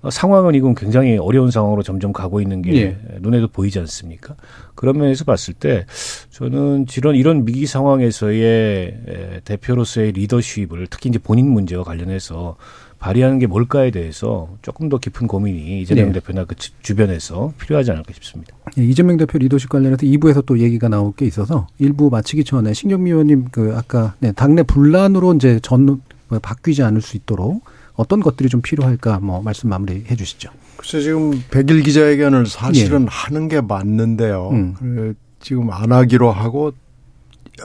어, 0.03 0.11
상황은 0.11 0.55
이건 0.57 0.75
굉장히 0.75 1.17
어려운 1.17 1.51
상황으로 1.51 1.83
점점 1.85 2.13
가고 2.13 2.41
있는 2.41 2.61
게 2.61 2.75
예. 2.75 2.99
눈에도 3.21 3.47
보이지 3.47 3.79
않습니까? 3.79 4.35
그런 4.75 4.99
면에서 4.99 5.25
봤을 5.25 5.55
때 5.55 5.87
저는 6.31 6.87
이런 6.97 7.15
이런 7.15 7.47
위기 7.47 7.67
상황에서의 7.67 8.99
에, 9.07 9.41
대표로서의 9.45 10.13
리더십을 10.13 10.89
특히 10.91 11.09
이제 11.09 11.21
본인 11.21 11.51
문제와 11.53 11.85
관련해서 11.85 12.57
발휘하는 13.03 13.41
게 13.41 13.49
뭘까에 13.49 13.91
대해서 13.91 14.49
조금 14.63 14.89
더 14.89 14.97
깊은 14.99 15.27
고민이 15.27 15.83
이재명 15.83 16.07
네. 16.13 16.21
대표나 16.21 16.45
그 16.45 16.55
주- 16.55 16.71
주변에서 16.83 17.53
필요하지 17.59 17.91
않을까 17.91 18.13
싶습니다. 18.15 18.55
예, 18.79 18.85
이재명 18.85 19.17
대표 19.17 19.39
리더십 19.39 19.69
관련해서 19.69 20.07
2부에서 20.07 20.47
또 20.47 20.61
얘기가 20.61 20.89
나올 20.89 21.13
게 21.13 21.27
있어서 21.27 21.67
1부 21.81 22.13
마치기 22.13 22.45
전에 22.45 22.73
신경미 22.73 23.11
의원님 23.11 23.47
그 23.51 23.75
아까 23.77 24.15
네, 24.21 24.31
당내 24.31 24.63
분란으로 24.63 25.35
이제 25.35 25.59
전 25.63 25.85
뭐, 26.29 26.39
바뀌지 26.39 26.85
않을 26.85 27.01
수 27.03 27.17
있도록 27.17 27.65
어떤 27.95 28.21
것들이 28.21 28.49
좀 28.49 28.63
필요할까 28.63 29.19
뭐 29.19 29.43
말씀 29.43 29.69
마무리 29.69 30.05
해 30.09 30.15
주시죠. 30.15 30.51
글쎄 30.77 31.01
지금 31.01 31.33
100일 31.51 31.85
기자회견을 31.85 32.47
사실은 32.47 33.09
하는 33.09 33.49
게 33.49 33.61
맞는데요. 33.61 34.51
음. 34.53 34.75
그 34.79 35.15
지금 35.41 35.71
안 35.73 35.91
하기로 35.91 36.31
하고 36.31 36.73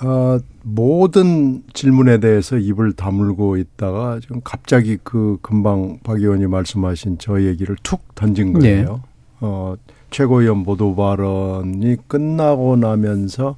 어, 0.04 0.40
모든 0.64 1.64
질문에 1.74 2.20
대해서 2.20 2.58
입을 2.58 2.94
다물고 2.94 3.58
있다가 3.58 4.20
지금 4.22 4.42
갑자기 4.44 4.98
그 5.04 5.38
금방 5.42 6.00
박 6.04 6.20
의원이 6.20 6.48
말씀하신 6.48 7.18
저 7.20 7.42
얘기를 7.42 7.76
툭 7.84 8.02
던진 8.16 8.54
거예요. 8.54 9.02
어, 9.40 9.76
최고위원 10.10 10.64
보도 10.64 10.96
발언이 10.96 11.98
끝나고 12.08 12.76
나면서 12.76 13.56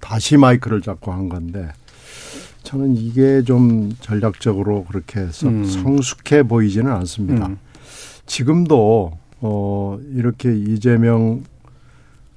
다시 0.00 0.36
마이크를 0.36 0.82
잡고 0.82 1.12
한 1.12 1.28
건데 1.28 1.68
저는 2.62 2.96
이게 2.96 3.42
좀 3.42 3.92
전략적으로 4.00 4.84
그렇게 4.84 5.20
해서 5.20 5.48
음. 5.48 5.64
성숙해 5.64 6.42
보이지는 6.42 6.90
않습니다. 6.90 7.46
음. 7.46 7.58
지금도 8.26 9.12
어 9.40 9.98
이렇게 10.14 10.56
이재명 10.56 11.44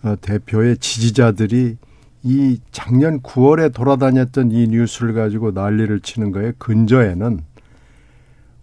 어, 0.03 0.15
대표의 0.21 0.77
지지자들이 0.77 1.77
이 2.23 2.59
작년 2.71 3.21
9월에 3.21 3.73
돌아다녔던 3.73 4.51
이 4.51 4.67
뉴스를 4.67 5.13
가지고 5.13 5.51
난리를 5.51 5.99
치는 6.01 6.31
거에 6.31 6.53
근저에는 6.57 7.39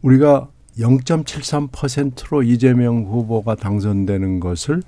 우리가 0.03 0.49
0.73%로 0.79 2.43
이재명 2.43 3.05
후보가 3.05 3.55
당선되는 3.55 4.41
것을 4.41 4.83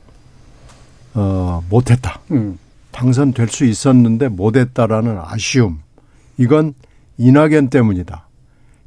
어 1.15 1.65
못했다. 1.71 2.21
음. 2.31 2.59
당선될 2.91 3.49
수 3.49 3.65
있었는데 3.65 4.29
못했다라는 4.29 5.19
아쉬움. 5.19 5.79
이건 6.37 6.75
이낙연 7.17 7.71
때문이다. 7.71 8.27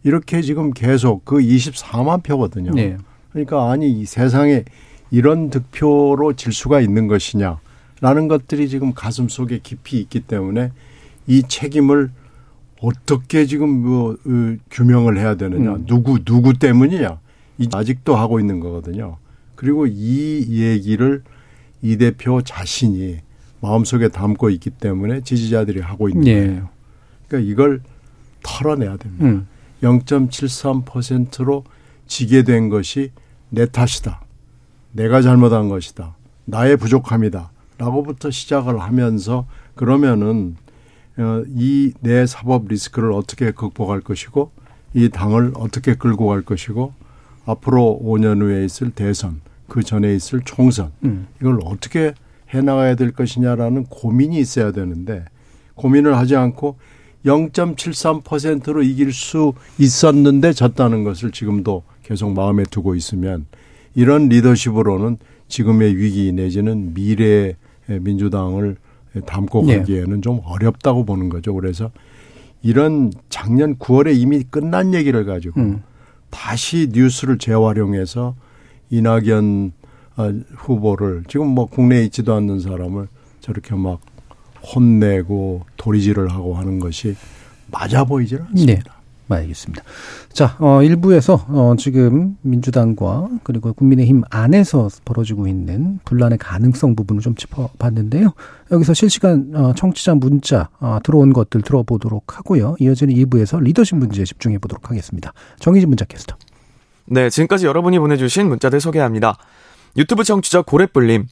이렇게 0.03 0.41
지금 0.41 0.71
계속 0.71 1.25
그 1.25 1.37
24만 1.37 2.23
표거든요. 2.23 2.71
네. 2.71 2.97
그러니까 3.31 3.71
아니 3.71 3.91
이 3.91 4.05
세상에 4.05 4.63
이런 5.09 5.49
득표로 5.49 6.33
질 6.33 6.53
수가 6.53 6.81
있는 6.81 7.07
것이냐. 7.07 7.59
라는 8.01 8.27
것들이 8.27 8.67
지금 8.67 8.93
가슴 8.93 9.29
속에 9.29 9.59
깊이 9.61 9.99
있기 9.99 10.21
때문에 10.21 10.71
이 11.27 11.43
책임을 11.43 12.09
어떻게 12.81 13.45
지금 13.45 13.69
뭐 13.69 14.13
어, 14.13 14.55
규명을 14.71 15.17
해야 15.19 15.35
되느냐 15.35 15.75
음. 15.75 15.85
누구 15.85 16.23
누구 16.25 16.57
때문이냐 16.57 17.19
이 17.59 17.69
아직도 17.71 18.15
하고 18.15 18.39
있는 18.39 18.59
거거든요. 18.59 19.17
그리고 19.55 19.85
이 19.85 20.61
얘기를 20.61 21.21
이 21.83 21.97
대표 21.97 22.41
자신이 22.41 23.19
마음속에 23.61 24.07
담고 24.07 24.49
있기 24.49 24.71
때문에 24.71 25.21
지지자들이 25.21 25.79
하고 25.79 26.09
있는 26.09 26.23
거예요. 26.23 26.51
예. 26.51 26.63
그러니까 27.27 27.51
이걸 27.51 27.81
털어내야 28.41 28.97
됩니다. 28.97 29.25
음. 29.25 29.47
0.73%로 29.83 31.63
지게 32.07 32.41
된 32.41 32.69
것이 32.69 33.11
내 33.49 33.67
탓이다. 33.67 34.21
내가 34.93 35.21
잘못한 35.21 35.69
것이다. 35.69 36.15
나의 36.45 36.77
부족함이다. 36.77 37.51
라고부터 37.81 38.29
시작을 38.29 38.79
하면서 38.79 39.47
그러면은 39.75 40.55
어, 41.17 41.43
이내 41.47 42.25
사법 42.27 42.67
리스크를 42.67 43.11
어떻게 43.11 43.51
극복할 43.51 44.01
것이고 44.01 44.51
이 44.93 45.09
당을 45.09 45.53
어떻게 45.55 45.95
끌고 45.95 46.27
갈 46.27 46.41
것이고 46.43 46.93
앞으로 47.45 47.99
5년 48.03 48.41
후에 48.41 48.63
있을 48.65 48.91
대선 48.91 49.41
그 49.67 49.83
전에 49.83 50.13
있을 50.15 50.41
총선 50.45 50.91
음. 51.03 51.27
이걸 51.39 51.59
어떻게 51.65 52.13
해나가야 52.49 52.95
될 52.95 53.11
것이냐라는 53.11 53.85
고민이 53.85 54.37
있어야 54.39 54.71
되는데 54.71 55.25
고민을 55.75 56.17
하지 56.17 56.35
않고 56.35 56.77
0.73%로 57.25 58.83
이길 58.83 59.13
수 59.13 59.53
있었는데 59.77 60.53
졌다는 60.53 61.03
것을 61.03 61.31
지금도 61.31 61.83
계속 62.03 62.33
마음에 62.33 62.63
두고 62.63 62.95
있으면 62.95 63.45
이런 63.95 64.29
리더십으로는 64.29 65.17
지금의 65.47 65.97
위기 65.97 66.31
내지는 66.31 66.93
미래의 66.93 67.55
민주당을 67.87 68.77
담고 69.25 69.65
예. 69.67 69.79
가기에는 69.79 70.21
좀 70.21 70.41
어렵다고 70.45 71.05
보는 71.05 71.29
거죠. 71.29 71.53
그래서 71.53 71.91
이런 72.61 73.11
작년 73.29 73.75
9월에 73.77 74.15
이미 74.15 74.43
끝난 74.43 74.93
얘기를 74.93 75.25
가지고 75.25 75.59
음. 75.61 75.83
다시 76.29 76.89
뉴스를 76.91 77.37
재활용해서 77.37 78.35
이낙연 78.89 79.73
어, 80.17 80.33
후보를 80.55 81.23
지금 81.27 81.47
뭐 81.47 81.65
국내에 81.65 82.03
있지도 82.05 82.33
않는 82.35 82.59
사람을 82.59 83.07
저렇게 83.39 83.75
막 83.75 83.99
혼내고 84.61 85.65
도리질을 85.77 86.31
하고 86.31 86.55
하는 86.55 86.79
것이 86.79 87.15
맞아 87.71 88.03
보이질 88.03 88.41
않습니다. 88.41 88.93
네. 88.93 89.00
알겠습니다. 89.33 89.83
자, 90.31 90.55
어, 90.59 90.81
일부에서, 90.83 91.45
어, 91.49 91.73
지금 91.77 92.37
민주당과 92.41 93.29
그리고 93.43 93.73
국민의힘 93.73 94.23
안에서 94.29 94.89
벌어지고 95.05 95.47
있는 95.47 95.99
분란의 96.05 96.37
가능성 96.37 96.95
부분을 96.95 97.21
좀 97.21 97.35
짚어봤는데요. 97.35 98.33
여기서 98.71 98.93
실시간, 98.93 99.51
어, 99.55 99.73
청취자 99.75 100.15
문자, 100.15 100.69
어, 100.79 100.99
들어온 101.03 101.33
것들 101.33 101.61
들어보도록 101.61 102.37
하고요. 102.37 102.75
이어지는 102.79 103.13
2부에서 103.15 103.61
리더십 103.61 103.97
문제에 103.97 104.25
집중해 104.25 104.57
보도록 104.59 104.89
하겠습니다. 104.89 105.33
정희진 105.59 105.89
문자 105.89 106.05
캐스터. 106.05 106.35
네, 107.05 107.29
지금까지 107.29 107.65
여러분이 107.65 107.99
보내주신 107.99 108.47
문자들 108.47 108.79
소개합니다. 108.79 109.37
유튜브 109.97 110.23
청취자 110.23 110.61
고래뿔님. 110.61 111.25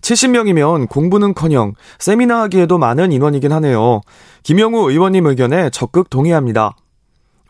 70명이면 0.00 0.88
공부는커녕 0.88 1.74
세미나 1.98 2.42
하기에도 2.42 2.78
많은 2.78 3.12
인원이긴 3.12 3.52
하네요. 3.52 4.00
김영우 4.42 4.90
의원님 4.90 5.26
의견에 5.26 5.70
적극 5.70 6.10
동의합니다. 6.10 6.76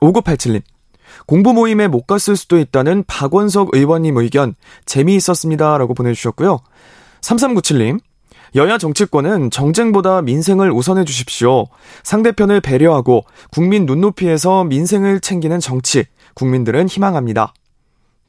5987님. 0.00 0.62
공부 1.26 1.52
모임에 1.52 1.88
못 1.88 2.06
갔을 2.06 2.36
수도 2.36 2.58
있다는 2.58 3.04
박원석 3.06 3.70
의원님 3.72 4.16
의견 4.16 4.54
재미있었습니다. 4.86 5.78
라고 5.78 5.94
보내주셨고요. 5.94 6.60
3397님. 7.20 8.00
여야 8.54 8.78
정치권은 8.78 9.50
정쟁보다 9.50 10.22
민생을 10.22 10.72
우선해 10.72 11.04
주십시오. 11.04 11.66
상대편을 12.02 12.60
배려하고 12.60 13.24
국민 13.50 13.84
눈높이에서 13.84 14.64
민생을 14.64 15.20
챙기는 15.20 15.60
정치, 15.60 16.06
국민들은 16.34 16.88
희망합니다. 16.88 17.52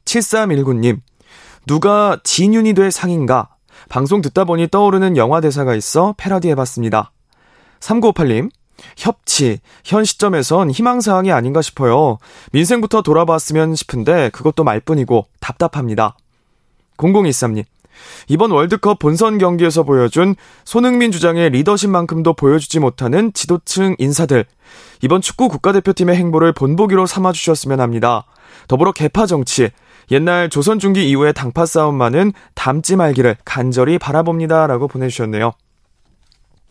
7319님. 0.04 1.00
누가 1.66 2.18
진윤이 2.22 2.74
될 2.74 2.90
상인가? 2.90 3.48
방송 3.88 4.20
듣다 4.20 4.44
보니 4.44 4.68
떠오르는 4.68 5.16
영화 5.16 5.40
대사가 5.40 5.74
있어 5.74 6.14
패러디 6.18 6.48
해봤습니다. 6.50 7.12
3958님. 7.80 8.50
협치, 8.96 9.58
현 9.84 10.04
시점에선 10.04 10.70
희망사항이 10.70 11.32
아닌가 11.32 11.62
싶어요. 11.62 12.18
민생부터 12.52 13.02
돌아봤으면 13.02 13.74
싶은데 13.74 14.30
그것도 14.30 14.64
말뿐이고 14.64 15.26
답답합니다. 15.40 16.16
0023님. 16.96 17.64
이번 18.28 18.50
월드컵 18.50 18.98
본선 18.98 19.38
경기에서 19.38 19.82
보여준 19.82 20.34
손흥민 20.64 21.10
주장의 21.10 21.50
리더십만큼도 21.50 22.34
보여주지 22.34 22.78
못하는 22.78 23.32
지도층 23.32 23.96
인사들. 23.98 24.44
이번 25.02 25.20
축구 25.20 25.48
국가대표팀의 25.48 26.16
행보를 26.16 26.52
본보기로 26.52 27.06
삼아주셨으면 27.06 27.80
합니다. 27.80 28.24
더불어 28.68 28.92
개파 28.92 29.26
정치, 29.26 29.70
옛날 30.10 30.48
조선 30.50 30.78
중기 30.78 31.08
이후의 31.08 31.34
당파 31.34 31.66
싸움만은 31.66 32.32
담지 32.54 32.96
말기를 32.96 33.36
간절히 33.44 33.98
바라봅니다. 33.98 34.66
라고 34.66 34.88
보내주셨네요. 34.88 35.52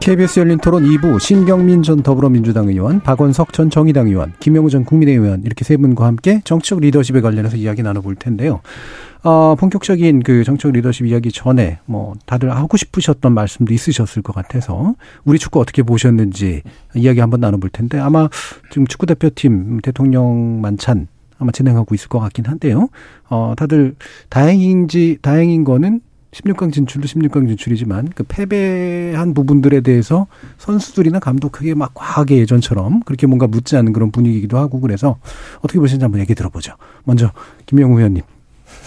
KBS 0.00 0.40
열린 0.40 0.56
토론 0.56 0.84
2부 0.84 1.20
신경민 1.20 1.82
전 1.82 2.02
더불어민주당 2.02 2.68
의원, 2.68 3.00
박원석 3.00 3.52
전 3.52 3.68
정의당 3.68 4.08
의원, 4.08 4.32
김영우 4.40 4.70
전 4.70 4.86
국민의힘 4.86 5.24
의원 5.24 5.42
이렇게 5.44 5.62
세 5.62 5.76
분과 5.76 6.06
함께 6.06 6.40
정치적 6.44 6.80
리더십에 6.80 7.20
관련해서 7.20 7.58
이야기 7.58 7.82
나눠볼 7.82 8.16
텐데요. 8.16 8.62
어, 9.22 9.54
본격적인 9.58 10.22
그 10.22 10.42
정치적 10.42 10.72
리더십 10.72 11.06
이야기 11.06 11.30
전에 11.30 11.80
뭐 11.84 12.14
다들 12.24 12.50
하고 12.50 12.78
싶으셨던 12.78 13.34
말씀도 13.34 13.74
있으셨을 13.74 14.22
것 14.22 14.34
같아서 14.34 14.94
우리 15.24 15.38
축구 15.38 15.60
어떻게 15.60 15.82
보셨는지 15.82 16.62
이야기 16.94 17.20
한번 17.20 17.40
나눠볼 17.40 17.68
텐데 17.68 17.98
아마 17.98 18.30
지금 18.70 18.86
축구 18.86 19.04
대표팀 19.04 19.80
대통령 19.82 20.62
만찬 20.62 21.08
아마 21.38 21.52
진행하고 21.52 21.94
있을 21.94 22.08
것 22.08 22.20
같긴 22.20 22.46
한데요. 22.46 22.88
어, 23.28 23.52
다들 23.54 23.96
다행인지 24.30 25.18
다행인 25.20 25.64
거는 25.64 26.00
16강 26.32 26.72
진출도 26.72 27.08
16강 27.08 27.48
진출이지만 27.48 28.10
그 28.14 28.22
패배한 28.22 29.34
부분들에 29.34 29.80
대해서 29.80 30.26
선수들이나 30.58 31.18
감독에게 31.18 31.74
막 31.74 31.92
과하게 31.94 32.38
예전처럼 32.38 33.00
그렇게 33.00 33.26
뭔가 33.26 33.46
묻지 33.46 33.76
않는 33.76 33.92
그런 33.92 34.12
분위기이기도 34.12 34.58
하고 34.58 34.80
그래서 34.80 35.18
어떻게 35.58 35.78
보시는지 35.80 36.04
한번 36.04 36.20
얘기 36.20 36.34
들어보죠. 36.34 36.74
먼저 37.04 37.32
김영우 37.66 37.96
의원님. 37.98 38.22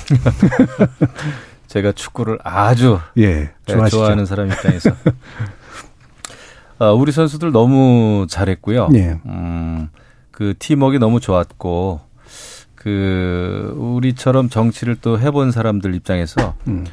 제가 1.68 1.92
축구를 1.92 2.40
아주 2.44 3.00
예, 3.18 3.52
네? 3.66 3.88
좋아하는 3.90 4.26
사람 4.26 4.48
입장에서 4.52 4.92
아, 6.78 6.92
우리 6.94 7.12
선수들 7.12 7.52
너무 7.52 8.28
잘했고요. 8.30 8.90
예. 8.94 9.20
음, 9.26 9.90
그 10.32 10.54
팀워크가 10.60 11.00
너무 11.00 11.20
좋았고 11.20 12.02
그 12.76 13.74
우리처럼 13.78 14.50
정치를 14.50 14.98
또 15.02 15.20
해본 15.20 15.52
사람들 15.52 15.96
입장에서 15.96 16.54
음. 16.68 16.86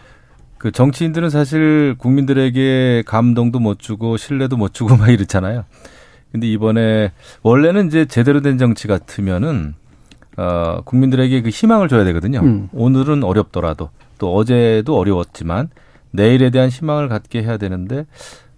그 0.60 0.70
정치인들은 0.70 1.30
사실 1.30 1.94
국민들에게 1.96 3.04
감동도 3.06 3.60
못 3.60 3.78
주고 3.78 4.18
신뢰도 4.18 4.58
못 4.58 4.74
주고 4.74 4.94
막 4.98 5.08
이렇잖아요. 5.08 5.64
근데 6.30 6.46
이번에 6.46 7.12
원래는 7.42 7.86
이제 7.86 8.04
제대로 8.04 8.42
된 8.42 8.58
정치 8.58 8.86
같으면은 8.86 9.74
어 10.36 10.82
국민들에게 10.84 11.40
그 11.40 11.48
희망을 11.48 11.88
줘야 11.88 12.04
되거든요. 12.04 12.40
음. 12.40 12.68
오늘은 12.74 13.24
어렵더라도 13.24 13.88
또 14.18 14.34
어제도 14.34 14.98
어려웠지만 14.98 15.70
내일에 16.10 16.50
대한 16.50 16.68
희망을 16.68 17.08
갖게 17.08 17.42
해야 17.42 17.56
되는데 17.56 18.04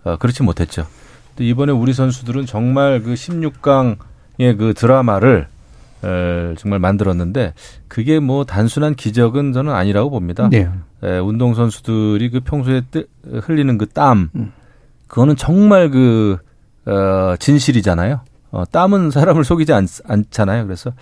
어, 0.02 0.16
그렇지 0.16 0.42
못했죠. 0.42 0.88
근데 1.28 1.44
이번에 1.44 1.70
우리 1.70 1.92
선수들은 1.92 2.46
정말 2.46 3.00
그 3.04 3.14
16강의 3.14 4.58
그 4.58 4.74
드라마를 4.76 5.46
에, 6.04 6.54
정말 6.56 6.78
만들었는데 6.78 7.54
그게 7.88 8.18
뭐 8.18 8.44
단순한 8.44 8.94
기적은 8.94 9.52
저는 9.52 9.72
아니라고 9.72 10.10
봅니다. 10.10 10.48
네. 10.50 10.68
에, 11.02 11.18
운동 11.18 11.54
선수들이 11.54 12.30
그 12.30 12.40
평소에 12.40 12.82
뜨, 12.90 13.06
흘리는 13.24 13.78
그 13.78 13.86
땀, 13.86 14.30
그거는 15.08 15.36
정말 15.36 15.90
그 15.90 16.38
어, 16.86 17.36
진실이잖아요. 17.38 18.20
어, 18.50 18.64
땀은 18.64 19.10
사람을 19.12 19.44
속이지 19.44 19.72
않, 19.72 19.86
않잖아요. 20.06 20.64
그래서 20.66 20.92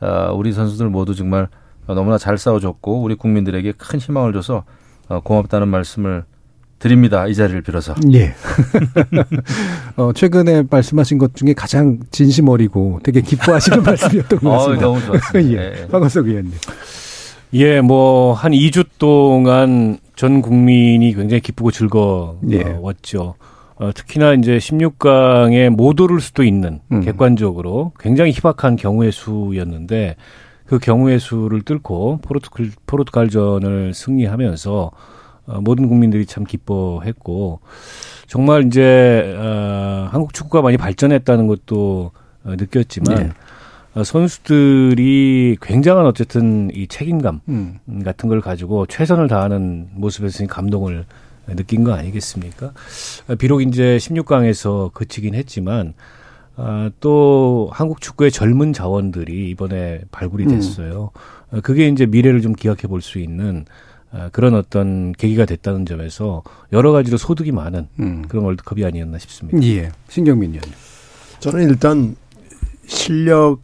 어, 0.00 0.32
우리 0.34 0.52
선수들 0.52 0.88
모두 0.88 1.14
정말 1.14 1.48
너무나 1.86 2.18
잘 2.18 2.38
싸워줬고 2.38 3.02
우리 3.02 3.14
국민들에게 3.14 3.72
큰 3.72 3.98
희망을 3.98 4.32
줘서 4.32 4.64
어, 5.08 5.20
고맙다는 5.20 5.68
말씀을 5.68 6.24
드립니다. 6.84 7.26
이 7.26 7.34
자리를 7.34 7.62
빌어서. 7.62 7.94
예. 8.12 8.34
어, 9.96 10.12
최근에 10.12 10.64
말씀하신 10.68 11.16
것 11.16 11.34
중에 11.34 11.54
가장 11.54 11.98
진심 12.10 12.48
어리고 12.48 13.00
되게 13.02 13.22
기뻐하시는 13.22 13.80
말씀이었던 13.84 14.38
것 14.40 14.50
어, 14.50 14.58
같습니다. 14.58 14.82
너무 14.84 15.00
좋았습니다. 15.00 15.48
예. 15.62 15.80
예. 15.80 15.88
박원석 15.88 16.28
의원님. 16.28 16.52
예, 17.54 17.80
뭐 17.80 18.34
한 18.34 18.52
2주 18.52 18.84
동안 18.98 19.96
전 20.14 20.42
국민이 20.42 21.14
굉장히 21.14 21.40
기쁘고 21.40 21.70
예. 22.50 22.58
즐거웠죠. 22.58 23.36
어, 23.76 23.90
특히나 23.94 24.34
이제 24.34 24.58
16강에 24.58 25.70
못 25.70 25.98
오를 26.02 26.20
수도 26.20 26.44
있는 26.44 26.80
음. 26.92 27.00
객관적으로 27.00 27.92
굉장히 27.98 28.32
희박한 28.32 28.76
경우의 28.76 29.10
수였는데 29.10 30.16
그 30.66 30.78
경우의 30.78 31.18
수를 31.18 31.62
뚫고 31.62 32.18
포르투갈 32.22 32.72
포르투갈전을 32.86 33.94
승리하면서 33.94 34.90
어, 34.92 35.13
모든 35.46 35.88
국민들이 35.88 36.26
참 36.26 36.44
기뻐했고 36.44 37.60
정말 38.26 38.66
이제 38.66 39.34
어, 39.38 40.08
한국 40.10 40.32
축구가 40.32 40.62
많이 40.62 40.76
발전했다는 40.76 41.46
것도 41.46 42.12
어, 42.44 42.54
느꼈지만 42.56 43.16
네. 43.16 43.32
어, 43.94 44.02
선수들이 44.04 45.58
굉장한 45.60 46.06
어쨌든 46.06 46.70
이 46.74 46.86
책임감 46.86 47.40
음. 47.48 47.78
음, 47.88 48.02
같은 48.02 48.28
걸 48.28 48.40
가지고 48.40 48.86
최선을 48.86 49.28
다하는 49.28 49.88
모습에서 49.94 50.46
감동을 50.46 51.04
느낀 51.48 51.84
거 51.84 51.92
아니겠습니까? 51.92 52.72
아, 53.28 53.34
비록 53.34 53.60
이제 53.60 53.98
16강에서 54.00 54.92
그치긴 54.92 55.34
했지만 55.34 55.94
아, 56.56 56.90
또 57.00 57.68
한국 57.72 58.00
축구의 58.00 58.30
젊은 58.30 58.72
자원들이 58.72 59.50
이번에 59.50 60.02
발굴이 60.10 60.44
음. 60.44 60.48
됐어요. 60.48 61.10
아, 61.50 61.60
그게 61.60 61.86
이제 61.88 62.06
미래를 62.06 62.40
좀 62.40 62.52
기약해 62.54 62.88
볼 62.88 63.00
수 63.02 63.18
있는 63.18 63.64
아, 63.66 63.93
그런 64.32 64.54
어떤 64.54 65.12
계기가 65.12 65.44
됐다는 65.44 65.86
점에서 65.86 66.42
여러 66.72 66.92
가지로 66.92 67.16
소득이 67.16 67.52
많은 67.52 67.88
음. 67.98 68.24
그런 68.28 68.44
월드컵이 68.44 68.84
아니었나 68.84 69.18
싶습니다. 69.18 69.60
예. 69.66 69.90
신경민 70.08 70.50
의원님. 70.50 70.72
저는 71.40 71.68
일단 71.68 72.16
실력 72.86 73.60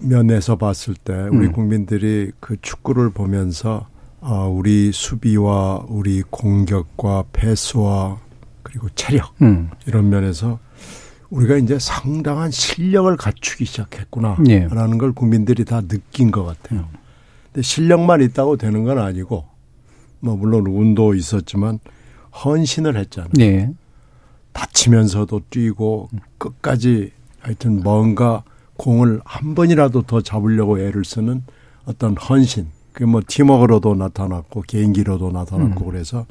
면에서 0.00 0.56
봤을 0.56 0.94
때 0.94 1.12
우리 1.30 1.46
음. 1.46 1.52
국민들이 1.52 2.30
그 2.40 2.56
축구를 2.60 3.10
보면서 3.10 3.88
아, 4.20 4.44
우리 4.44 4.92
수비와 4.92 5.86
우리 5.88 6.22
공격과 6.22 7.24
패스와 7.32 8.18
그리고 8.62 8.88
체력 8.94 9.34
음. 9.42 9.70
이런 9.86 10.08
면에서 10.08 10.58
우리가 11.30 11.56
이제 11.56 11.78
상당한 11.78 12.50
실력을 12.50 13.14
갖추기 13.16 13.64
시작했구나 13.64 14.38
예. 14.48 14.68
라는 14.70 14.98
걸 14.98 15.12
국민들이 15.12 15.64
다 15.64 15.80
느낀 15.80 16.30
것 16.30 16.44
같아요. 16.44 16.88
근데 17.52 17.62
실력만 17.62 18.22
있다고 18.22 18.56
되는 18.56 18.84
건 18.84 18.98
아니고 18.98 19.44
뭐 20.26 20.36
물론 20.36 20.66
운도 20.66 21.14
있었지만 21.14 21.78
헌신을 22.44 22.96
했잖아요. 22.96 23.30
예. 23.40 23.70
다치면서도 24.52 25.42
뛰고 25.50 26.08
끝까지 26.38 27.12
하여튼 27.40 27.82
뭔가 27.82 28.42
공을 28.76 29.20
한 29.24 29.54
번이라도 29.54 30.02
더 30.02 30.20
잡으려고 30.20 30.80
애를 30.80 31.04
쓰는 31.04 31.44
어떤 31.86 32.16
헌신. 32.16 32.66
그게 32.92 33.06
뭐 33.06 33.20
팀워크로도 33.26 33.94
나타났고 33.94 34.62
개인기로도 34.62 35.30
나타났고 35.30 35.84
음. 35.84 35.90
그래서 35.90 36.26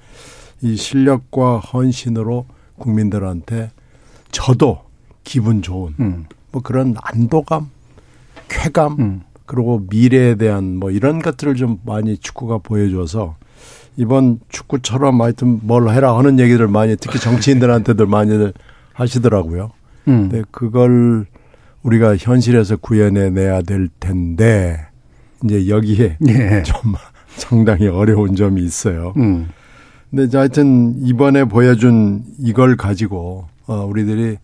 이 0.61 0.75
실력과 0.75 1.59
헌신으로 1.59 2.45
국민들한테 2.77 3.71
저도 4.31 4.81
기분 5.23 5.61
좋은 5.61 5.93
음. 5.99 6.25
뭐 6.51 6.61
그런 6.61 6.95
안도감, 7.01 7.69
쾌감 8.49 8.95
음. 8.99 9.21
그리고 9.45 9.85
미래에 9.89 10.35
대한 10.35 10.75
뭐 10.75 10.91
이런 10.91 11.21
것들을 11.21 11.55
좀 11.55 11.79
많이 11.85 12.17
축구가 12.17 12.57
보여줘서 12.59 13.35
이번 13.97 14.39
축구처럼 14.49 15.21
하여튼 15.21 15.59
뭘 15.63 15.89
해라 15.89 16.17
하는 16.17 16.39
얘기들 16.39 16.67
많이 16.67 16.95
특히 16.97 17.19
정치인들한테들 17.19 18.05
많이들 18.05 18.53
하시더라고요. 18.93 19.71
음. 20.07 20.29
근데 20.29 20.43
그걸 20.51 21.25
우리가 21.83 22.17
현실에서 22.17 22.77
구현해 22.77 23.29
내야 23.29 23.61
될 23.61 23.89
텐데 23.99 24.87
이제 25.43 25.69
여기에 25.69 26.17
예. 26.27 26.63
좀 26.63 26.95
상당히 27.37 27.87
어려운 27.87 28.35
점이 28.35 28.63
있어요. 28.63 29.13
음. 29.17 29.49
근데 30.09 30.23
이제 30.23 30.37
하여튼 30.37 30.95
이번에 30.99 31.45
보여준 31.45 32.23
이걸 32.39 32.75
가지고 32.75 33.47
어 33.67 33.85
우리들이 33.85 34.37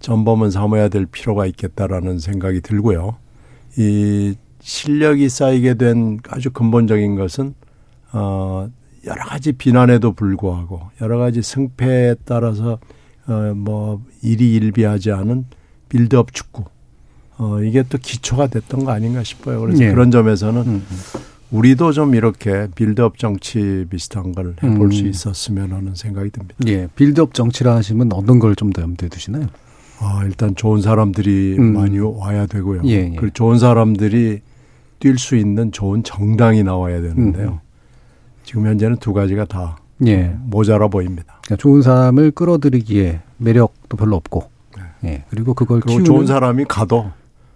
전범은 0.00 0.50
삼아야 0.50 0.88
될 0.88 1.06
필요가 1.06 1.46
있겠다라는 1.46 2.18
생각이 2.18 2.60
들고요. 2.60 3.16
이 3.76 4.34
실력이 4.60 5.28
쌓이게 5.28 5.74
된 5.74 6.18
아주 6.28 6.50
근본적인 6.50 7.16
것은 7.16 7.54
어 8.12 8.68
여러 9.06 9.24
가지 9.24 9.52
비난에도 9.52 10.12
불구하고 10.12 10.80
여러 11.00 11.18
가지 11.18 11.42
승패에 11.42 12.16
따라서 12.24 12.78
어 13.28 13.52
뭐 13.54 14.02
일희일비하지 14.22 15.12
않은 15.12 15.44
빌드업 15.88 16.32
축구. 16.34 16.64
어 17.38 17.62
이게 17.62 17.82
또 17.88 17.96
기초가 17.98 18.48
됐던 18.48 18.84
거 18.84 18.92
아닌가 18.92 19.22
싶어요. 19.22 19.60
그래서 19.60 19.82
예. 19.84 19.90
그런 19.90 20.10
점에서는 20.10 20.60
음. 20.62 20.82
우리도 21.52 21.92
좀 21.92 22.14
이렇게 22.14 22.68
빌드업 22.74 23.18
정치 23.18 23.86
비슷한 23.90 24.32
걸 24.32 24.54
해볼 24.62 24.86
음. 24.86 24.90
수 24.92 25.06
있었으면 25.06 25.72
하는 25.72 25.94
생각이 25.94 26.30
듭니다. 26.30 26.56
예. 26.66 26.88
빌드업 26.94 27.34
정치라 27.34 27.74
하시면 27.76 28.12
어떤 28.12 28.38
걸 28.38 28.54
좀 28.54 28.72
더 28.72 28.82
염두에 28.82 29.08
두시나요? 29.08 29.46
아, 30.00 30.22
일단 30.24 30.54
좋은 30.54 30.80
사람들이 30.80 31.56
음. 31.58 31.74
많이 31.74 31.98
와야 31.98 32.46
되고요. 32.46 32.82
예, 32.86 32.90
예. 32.90 33.10
그리고 33.16 33.32
좋은 33.34 33.58
사람들이 33.58 34.40
뛸 35.00 35.18
수 35.18 35.36
있는 35.36 35.72
좋은 35.72 36.02
정당이 36.04 36.62
나와야 36.62 37.00
되는데요. 37.00 37.60
음. 38.40 38.44
지금 38.44 38.66
현재는 38.66 38.96
두 38.96 39.12
가지가 39.12 39.44
다 39.46 39.76
예. 40.06 40.34
모자라 40.44 40.88
보입니다. 40.88 41.38
그러니까 41.44 41.56
좋은 41.56 41.82
사람을 41.82 42.30
끌어들이기에 42.32 43.20
매력도 43.38 43.96
별로 43.96 44.16
없고. 44.16 44.48
예. 45.04 45.24
그리고 45.30 45.54
그걸 45.54 45.80
그리고 45.80 45.98
키우는 45.98 46.04
좋은 46.04 46.26
사람이 46.26 46.64
가도 46.66 47.10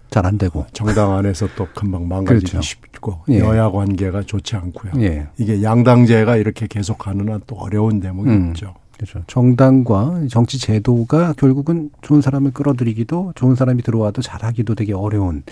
잘 0.09 0.25
안 0.25 0.37
되고. 0.37 0.65
정당 0.71 1.13
안에서 1.13 1.47
또 1.55 1.67
금방 1.75 2.07
망가지기 2.07 2.51
그렇죠. 2.51 2.61
쉽고 2.61 3.21
예. 3.29 3.39
여야 3.39 3.69
관계가 3.69 4.23
좋지 4.23 4.55
않고요. 4.55 4.93
예. 5.01 5.27
이게 5.37 5.61
양당제가 5.61 6.37
이렇게 6.37 6.67
계속 6.67 6.97
가는 6.99 7.27
한 7.31 7.41
또 7.47 7.55
어려운 7.57 7.99
대목이 7.99 8.29
음. 8.29 8.47
있죠. 8.49 8.73
그렇죠. 8.97 9.23
정당과 9.27 10.27
정치 10.29 10.57
제도가 10.57 11.33
결국은 11.33 11.89
좋은 12.01 12.21
사람을 12.21 12.51
끌어들이기도 12.51 13.33
좋은 13.35 13.55
사람이 13.55 13.81
들어와도 13.83 14.21
잘하기도 14.21 14.75
되게 14.75 14.93
어려운 14.93 15.43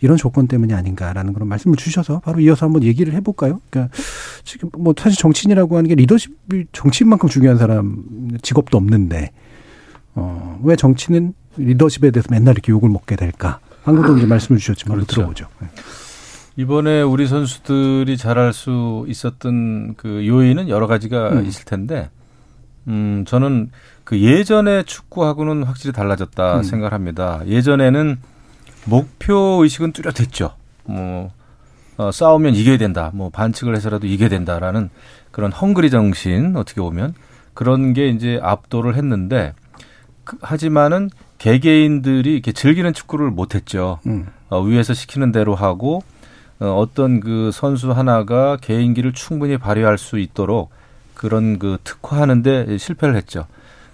이런 0.00 0.16
조건 0.16 0.48
때문이 0.48 0.74
아닌가라는 0.74 1.32
그런 1.32 1.48
말씀을 1.48 1.76
주셔서 1.76 2.20
바로 2.20 2.40
이어서 2.40 2.66
한번 2.66 2.82
얘기를 2.82 3.14
해볼까요? 3.14 3.60
그러니까 3.70 3.94
지금 4.44 4.70
뭐 4.76 4.94
사실 4.98 5.18
정치인이라고 5.18 5.76
하는 5.76 5.88
게 5.88 5.94
리더십이 5.94 6.66
정치인만큼 6.72 7.28
중요한 7.28 7.56
사람 7.58 8.36
직업도 8.42 8.76
없는데 8.76 9.30
어, 10.14 10.58
왜 10.64 10.74
정치는 10.74 11.34
리더십에 11.56 12.10
대해서 12.10 12.28
맨날 12.30 12.54
이렇게 12.54 12.72
욕을 12.72 12.88
먹게 12.88 13.16
될까? 13.16 13.60
방금도 13.84 14.18
이제 14.18 14.26
말씀을 14.26 14.58
주셨지만 14.58 14.96
그렇죠. 14.96 15.14
들어보죠. 15.14 15.46
이번에 16.56 17.02
우리 17.02 17.28
선수들이 17.28 18.16
잘할 18.16 18.52
수 18.52 19.04
있었던 19.08 19.94
그 19.96 20.26
요인은 20.26 20.68
여러 20.68 20.88
가지가 20.88 21.30
음. 21.34 21.46
있을 21.46 21.64
텐데, 21.64 22.10
음, 22.86 23.24
저는 23.26 23.70
그 24.04 24.20
예전의 24.20 24.84
축구하고는 24.84 25.64
확실히 25.64 25.92
달라졌다 25.92 26.58
음. 26.58 26.62
생각합니다. 26.62 27.42
예전에는 27.46 28.18
목표 28.84 29.62
의식은 29.62 29.92
뚜렷했죠. 29.92 30.54
뭐, 30.84 31.30
어, 31.96 32.10
싸우면 32.10 32.54
이겨야 32.54 32.78
된다. 32.78 33.10
뭐, 33.12 33.28
반칙을 33.28 33.76
해서라도 33.76 34.06
이겨야 34.06 34.28
된다라는 34.28 34.88
그런 35.30 35.52
헝그리 35.52 35.90
정신, 35.90 36.56
어떻게 36.56 36.80
보면. 36.80 37.14
그런 37.52 37.92
게 37.92 38.08
이제 38.08 38.38
압도를 38.42 38.94
했는데, 38.94 39.52
그, 40.24 40.38
하지만은 40.40 41.10
개개인들이 41.38 42.32
이렇게 42.32 42.52
즐기는 42.52 42.92
축구를 42.92 43.30
못했죠. 43.30 43.98
음. 44.06 44.26
어, 44.48 44.60
위에서 44.60 44.94
시키는 44.94 45.32
대로 45.32 45.54
하고 45.54 46.02
어, 46.60 46.66
어떤 46.66 47.20
그 47.20 47.50
선수 47.52 47.92
하나가 47.92 48.56
개인기를 48.56 49.12
충분히 49.12 49.56
발휘할 49.56 49.98
수 49.98 50.18
있도록 50.18 50.70
그런 51.18 51.58
그 51.58 51.76
특화하는데 51.84 52.78
실패를 52.78 53.14
했죠. 53.16 53.46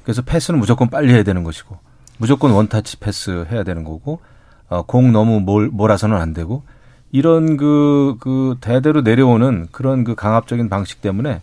그래서 0.04 0.22
패스는 0.22 0.60
무조건 0.60 0.88
빨리 0.88 1.12
해야 1.12 1.24
되는 1.24 1.42
것이고 1.42 1.76
무조건 2.18 2.52
원타치 2.52 2.98
패스 2.98 3.46
해야 3.50 3.64
되는 3.64 3.82
거고 3.82 4.20
어, 4.68 4.82
공 4.82 5.10
너무 5.10 5.40
몰, 5.40 5.68
몰아서는 5.68 6.16
안 6.16 6.32
되고 6.32 6.62
이런 7.10 7.56
그, 7.56 8.16
그 8.20 8.56
대대로 8.60 9.00
내려오는 9.00 9.66
그런 9.72 10.04
그 10.04 10.14
강압적인 10.14 10.68
방식 10.68 11.00
때문에 11.00 11.42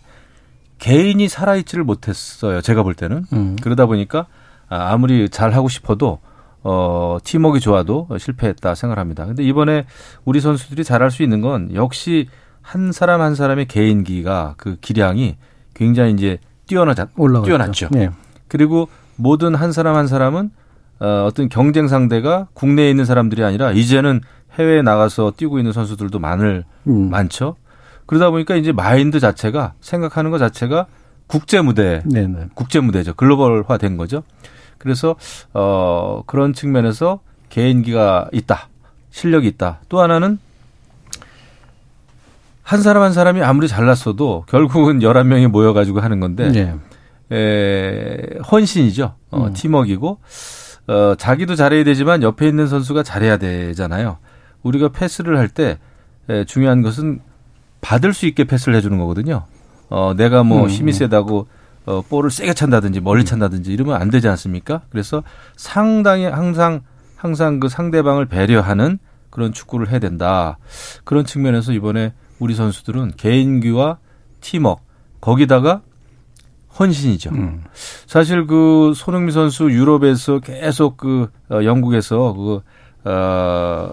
개인이 0.78 1.28
살아있지를 1.28 1.84
못했어요. 1.84 2.60
제가 2.60 2.82
볼 2.82 2.94
때는. 2.94 3.24
음. 3.32 3.56
그러다 3.62 3.86
보니까 3.86 4.26
아, 4.68 4.92
아무리 4.92 5.28
잘 5.28 5.52
하고 5.52 5.68
싶어도 5.68 6.18
어, 6.62 7.18
팀워크 7.24 7.60
좋아도 7.60 8.08
실패했다 8.18 8.74
생각합니다. 8.74 9.26
근데 9.26 9.42
이번에 9.42 9.86
우리 10.24 10.40
선수들이 10.40 10.84
잘할 10.84 11.10
수 11.10 11.22
있는 11.22 11.40
건 11.40 11.74
역시 11.74 12.28
한 12.60 12.92
사람 12.92 13.20
한 13.20 13.34
사람의 13.34 13.66
개인기가 13.66 14.54
그 14.56 14.76
기량이 14.80 15.36
굉장히 15.82 16.12
이제 16.12 16.38
뛰어나자, 16.66 17.08
올라갔죠. 17.16 17.46
뛰어났죠. 17.46 17.88
네. 17.90 18.10
그리고 18.48 18.88
모든 19.16 19.54
한 19.54 19.72
사람 19.72 19.96
한 19.96 20.06
사람은 20.06 20.50
어, 21.00 21.24
어떤 21.26 21.48
경쟁 21.48 21.88
상대가 21.88 22.46
국내에 22.54 22.88
있는 22.88 23.04
사람들이 23.04 23.42
아니라 23.42 23.72
이제는 23.72 24.20
해외에 24.58 24.82
나가서 24.82 25.32
뛰고 25.36 25.58
있는 25.58 25.72
선수들도 25.72 26.18
많을 26.18 26.64
음. 26.86 27.10
많죠. 27.10 27.56
그러다 28.06 28.30
보니까 28.30 28.54
이제 28.54 28.72
마인드 28.72 29.18
자체가 29.18 29.74
생각하는 29.80 30.30
것 30.30 30.38
자체가 30.38 30.86
국제 31.26 31.60
무대 31.60 32.02
네네. 32.04 32.48
국제 32.54 32.78
무대죠. 32.80 33.14
글로벌화 33.14 33.78
된 33.78 33.96
거죠. 33.96 34.22
그래서 34.78 35.16
어 35.54 36.22
그런 36.26 36.52
측면에서 36.52 37.20
개인기가 37.48 38.28
있다. 38.32 38.68
실력이 39.10 39.48
있다. 39.48 39.80
또 39.88 40.00
하나는 40.00 40.38
한 42.62 42.80
사람 42.82 43.02
한 43.02 43.12
사람이 43.12 43.42
아무리 43.42 43.68
잘났어도 43.68 44.44
결국은 44.48 45.00
11명이 45.00 45.48
모여 45.48 45.72
가지고 45.72 46.00
하는 46.00 46.20
건데 46.20 46.50
네. 46.50 46.74
에, 47.36 48.38
헌신이죠. 48.50 49.14
어, 49.30 49.46
음. 49.46 49.52
팀워크이고 49.52 50.18
어, 50.88 51.14
자기도 51.16 51.54
잘해야 51.54 51.84
되지만 51.84 52.22
옆에 52.22 52.46
있는 52.48 52.66
선수가 52.66 53.02
잘해야 53.02 53.36
되잖아요. 53.38 54.18
우리가 54.62 54.88
패스를 54.90 55.38
할 55.38 55.48
때 55.48 55.78
중요한 56.46 56.82
것은 56.82 57.20
받을 57.80 58.14
수 58.14 58.26
있게 58.26 58.44
패스를 58.44 58.76
해주는 58.76 58.96
거거든요. 58.98 59.44
어, 59.90 60.14
내가 60.16 60.44
뭐 60.44 60.62
음, 60.64 60.68
힘이 60.68 60.92
음. 60.92 60.94
세다고 60.94 61.48
어, 61.84 62.00
볼을 62.08 62.30
세게 62.30 62.54
찬다든지 62.54 63.00
멀리 63.00 63.24
찬다든지 63.24 63.72
이러면 63.72 64.00
안 64.00 64.08
되지 64.08 64.28
않습니까? 64.28 64.82
그래서 64.90 65.22
상당히 65.56 66.24
항상 66.26 66.82
항상 67.16 67.58
그 67.60 67.68
상대방을 67.68 68.26
배려하는 68.26 68.98
그런 69.30 69.52
축구를 69.52 69.90
해야 69.90 69.98
된다. 69.98 70.58
그런 71.04 71.24
측면에서 71.24 71.72
이번에 71.72 72.12
우리 72.42 72.56
선수들은 72.56 73.12
개인기와 73.16 73.98
팀워크 74.40 74.82
거기다가 75.20 75.82
헌신이죠. 76.76 77.30
음. 77.30 77.62
사실 78.06 78.48
그 78.48 78.92
손흥민 78.96 79.30
선수 79.30 79.70
유럽에서 79.70 80.40
계속 80.40 80.96
그 80.96 81.30
어, 81.48 81.62
영국에서 81.62 82.32
그 82.32 82.62
어, 83.08 83.92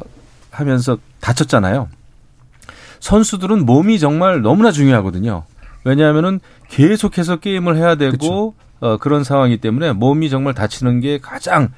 하면서 0.50 0.98
다쳤잖아요. 1.20 1.90
선수들은 3.00 3.68
몸이 3.68 4.00
정말 4.00 4.42
너무나 4.42 4.72
중요하거든요. 4.72 5.44
왜냐하면은 5.84 6.40
계속해서 6.70 7.38
게임을 7.38 7.78
해야 7.78 7.96
되고 7.96 8.56
어, 8.80 8.98
그런 8.98 9.24
상황이기 9.24 9.62
때문에 9.62 9.94
몸이 9.94 10.32
정말 10.32 10.56
다치는 10.56 11.02
게 11.02 11.20
가장 11.20 11.72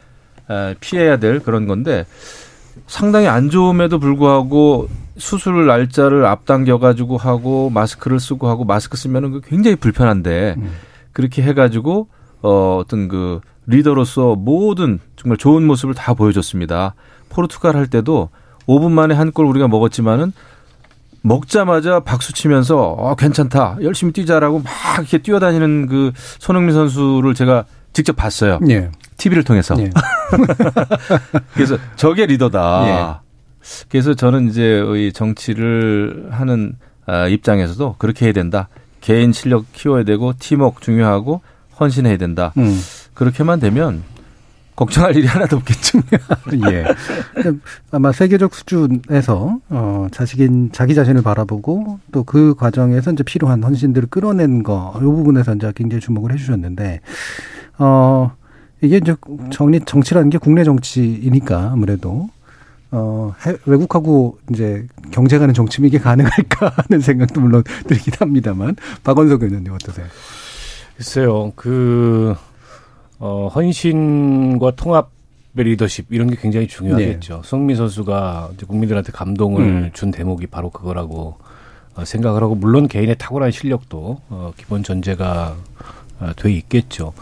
어, 0.48 0.74
피해야 0.80 1.18
될 1.18 1.40
그런 1.40 1.68
건데 1.68 2.06
상당히 2.88 3.28
안 3.28 3.50
좋음에도 3.50 4.00
불구하고 4.00 4.88
수술 5.18 5.66
날짜를 5.68 6.26
앞당겨 6.26 6.80
가지고 6.80 7.18
하고 7.18 7.70
마스크를 7.70 8.20
쓰고 8.20 8.48
하고 8.48 8.66
마스크 8.66 8.98
쓰면은 8.98 9.32
그 9.32 9.42
굉장히 9.42 9.76
불편한데 9.76 10.56
음. 10.58 10.72
그렇게 11.14 11.44
해 11.44 11.54
가지고 11.54 12.08
어, 12.42 12.78
어떤 12.82 13.08
그 13.08 13.40
리더로서 13.68 14.36
모든 14.36 15.00
정말 15.16 15.38
좋은 15.38 15.66
모습을 15.68 15.94
다 15.94 16.14
보여줬습니다. 16.14 16.96
포르투갈 17.30 17.76
할 17.76 17.88
때도 17.88 18.30
5분 18.68 18.92
만에 18.92 19.14
한 19.16 19.32
골 19.32 19.46
우리가 19.46 19.68
먹었지만은 19.68 20.34
먹자마자 21.24 22.00
박수 22.00 22.34
치면서 22.34 22.80
어, 22.82 23.16
괜찮다 23.16 23.78
열심히 23.84 24.12
뛰자라고 24.12 24.60
막 24.60 24.72
이렇게 24.98 25.20
뛰어다니는 25.20 25.86
그 25.88 26.12
손흥민 26.40 26.74
선수를 26.74 27.36
제가 27.36 27.66
직접 27.94 28.16
봤어요. 28.16 28.60
예. 28.70 28.90
TV를 29.18 29.44
통해서. 29.44 29.76
예. 29.80 29.90
그래서 31.54 31.78
저게 31.96 32.26
리더다. 32.26 32.88
예. 32.88 33.32
그래서 33.90 34.14
저는 34.14 34.50
이제 34.50 34.84
이 34.96 35.12
정치를 35.14 36.28
하는 36.32 36.74
아, 37.06 37.28
입장에서도 37.28 37.96
그렇게 37.98 38.26
해야 38.26 38.34
된다. 38.34 38.70
개인 39.02 39.34
실력 39.34 39.72
키워야 39.74 40.04
되고 40.04 40.34
팀워크 40.40 40.82
중요하고 40.82 41.42
헌신해야 41.80 42.18
된다. 42.18 42.54
음. 42.58 42.80
그렇게만 43.14 43.60
되면 43.60 44.04
걱정할 44.76 45.16
일이 45.16 45.28
하나도 45.28 45.58
없겠죠. 45.58 46.00
예. 46.72 46.86
아마 47.92 48.12
세계적 48.12 48.56
수준에서 48.56 49.60
어 49.70 50.08
자식인 50.12 50.72
자기 50.72 50.96
자신을 50.96 51.22
바라보고 51.22 52.00
또 52.12 52.24
그 52.24 52.56
과정에서 52.56 53.12
이제 53.12 53.24
필요한 53.24 53.62
헌신들을 53.64 54.10
끌어낸 54.10 54.64
거, 54.64 54.94
이 54.98 55.00
부분에서 55.02 55.56
이제 55.56 55.72
굉장히 55.76 56.00
주목을 56.02 56.32
해주셨는데 56.34 57.02
어 57.80 58.32
이게 58.82 58.98
이제 58.98 59.16
정리 59.52 59.80
정치라는 59.80 60.30
게 60.30 60.38
국내 60.38 60.64
정치이니까 60.64 61.72
아무래도 61.72 62.30
어 62.92 63.34
해- 63.46 63.56
외국하고 63.66 64.38
이제 64.52 64.86
경쟁하는 65.12 65.54
정치면 65.54 65.88
이게 65.88 65.98
가능할까 66.00 66.74
하는 66.90 67.00
생각도 67.02 67.40
물론 67.40 67.64
들긴 67.88 68.14
합니다만 68.20 68.76
박원석 69.04 69.44
의원님 69.44 69.72
어떠세요? 69.74 70.08
글쎄요, 70.98 71.52
그, 71.56 72.36
어, 73.18 73.48
헌신과 73.56 74.72
통합의 74.76 75.10
리더십, 75.56 76.06
이런 76.12 76.30
게 76.30 76.36
굉장히 76.36 76.68
중요하겠죠. 76.68 77.42
손흥민 77.44 77.76
선수가 77.76 78.52
이제 78.54 78.66
국민들한테 78.68 79.12
감동을 79.12 79.62
음. 79.64 79.90
준 79.94 80.12
대목이 80.12 80.46
바로 80.48 80.70
그거라고 80.70 81.38
어, 81.96 82.06
생각을 82.06 82.44
하고, 82.44 82.54
물론 82.54 82.88
개인의 82.88 83.16
탁월한 83.18 83.50
실력도, 83.50 84.22
어, 84.30 84.54
기본 84.58 84.84
전제가 84.84 85.56
어, 86.20 86.32
돼 86.38 86.52
있겠죠. 86.54 87.14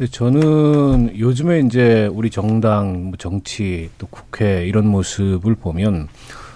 근데 0.00 0.12
저는 0.12 1.18
요즘에 1.18 1.60
이제 1.60 2.08
우리 2.10 2.30
정당, 2.30 3.08
뭐 3.08 3.12
정치, 3.18 3.90
또 3.98 4.06
국회 4.06 4.64
이런 4.66 4.86
모습을 4.86 5.54
보면 5.54 6.08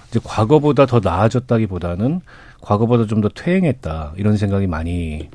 이제 0.08 0.18
과거보다 0.24 0.86
더 0.86 0.98
나아졌다기보다는 1.04 2.22
과거보다 2.62 3.04
좀 3.06 3.20
더 3.20 3.28
퇴행했다 3.28 4.14
이런 4.16 4.38
생각이 4.38 4.66
많이 4.66 5.28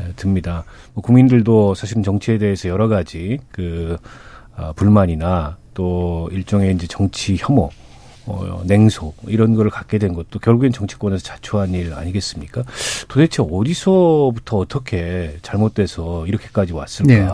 에, 0.00 0.12
듭니다. 0.16 0.64
뭐 0.92 1.04
국민들도 1.04 1.76
사실은 1.76 2.02
정치에 2.02 2.38
대해서 2.38 2.68
여러 2.68 2.88
가지 2.88 3.38
그 3.52 3.96
어, 4.56 4.72
불만이나 4.74 5.56
또 5.72 6.28
일종의 6.32 6.74
이제 6.74 6.88
정치 6.88 7.36
혐오, 7.38 7.70
어, 8.26 8.62
냉소 8.64 9.14
이런 9.26 9.54
거를 9.54 9.70
갖게 9.70 9.98
된 9.98 10.14
것도 10.14 10.38
결국엔 10.38 10.72
정치권에서 10.72 11.22
자초한 11.22 11.70
일 11.74 11.92
아니겠습니까? 11.94 12.62
도대체 13.08 13.42
어디서부터 13.42 14.58
어떻게 14.58 15.36
잘못돼서 15.42 16.26
이렇게까지 16.26 16.72
왔을까? 16.72 17.12
네. 17.12 17.26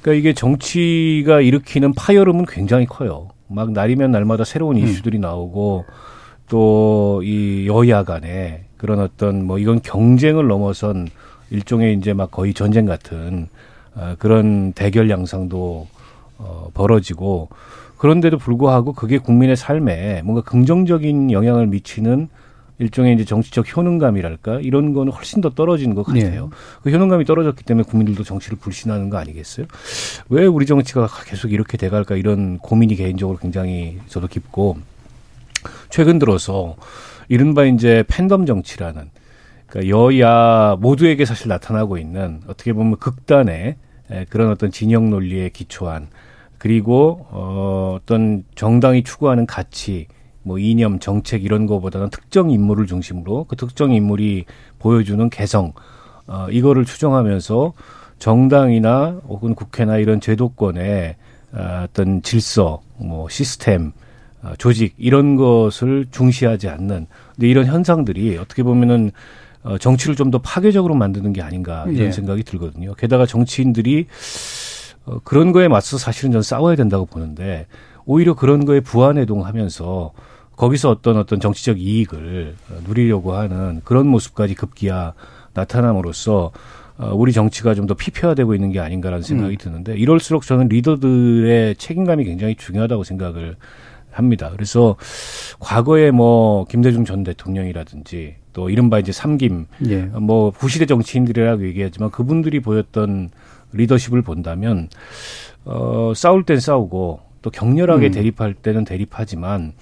그러니까 0.00 0.18
이게 0.18 0.32
정치가 0.34 1.40
일으키는 1.40 1.94
파열음은 1.94 2.46
굉장히 2.46 2.86
커요. 2.86 3.30
막 3.48 3.72
날이면 3.72 4.10
날마다 4.10 4.44
새로운 4.44 4.76
이슈들이 4.76 5.18
나오고 5.18 5.84
또 6.48 7.20
이 7.22 7.66
여야 7.66 8.02
간에 8.04 8.64
그런 8.76 9.00
어떤 9.00 9.44
뭐 9.44 9.58
이건 9.58 9.80
경쟁을 9.82 10.46
넘어선 10.46 11.08
일종의 11.50 11.94
이제 11.94 12.12
막 12.12 12.30
거의 12.30 12.52
전쟁 12.54 12.86
같은 12.86 13.48
어, 13.94 14.14
그런 14.18 14.72
대결 14.72 15.08
양상도 15.10 15.86
어, 16.38 16.68
벌어지고 16.74 17.48
그런데도 18.04 18.36
불구하고 18.36 18.92
그게 18.92 19.16
국민의 19.16 19.56
삶에 19.56 20.20
뭔가 20.24 20.42
긍정적인 20.42 21.32
영향을 21.32 21.66
미치는 21.68 22.28
일종의 22.78 23.14
이제 23.14 23.24
정치적 23.24 23.74
효능감이랄까 23.74 24.60
이런 24.60 24.92
거는 24.92 25.10
훨씬 25.10 25.40
더 25.40 25.48
떨어지는 25.48 25.94
것 25.94 26.02
같아요. 26.02 26.50
그 26.82 26.90
효능감이 26.90 27.24
떨어졌기 27.24 27.64
때문에 27.64 27.84
국민들도 27.88 28.22
정치를 28.22 28.58
불신하는 28.58 29.08
거 29.08 29.16
아니겠어요? 29.16 29.64
왜 30.28 30.44
우리 30.44 30.66
정치가 30.66 31.08
계속 31.24 31.50
이렇게 31.50 31.78
돼갈까 31.78 32.16
이런 32.16 32.58
고민이 32.58 32.94
개인적으로 32.96 33.38
굉장히 33.38 33.98
저도 34.08 34.26
깊고 34.26 34.76
최근 35.88 36.18
들어서 36.18 36.76
이른바 37.28 37.64
이제 37.64 38.04
팬덤 38.06 38.44
정치라는 38.44 39.08
그러니까 39.66 39.96
여야 39.96 40.76
모두에게 40.78 41.24
사실 41.24 41.48
나타나고 41.48 41.96
있는 41.96 42.42
어떻게 42.48 42.74
보면 42.74 42.98
극단의 42.98 43.76
에, 44.10 44.26
그런 44.28 44.50
어떤 44.50 44.70
진영 44.70 45.08
논리에 45.08 45.48
기초한 45.48 46.08
그리고 46.64 47.26
어, 47.30 47.98
어떤 48.00 48.42
정당이 48.54 49.04
추구하는 49.04 49.44
가치 49.44 50.06
뭐 50.42 50.58
이념 50.58 50.98
정책 50.98 51.44
이런 51.44 51.66
거보다는 51.66 52.08
특정 52.08 52.50
인물을 52.50 52.86
중심으로 52.86 53.44
그 53.44 53.54
특정 53.54 53.92
인물이 53.92 54.46
보여주는 54.78 55.28
개성 55.28 55.74
어, 56.26 56.46
이거를 56.50 56.86
추정하면서 56.86 57.74
정당이나 58.18 59.20
혹은 59.28 59.54
국회나 59.54 59.98
이런 59.98 60.22
제도권의 60.22 61.16
어, 61.52 61.84
어떤 61.84 62.22
질서 62.22 62.80
뭐 62.96 63.28
시스템 63.28 63.92
어, 64.42 64.54
조직 64.56 64.94
이런 64.96 65.36
것을 65.36 66.06
중시하지 66.10 66.70
않는 66.70 67.08
근데 67.34 67.46
이런 67.46 67.66
현상들이 67.66 68.38
어떻게 68.38 68.62
보면은 68.62 69.10
어, 69.64 69.76
정치를 69.76 70.16
좀 70.16 70.30
더 70.30 70.38
파괴적으로 70.38 70.94
만드는 70.94 71.34
게 71.34 71.42
아닌가 71.42 71.84
이런 71.88 72.06
예. 72.06 72.10
생각이 72.10 72.42
들거든요. 72.42 72.94
게다가 72.94 73.26
정치인들이 73.26 74.06
어, 75.06 75.18
그런 75.24 75.52
거에 75.52 75.68
맞서 75.68 75.98
사실은 75.98 76.32
저는 76.32 76.42
싸워야 76.42 76.76
된다고 76.76 77.06
보는데 77.06 77.66
오히려 78.06 78.34
그런 78.34 78.64
거에 78.64 78.80
부안해동하면서 78.80 80.12
거기서 80.56 80.90
어떤 80.90 81.16
어떤 81.16 81.40
정치적 81.40 81.80
이익을 81.80 82.54
어, 82.70 82.74
누리려고 82.86 83.34
하는 83.34 83.80
그런 83.84 84.06
모습까지 84.06 84.54
급기야 84.54 85.14
나타남으로써 85.54 86.52
어, 86.96 87.10
우리 87.12 87.32
정치가 87.32 87.74
좀 87.74 87.86
더 87.86 87.94
피폐화되고 87.94 88.54
있는 88.54 88.70
게 88.70 88.80
아닌가라는 88.80 89.22
생각이 89.22 89.54
음. 89.54 89.58
드는데 89.58 89.94
이럴수록 89.96 90.44
저는 90.44 90.68
리더들의 90.68 91.76
책임감이 91.76 92.24
굉장히 92.24 92.54
중요하다고 92.54 93.04
생각을 93.04 93.56
합니다. 94.10 94.50
그래서 94.52 94.96
과거에 95.58 96.12
뭐 96.12 96.64
김대중 96.66 97.04
전 97.04 97.24
대통령이라든지 97.24 98.36
또 98.52 98.70
이른바 98.70 99.00
이제 99.00 99.10
삼김 99.10 99.66
예. 99.88 100.02
뭐 100.02 100.52
구시대 100.52 100.86
정치인들이라고 100.86 101.66
얘기하지만 101.66 102.10
그분들이 102.10 102.60
보였던 102.60 103.30
리더십을 103.74 104.22
본다면 104.22 104.88
어 105.64 106.12
싸울 106.14 106.44
땐 106.44 106.60
싸우고 106.60 107.20
또 107.42 107.50
격렬하게 107.50 108.06
음. 108.06 108.12
대립할 108.12 108.54
때는 108.54 108.84
대립하지만 108.84 109.72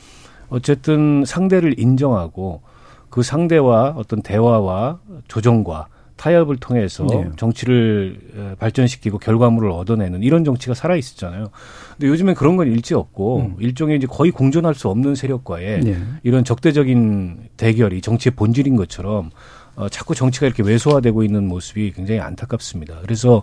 어쨌든 0.49 1.25
상대를 1.25 1.79
인정하고 1.79 2.63
그 3.09 3.23
상대와 3.23 3.95
어떤 3.97 4.23
대화와 4.23 5.01
조정과 5.29 5.89
타협을 6.17 6.57
통해서 6.57 7.05
네. 7.07 7.31
정치를 7.37 8.57
발전시키고 8.59 9.19
결과물을 9.19 9.71
얻어내는 9.71 10.23
이런 10.23 10.45
정치가 10.45 10.73
살아 10.73 10.95
있었잖아요. 10.95 11.49
근데 11.97 12.07
요즘엔 12.07 12.37
그런 12.37 12.57
건 12.57 12.69
일지 12.69 12.95
없고 12.95 13.39
음. 13.39 13.57
일종의 13.59 13.97
이제 13.97 14.07
거의 14.07 14.31
공존할 14.31 14.75
수 14.75 14.89
없는 14.89 15.15
세력과의 15.17 15.81
네. 15.81 15.97
이런 16.23 16.45
적대적인 16.45 17.49
대결이 17.57 18.01
정치의 18.03 18.35
본질인 18.37 18.77
것처럼 18.77 19.31
어, 19.77 19.89
자꾸 19.89 20.15
정치가 20.15 20.47
이렇게 20.47 20.63
왜소화되고 20.63 21.23
있는 21.23 21.49
모습이 21.49 21.93
굉장히 21.93 22.21
안타깝습니다. 22.21 22.99
그래서 23.03 23.43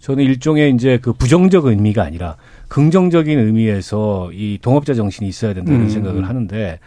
저는 0.00 0.24
일종의 0.24 0.72
이제 0.74 0.98
그 1.00 1.12
부정적 1.12 1.66
의미가 1.66 2.02
아니라 2.02 2.36
긍정적인 2.68 3.38
의미에서 3.38 4.30
이 4.32 4.58
동업자 4.60 4.94
정신이 4.94 5.28
있어야 5.28 5.52
된다는 5.54 5.82
음. 5.82 5.88
생각을 5.88 6.28
하는데 6.28 6.78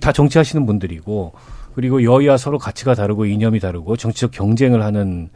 다 0.00 0.12
정치하시는 0.12 0.66
분들이고 0.66 1.32
그리고 1.74 2.04
여야 2.04 2.36
서로 2.36 2.58
가치가 2.58 2.94
다르고 2.94 3.26
이념이 3.26 3.58
다르고 3.60 3.96
정치적 3.96 4.30
경쟁을 4.32 4.82
하는 4.82 5.30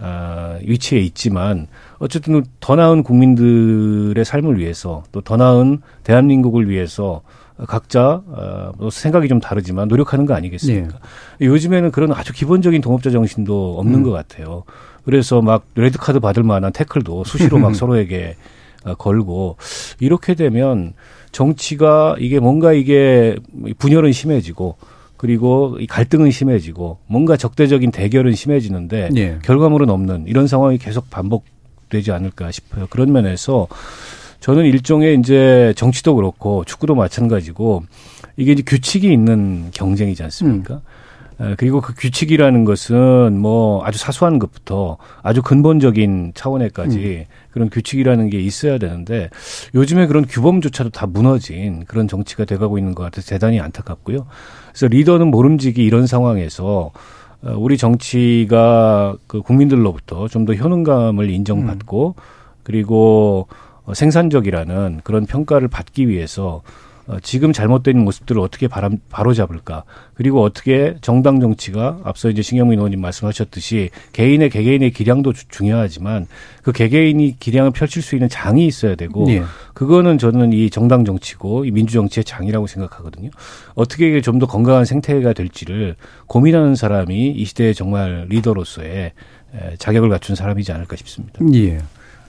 아, 0.00 0.58
위치에 0.62 1.00
있지만 1.00 1.66
어쨌든 1.98 2.44
더 2.60 2.76
나은 2.76 3.02
국민들의 3.02 4.24
삶을 4.24 4.58
위해서 4.58 5.02
또 5.10 5.20
더 5.20 5.36
나은 5.36 5.80
대한민국을 6.04 6.70
위해서 6.70 7.22
각자 7.66 8.22
어, 8.26 8.72
뭐 8.78 8.90
생각이 8.90 9.28
좀 9.28 9.40
다르지만 9.40 9.88
노력하는 9.88 10.26
거 10.26 10.34
아니겠습니까? 10.34 10.98
네. 11.38 11.46
요즘에는 11.46 11.90
그런 11.90 12.12
아주 12.12 12.32
기본적인 12.32 12.80
동업자 12.80 13.10
정신도 13.10 13.78
없는 13.78 14.00
음. 14.00 14.02
것 14.04 14.10
같아요. 14.10 14.64
그래서 15.04 15.42
막 15.42 15.64
레드 15.74 15.98
카드 15.98 16.20
받을 16.20 16.42
만한 16.42 16.72
태클도 16.72 17.24
수시로 17.24 17.58
막 17.58 17.74
서로에게 17.76 18.36
어, 18.84 18.94
걸고 18.94 19.56
이렇게 20.00 20.34
되면 20.34 20.94
정치가 21.32 22.14
이게 22.18 22.38
뭔가 22.40 22.72
이게 22.72 23.36
분열은 23.78 24.12
심해지고 24.12 24.76
그리고 25.16 25.76
이 25.80 25.86
갈등은 25.86 26.30
심해지고 26.30 26.98
뭔가 27.06 27.36
적대적인 27.36 27.90
대결은 27.90 28.34
심해지는데 28.34 29.10
예. 29.16 29.38
결과물은 29.42 29.90
없는 29.90 30.26
이런 30.28 30.46
상황이 30.46 30.78
계속 30.78 31.10
반복 31.10 31.44
되지 31.88 32.12
않을까 32.12 32.50
싶어요. 32.50 32.86
그런 32.88 33.12
면에서 33.12 33.66
저는 34.40 34.64
일종의 34.66 35.18
이제 35.18 35.72
정치도 35.76 36.14
그렇고 36.14 36.64
축구도 36.64 36.94
마찬가지고 36.94 37.84
이게 38.36 38.52
이제 38.52 38.62
규칙이 38.64 39.12
있는 39.12 39.70
경쟁이지 39.72 40.22
않습니까? 40.24 40.74
음. 40.74 41.54
그리고 41.56 41.80
그 41.80 41.94
규칙이라는 41.96 42.64
것은 42.64 43.38
뭐 43.38 43.84
아주 43.84 43.96
사소한 43.96 44.40
것부터 44.40 44.96
아주 45.22 45.40
근본적인 45.40 46.32
차원에까지 46.34 47.26
음. 47.28 47.32
그런 47.52 47.70
규칙이라는 47.70 48.28
게 48.28 48.40
있어야 48.40 48.78
되는데 48.78 49.30
요즘에 49.74 50.08
그런 50.08 50.26
규범조차도 50.26 50.90
다 50.90 51.06
무너진 51.06 51.84
그런 51.86 52.08
정치가 52.08 52.44
돼가고 52.44 52.76
있는 52.78 52.94
것 52.94 53.04
같아서 53.04 53.28
대단히 53.28 53.60
안타깝고요. 53.60 54.26
그래서 54.70 54.88
리더는 54.88 55.28
모름지기 55.28 55.84
이런 55.84 56.08
상황에서 56.08 56.90
어, 57.42 57.54
우리 57.56 57.76
정치가 57.76 59.16
그 59.28 59.40
국민들로부터 59.42 60.26
좀 60.26 60.44
더 60.44 60.54
효능감을 60.54 61.30
인정받고 61.30 62.14
음. 62.16 62.22
그리고 62.64 63.46
어, 63.50 63.56
생산적이라는 63.94 65.00
그런 65.04 65.26
평가를 65.26 65.68
받기 65.68 66.08
위해서 66.08 66.62
어, 67.08 67.16
지금 67.22 67.54
잘못된 67.54 67.98
모습들을 67.98 68.38
어떻게 68.38 68.68
바람, 68.68 68.98
바로잡을까 69.08 69.84
그리고 70.12 70.42
어떻게 70.42 70.94
정당 71.00 71.40
정치가 71.40 71.98
앞서 72.04 72.28
이제 72.28 72.42
신경민 72.42 72.78
의원님 72.78 73.00
말씀하셨듯이 73.00 73.88
개인의 74.12 74.50
개개인의 74.50 74.90
기량도 74.90 75.32
주, 75.32 75.48
중요하지만 75.48 76.26
그 76.62 76.70
개개인이 76.70 77.36
기량을 77.40 77.70
펼칠 77.70 78.02
수 78.02 78.14
있는 78.14 78.28
장이 78.28 78.66
있어야 78.66 78.94
되고 78.94 79.24
네. 79.24 79.42
그거는 79.72 80.18
저는 80.18 80.52
이 80.52 80.68
정당 80.68 81.06
정치고 81.06 81.64
이 81.64 81.70
민주 81.70 81.94
정치의 81.94 82.24
장이라고 82.24 82.66
생각하거든요. 82.66 83.30
어떻게 83.74 84.20
좀 84.20 84.38
더 84.38 84.46
건강한 84.46 84.84
생태가 84.84 85.32
될지를 85.32 85.96
고민하는 86.26 86.74
사람이 86.76 87.30
이 87.30 87.44
시대의 87.44 87.74
정말 87.74 88.26
리더로서의 88.28 89.12
자격을 89.78 90.10
갖춘 90.10 90.36
사람이지 90.36 90.70
않을까 90.72 90.94
싶습니다. 90.94 91.40
예. 91.54 91.78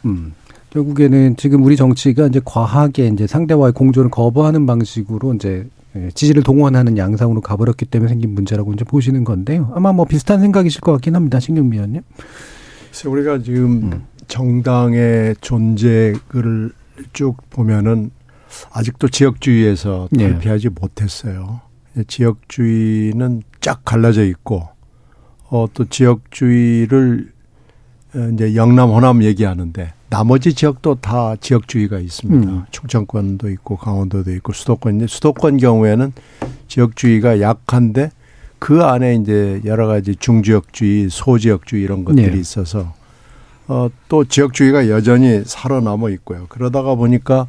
음. 0.06 0.34
결국에는 0.72 1.36
지금 1.36 1.64
우리 1.64 1.76
정치가 1.76 2.28
이제 2.28 2.40
과하게 2.44 3.08
이제 3.08 3.28
상대와의 3.28 3.74
공존을 3.74 4.10
거부하는 4.10 4.66
방식으로 4.66 5.34
이제 5.34 5.68
예, 5.96 6.12
지지를 6.12 6.44
동원하는 6.44 6.98
양상으로 6.98 7.42
가버렸기 7.42 7.86
때문에 7.86 8.10
생긴 8.10 8.36
문제라고 8.36 8.74
이제 8.74 8.86
보시는 8.86 9.24
건데요. 9.24 9.72
아마 9.74 9.92
뭐 9.92 10.06
비슷한 10.06 10.40
생각이실 10.40 10.82
것 10.82 10.92
같긴 10.92 11.16
합니다. 11.16 11.40
신경미 11.40 11.78
의원님. 11.78 12.02
우리가 13.08 13.42
지금 13.42 13.92
음. 13.92 14.04
정당의 14.28 15.36
존재를 15.42 16.72
쭉 17.14 17.38
보면은 17.50 18.12
아직도 18.72 19.10
지역주의에서 19.10 20.10
네. 20.12 20.30
탈피하지 20.30 20.70
네. 20.70 20.76
못했어요. 20.80 21.62
지역주의는 22.08 23.42
쫙 23.62 23.84
갈라져 23.84 24.24
있고, 24.26 24.68
어, 25.50 25.66
또 25.74 25.86
지역주의를 25.86 27.32
어, 28.16 28.30
이제 28.34 28.56
영남, 28.56 28.90
호남 28.90 29.24
얘기하는데 29.24 29.94
나머지 30.10 30.54
지역도 30.54 30.96
다 30.96 31.36
지역주의가 31.40 32.00
있습니다. 32.00 32.52
음. 32.52 32.64
충청권도 32.72 33.50
있고 33.52 33.78
강원도도 33.78 34.32
있고 34.36 34.54
수도권인데 34.54 35.08
수도권 35.08 35.58
경우에는 35.58 36.14
지역주의가 36.68 37.42
약한데 37.42 38.12
그 38.58 38.84
안에 38.84 39.16
이제 39.16 39.62
여러 39.66 39.88
가지 39.88 40.16
중지역주의, 40.16 41.10
소지역주의 41.10 41.84
이런 41.84 42.04
것들이 42.04 42.32
네. 42.32 42.40
있어서 42.40 42.94
어, 43.68 43.88
또 44.08 44.26
지역주의가 44.26 44.90
여전히 44.90 45.44
살아남아 45.46 46.10
있고요. 46.10 46.48
그러다가 46.50 46.96
보니까 46.96 47.48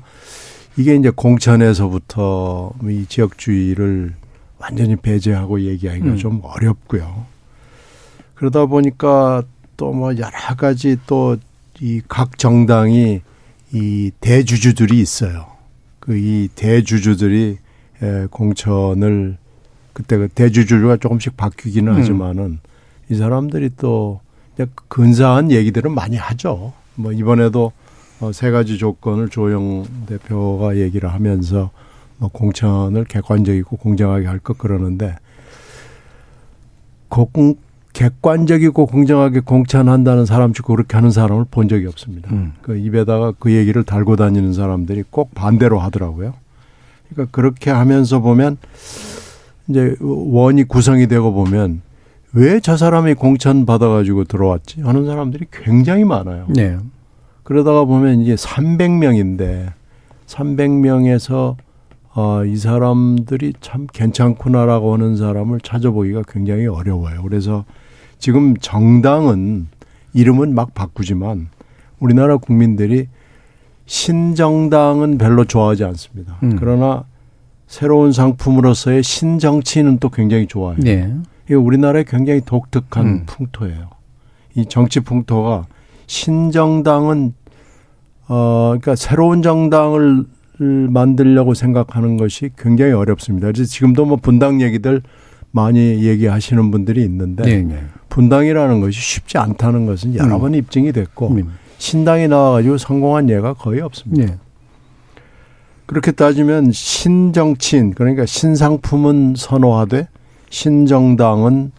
이게 0.76 0.94
이제 0.94 1.10
공천에서부터 1.10 2.72
이 2.84 3.06
지역주의를 3.08 4.14
완전히 4.58 4.96
배제하고 4.96 5.62
얘기하기가 5.62 6.06
음. 6.06 6.16
좀 6.16 6.40
어렵고요. 6.42 7.24
그러다 8.34 8.66
보니까 8.66 9.42
또 9.76 9.92
뭐 9.92 10.14
여러 10.18 10.54
가지 10.58 10.98
또 11.06 11.38
이 11.80 12.00
각 12.08 12.36
정당이 12.38 13.20
이 13.72 14.10
대주주들이 14.20 14.98
있어요. 15.00 15.46
그 16.00 16.16
이 16.16 16.48
대주주들이 16.54 17.58
에 18.02 18.26
공천을 18.30 19.36
그때 19.92 20.16
그 20.16 20.28
대주주가 20.28 20.96
조금씩 20.96 21.36
바뀌기는 21.36 21.92
음. 21.92 21.98
하지만은 21.98 22.58
이 23.10 23.14
사람들이 23.14 23.70
또 23.76 24.20
근사한 24.88 25.50
얘기들은 25.50 25.92
많이 25.94 26.16
하죠. 26.16 26.72
뭐 26.94 27.12
이번에도 27.12 27.72
어세 28.20 28.50
가지 28.50 28.76
조건을 28.78 29.28
조영 29.28 29.86
대표가 30.06 30.76
얘기를 30.76 31.12
하면서 31.12 31.70
뭐 32.18 32.28
공천을 32.30 33.04
객관적이고 33.04 33.76
공정하게 33.78 34.26
할 34.26 34.38
것 34.40 34.58
그러는데 34.58 35.16
공, 37.08 37.54
객관적이고 37.92 38.86
공정하게 38.86 39.40
공천한다는 39.40 40.26
사람 40.26 40.52
치고 40.52 40.74
그렇게 40.74 40.96
하는 40.96 41.10
사람을 41.10 41.46
본 41.50 41.68
적이 41.68 41.86
없습니다. 41.86 42.30
음. 42.32 42.52
그 42.62 42.76
입에다가 42.76 43.32
그 43.38 43.52
얘기를 43.52 43.82
달고 43.84 44.16
다니는 44.16 44.52
사람들이 44.52 45.04
꼭 45.10 45.34
반대로 45.34 45.78
하더라고요. 45.80 46.34
그러니까 47.08 47.32
그렇게 47.34 47.70
하면서 47.70 48.20
보면 48.20 48.58
이제 49.68 49.96
원이 50.00 50.64
구성이 50.64 51.06
되고 51.08 51.32
보면 51.32 51.82
왜 52.32 52.60
저 52.60 52.76
사람이 52.76 53.14
공천 53.14 53.66
받아가지고 53.66 54.24
들어왔지 54.24 54.82
하는 54.82 55.04
사람들이 55.06 55.46
굉장히 55.50 56.04
많아요. 56.04 56.46
네. 56.48 56.76
그러다가 57.42 57.84
보면 57.84 58.20
이제 58.20 58.34
300명인데 58.36 59.72
300명에서 60.28 61.56
어, 62.14 62.44
이 62.44 62.56
사람들이 62.56 63.54
참 63.60 63.86
괜찮구나라고 63.92 64.94
하는 64.94 65.16
사람을 65.16 65.60
찾아보기가 65.60 66.22
굉장히 66.28 66.66
어려워요. 66.66 67.22
그래서 67.22 67.64
지금 68.18 68.56
정당은 68.56 69.68
이름은 70.12 70.54
막 70.54 70.74
바꾸지만 70.74 71.48
우리나라 72.00 72.36
국민들이 72.36 73.06
신정당은 73.86 75.18
별로 75.18 75.44
좋아하지 75.44 75.84
않습니다. 75.84 76.36
음. 76.42 76.56
그러나 76.58 77.04
새로운 77.66 78.12
상품으로서의 78.12 79.02
신정치는 79.02 79.98
또 79.98 80.08
굉장히 80.10 80.46
좋아해요. 80.46 80.80
네. 80.80 81.14
이게 81.44 81.54
우리나라의 81.54 82.04
굉장히 82.04 82.40
독특한 82.40 83.06
음. 83.06 83.22
풍토예요. 83.26 83.90
이 84.56 84.66
정치 84.66 85.00
풍토가 85.00 85.66
신정당은 86.06 87.34
어 88.28 88.66
그러니까 88.70 88.96
새로운 88.96 89.42
정당을 89.42 90.24
만들려고 90.62 91.54
생각하는 91.54 92.16
것이 92.16 92.50
굉장히 92.58 92.92
어렵습니다. 92.92 93.46
그래서 93.46 93.64
지금도 93.64 94.04
뭐 94.04 94.16
분당 94.16 94.60
얘기들 94.60 95.02
많이 95.52 96.04
얘기하시는 96.04 96.70
분들이 96.70 97.02
있는데 97.04 97.42
네, 97.42 97.62
네. 97.62 97.82
분당이라는 98.08 98.80
것이 98.80 99.00
쉽지 99.00 99.38
않다는 99.38 99.86
것은 99.86 100.14
여러 100.14 100.36
음. 100.36 100.40
번 100.40 100.54
입증이 100.54 100.92
됐고 100.92 101.28
음. 101.28 101.52
신당이 101.78 102.28
나와가지고 102.28 102.78
성공한 102.78 103.28
예가 103.30 103.54
거의 103.54 103.80
없습니다. 103.80 104.26
네. 104.26 104.38
그렇게 105.86 106.12
따지면 106.12 106.70
신정치인 106.70 107.94
그러니까 107.94 108.26
신상품은 108.26 109.34
선호하되 109.36 110.08
신정당은 110.50 111.72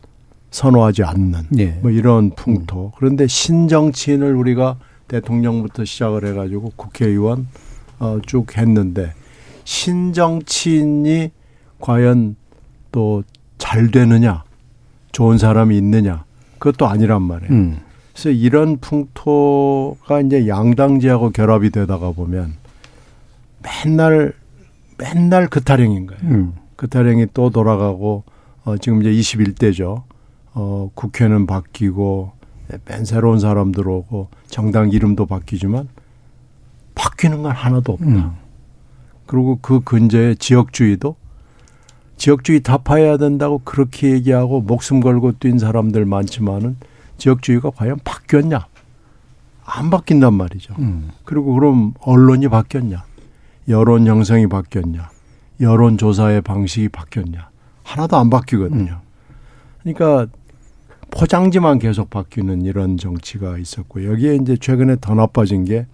선호하지 0.49 1.03
않는 1.03 1.39
네. 1.49 1.79
뭐 1.82 1.91
이런 1.91 2.32
풍토. 2.32 2.91
그런데 2.97 3.27
신정치인을 3.27 4.36
우리가 4.36 4.77
대통령부터 5.07 5.86
시작을 5.86 6.25
해가지고 6.25 6.73
국회의원 6.75 7.47
어, 8.01 8.19
쭉 8.25 8.57
했는데 8.57 9.13
신정치인이 9.63 11.31
과연 11.79 12.35
또 12.91 13.23
잘 13.61 13.91
되느냐, 13.91 14.43
좋은 15.11 15.37
사람이 15.37 15.77
있느냐, 15.77 16.25
그것도 16.57 16.87
아니란 16.87 17.21
말이에요. 17.21 17.53
음. 17.53 17.77
그래서 18.11 18.31
이런 18.31 18.79
풍토가 18.79 20.19
이제 20.25 20.47
양당제하고 20.47 21.29
결합이 21.29 21.69
되다가 21.69 22.11
보면 22.11 22.55
맨날 23.61 24.33
맨날 24.97 25.47
그 25.47 25.61
타령인 25.61 26.07
거예요. 26.07 26.21
음. 26.23 26.53
그 26.75 26.87
타령이 26.89 27.27
또 27.35 27.51
돌아가고 27.51 28.23
어 28.65 28.77
지금 28.77 29.03
이제 29.03 29.11
21대죠. 29.11 30.03
어 30.55 30.89
국회는 30.95 31.45
바뀌고 31.45 32.31
맨 32.85 33.05
새로운 33.05 33.39
사람 33.39 33.71
들어오고 33.71 34.29
정당 34.47 34.89
이름도 34.89 35.27
바뀌지만 35.27 35.87
바뀌는 37.22 37.43
건 37.43 37.51
하나도 37.51 37.93
없다. 37.93 38.05
음. 38.05 38.32
그리고 39.28 39.59
그 39.61 39.82
근처에 39.82 40.36
지역주의도 40.36 41.15
지역주의 42.17 42.61
타파해야 42.61 43.17
된다고 43.17 43.61
그렇게 43.63 44.11
얘기하고 44.11 44.61
목숨 44.61 44.99
걸고 44.99 45.34
뛴 45.39 45.57
사람들 45.59 46.05
많지만은 46.05 46.78
지역주의가 47.17 47.72
과연 47.72 47.99
바뀌었냐? 48.03 48.67
안 49.63 49.89
바뀐단 49.89 50.34
말이죠. 50.34 50.74
음. 50.80 51.11
그리고 51.24 51.53
그럼 51.53 51.93
언론이 52.01 52.47
바뀌었냐? 52.49 53.03
여론 53.69 54.07
형성이 54.07 54.47
바뀌었냐? 54.47 55.09
여론 55.61 55.97
조사의 55.97 56.41
방식이 56.41 56.89
바뀌었냐? 56.89 57.49
하나도 57.84 58.17
안 58.17 58.30
바뀌거든요. 58.30 58.99
그러니까 59.84 60.28
포장지만 61.11 61.80
계속 61.80 62.09
바뀌는 62.09 62.63
이런 62.63 62.97
정치가 62.97 63.57
있었고 63.57 64.05
여기에 64.05 64.36
이제 64.38 64.57
최근에 64.57 64.97
더 64.99 65.13
나빠진 65.13 65.65
게 65.65 65.86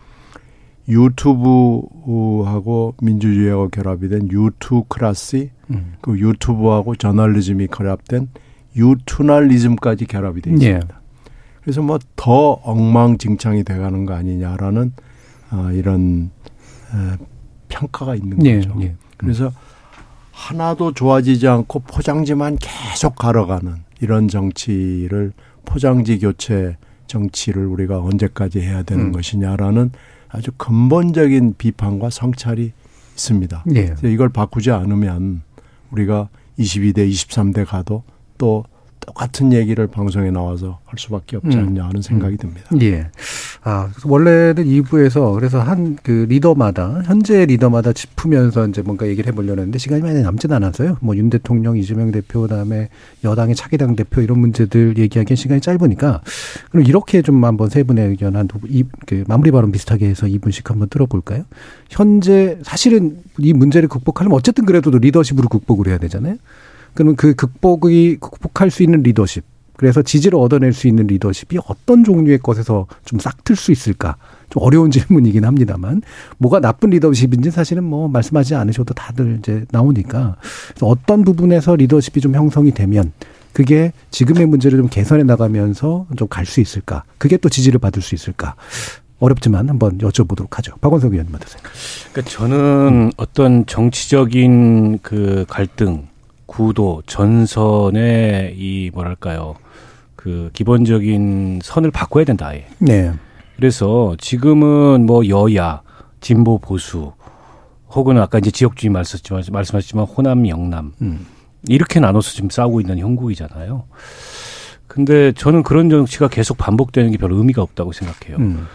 유튜브하고 0.87 2.95
민주주의하고 3.01 3.69
결합이 3.69 4.09
된 4.09 4.29
유투크라시 4.31 5.51
음. 5.71 5.93
그 6.01 6.19
유튜브하고 6.19 6.95
저널리즘이 6.95 7.67
결합된 7.67 8.29
유투널리즘까지 8.75 10.05
결합이 10.05 10.41
돼 10.41 10.51
있습니다. 10.51 10.77
예. 10.77 10.79
그래서 11.61 11.81
뭐 11.81 11.99
더 12.15 12.51
엉망진창이 12.63 13.63
돼가는 13.63 14.05
거 14.05 14.13
아니냐라는 14.13 14.93
아, 15.49 15.71
이런 15.73 16.29
에, 16.93 17.17
평가가 17.69 18.15
있는 18.15 18.45
예. 18.45 18.57
거죠. 18.57 18.75
예. 18.81 18.95
그래서 19.15 19.51
하나도 20.31 20.93
좋아지지 20.93 21.47
않고 21.47 21.79
포장지만 21.79 22.57
계속 22.59 23.15
갈아가는 23.15 23.73
이런 24.01 24.27
정치를 24.27 25.31
포장지 25.65 26.19
교체 26.19 26.77
정치를 27.07 27.65
우리가 27.65 28.01
언제까지 28.01 28.59
해야 28.59 28.83
되는 28.83 29.05
음. 29.05 29.11
것이냐라는 29.13 29.91
아주 30.29 30.51
근본적인 30.57 31.55
비판과 31.57 32.09
성찰이 32.09 32.71
있습니다. 33.15 33.63
예. 33.75 33.95
이걸 34.03 34.29
바꾸지 34.29 34.71
않으면 34.71 35.41
우리가 35.91 36.29
22대, 36.59 37.09
23대 37.09 37.65
가도 37.65 38.03
또 38.37 38.63
똑같은 39.07 39.53
얘기를 39.53 39.87
방송에 39.87 40.29
나와서 40.31 40.79
할 40.85 40.99
수밖에 40.99 41.37
없지 41.37 41.57
음. 41.57 41.67
않냐 41.67 41.85
하는 41.85 42.01
생각이 42.01 42.37
듭니다. 42.37 42.69
예. 42.81 43.07
아, 43.63 43.89
그래서 43.91 44.07
원래는 44.09 44.65
2부에서 44.65 45.33
그래서 45.33 45.59
한 45.61 45.87
그 46.03 46.25
리더마다 46.29 47.01
현재 47.05 47.45
리더마다 47.45 47.93
짚으면서 47.93 48.67
이제 48.67 48.81
뭔가 48.81 49.07
얘기를 49.07 49.27
해보려고 49.31 49.59
했는데 49.59 49.79
시간이 49.79 50.01
많이 50.01 50.21
남진 50.21 50.51
않아서요. 50.51 50.97
뭐 51.01 51.15
윤 51.15 51.29
대통령, 51.29 51.77
이재명 51.77 52.11
대표, 52.11 52.41
그다음에 52.41 52.89
여당의 53.23 53.55
차기당 53.55 53.95
대표 53.95 54.21
이런 54.21 54.39
문제들 54.39 54.97
얘기하기엔 54.97 55.35
시간이 55.35 55.61
짧으니까 55.61 56.21
그럼 56.69 56.85
이렇게 56.85 57.21
좀 57.21 57.43
한번 57.43 57.69
세 57.69 57.83
분의 57.83 58.09
의견 58.09 58.35
한두그 58.35 59.23
마무리 59.27 59.51
발언 59.51 59.71
비슷하게 59.71 60.07
해서 60.07 60.27
2분씩 60.27 60.67
한번 60.67 60.89
들어볼까요? 60.89 61.43
현재 61.89 62.59
사실은 62.63 63.17
이 63.37 63.53
문제를 63.53 63.87
극복하려면 63.87 64.37
어쨌든 64.37 64.65
그래도 64.65 64.91
리더십으로 64.91 65.47
극복을 65.47 65.87
해야 65.87 65.97
되잖아요. 65.97 66.35
그러면 66.97 67.15
그 67.15 67.35
극복이 67.35 68.17
극복할 68.19 68.71
수 68.71 68.81
있는 68.81 69.03
리더십 69.03 69.43
그래서 69.75 70.01
지지를 70.01 70.39
얻어낼 70.39 70.73
수 70.73 70.87
있는 70.87 71.05
리더십이 71.05 71.59
어떤 71.67 72.03
종류의 72.03 72.39
것에서 72.39 72.87
좀 73.05 73.19
싹틀 73.19 73.55
수 73.55 73.71
있을까? 73.71 74.15
좀 74.49 74.63
어려운 74.63 74.89
질문이긴 74.91 75.45
합니다만 75.45 76.01
뭐가 76.39 76.59
나쁜 76.59 76.89
리더십인지 76.89 77.51
사실은 77.51 77.83
뭐 77.83 78.07
말씀하지 78.07 78.55
않으셔도 78.55 78.95
다들 78.95 79.37
이제 79.37 79.65
나오니까 79.71 80.37
어떤 80.81 81.23
부분에서 81.23 81.75
리더십이 81.75 82.19
좀 82.19 82.33
형성이 82.33 82.71
되면 82.71 83.11
그게 83.53 83.91
지금의 84.09 84.47
문제를 84.47 84.79
좀 84.79 84.87
개선해 84.89 85.23
나가면서 85.23 86.07
좀 86.17 86.27
갈 86.27 86.45
수 86.47 86.59
있을까? 86.61 87.03
그게 87.19 87.37
또 87.37 87.47
지지를 87.47 87.79
받을 87.79 88.01
수 88.01 88.15
있을까? 88.15 88.55
어렵지만 89.19 89.69
한번 89.69 89.99
여쭤보도록 89.99 90.53
하죠. 90.55 90.73
박원석 90.81 91.11
의원님 91.13 91.35
어떠세요? 91.35 91.61
그러니까 92.11 92.31
저는 92.31 93.11
어떤 93.17 93.65
정치적인 93.67 94.99
그 95.03 95.45
갈등, 95.47 96.07
구도, 96.47 97.03
전선의 97.05 98.55
이 98.57 98.89
뭐랄까요. 98.93 99.55
그 100.15 100.49
기본적인 100.53 101.59
선을 101.63 101.91
바꿔야 101.91 102.25
된다. 102.25 102.47
아예. 102.47 102.65
네. 102.79 103.11
그래서 103.55 104.15
지금은 104.19 105.05
뭐 105.05 105.27
여야, 105.27 105.81
진보 106.21 106.57
보수 106.57 107.13
혹은 107.91 108.17
아까 108.19 108.39
이제 108.39 108.49
지역주의 108.51 108.91
말씀하셨지만, 108.91 109.43
말씀하셨지만 109.51 110.05
호남 110.05 110.47
영남 110.47 110.93
음. 111.01 111.25
이렇게 111.67 111.99
나눠서 111.99 112.31
지금 112.31 112.49
싸우고 112.49 112.81
있는 112.81 112.97
형국이잖아요. 112.99 113.85
근데 114.87 115.31
저는 115.33 115.63
그런 115.63 115.89
정치가 115.89 116.27
계속 116.27 116.57
반복되는 116.57 117.11
게별 117.11 117.31
의미가 117.33 117.61
없다고 117.61 117.91
생각해요. 117.91 118.37
음. 118.37 118.67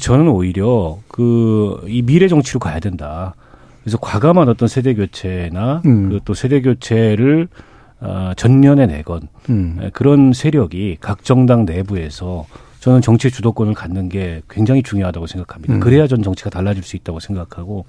저는 0.00 0.28
오히려 0.28 0.98
그 1.08 1.84
이 1.86 2.02
미래 2.02 2.28
정치로 2.28 2.60
가야 2.60 2.80
된다. 2.80 3.34
그래서 3.84 3.98
과감한 3.98 4.48
어떤 4.48 4.66
세대 4.66 4.94
교체나 4.94 5.82
음. 5.84 6.08
그또 6.08 6.32
세대 6.32 6.62
교체를 6.62 7.48
어, 8.00 8.32
전면에 8.34 8.86
내건 8.86 9.28
음. 9.50 9.78
에, 9.80 9.90
그런 9.90 10.32
세력이 10.32 10.96
각 11.00 11.22
정당 11.22 11.66
내부에서 11.66 12.46
저는 12.80 13.02
정치 13.02 13.30
주도권을 13.30 13.74
갖는 13.74 14.08
게 14.08 14.40
굉장히 14.48 14.82
중요하다고 14.82 15.26
생각합니다. 15.26 15.74
음. 15.74 15.80
그래야 15.80 16.06
전 16.06 16.22
정치가 16.22 16.50
달라질 16.50 16.82
수 16.82 16.96
있다고 16.96 17.20
생각하고 17.20 17.84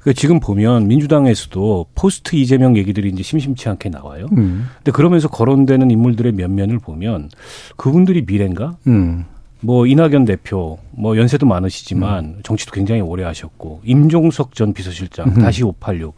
그 0.00 0.14
지금 0.14 0.40
보면 0.40 0.88
민주당에서도 0.88 1.86
포스트 1.94 2.36
이재명 2.36 2.76
얘기들이 2.76 3.08
이제 3.10 3.22
심심치 3.22 3.68
않게 3.68 3.88
나와요. 3.88 4.26
음. 4.36 4.68
근데 4.78 4.92
그러면서 4.92 5.28
거론되는 5.28 5.90
인물들의 5.90 6.32
면면을 6.32 6.78
보면 6.78 7.28
그분들이 7.76 8.24
미래인가? 8.24 8.76
음. 8.86 9.24
뭐 9.62 9.86
이낙연 9.86 10.24
대표 10.24 10.78
뭐 10.90 11.16
연세도 11.16 11.46
많으시지만 11.46 12.40
정치도 12.42 12.72
굉장히 12.72 13.00
오래 13.00 13.24
하셨고 13.24 13.80
임종석 13.84 14.54
전 14.54 14.72
비서실장 14.72 15.28
음. 15.28 15.34
다시 15.34 15.62
586 15.62 16.16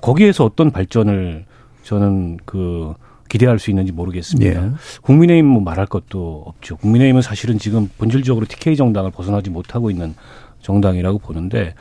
거기에서 0.00 0.44
어떤 0.44 0.70
발전을 0.70 1.44
저는 1.82 2.38
그 2.44 2.94
기대할 3.28 3.58
수 3.58 3.70
있는지 3.70 3.90
모르겠습니다. 3.90 4.64
예. 4.64 4.70
국민의힘 5.02 5.44
뭐 5.44 5.62
말할 5.62 5.86
것도 5.86 6.44
없죠. 6.46 6.76
국민의힘은 6.76 7.20
사실은 7.20 7.58
지금 7.58 7.88
본질적으로 7.98 8.46
TK 8.46 8.76
정당을 8.76 9.10
벗어나지 9.10 9.50
못하고 9.50 9.90
있는 9.90 10.14
정당이라고 10.60 11.18
보는데 11.18 11.74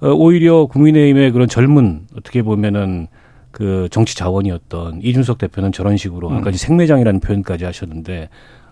어, 0.00 0.08
오히려 0.08 0.66
국민의힘의 0.66 1.30
그런 1.30 1.48
젊은 1.48 2.06
어떻게 2.16 2.42
보면은 2.42 3.06
그 3.50 3.88
정치 3.90 4.16
자원이었던 4.16 5.00
이준석 5.02 5.38
대표는 5.38 5.72
저런 5.72 5.96
식으로 5.96 6.32
아까 6.32 6.50
지 6.50 6.58
생매장이라는 6.58 7.20
표현까지 7.20 7.64
하셨는데 7.64 8.28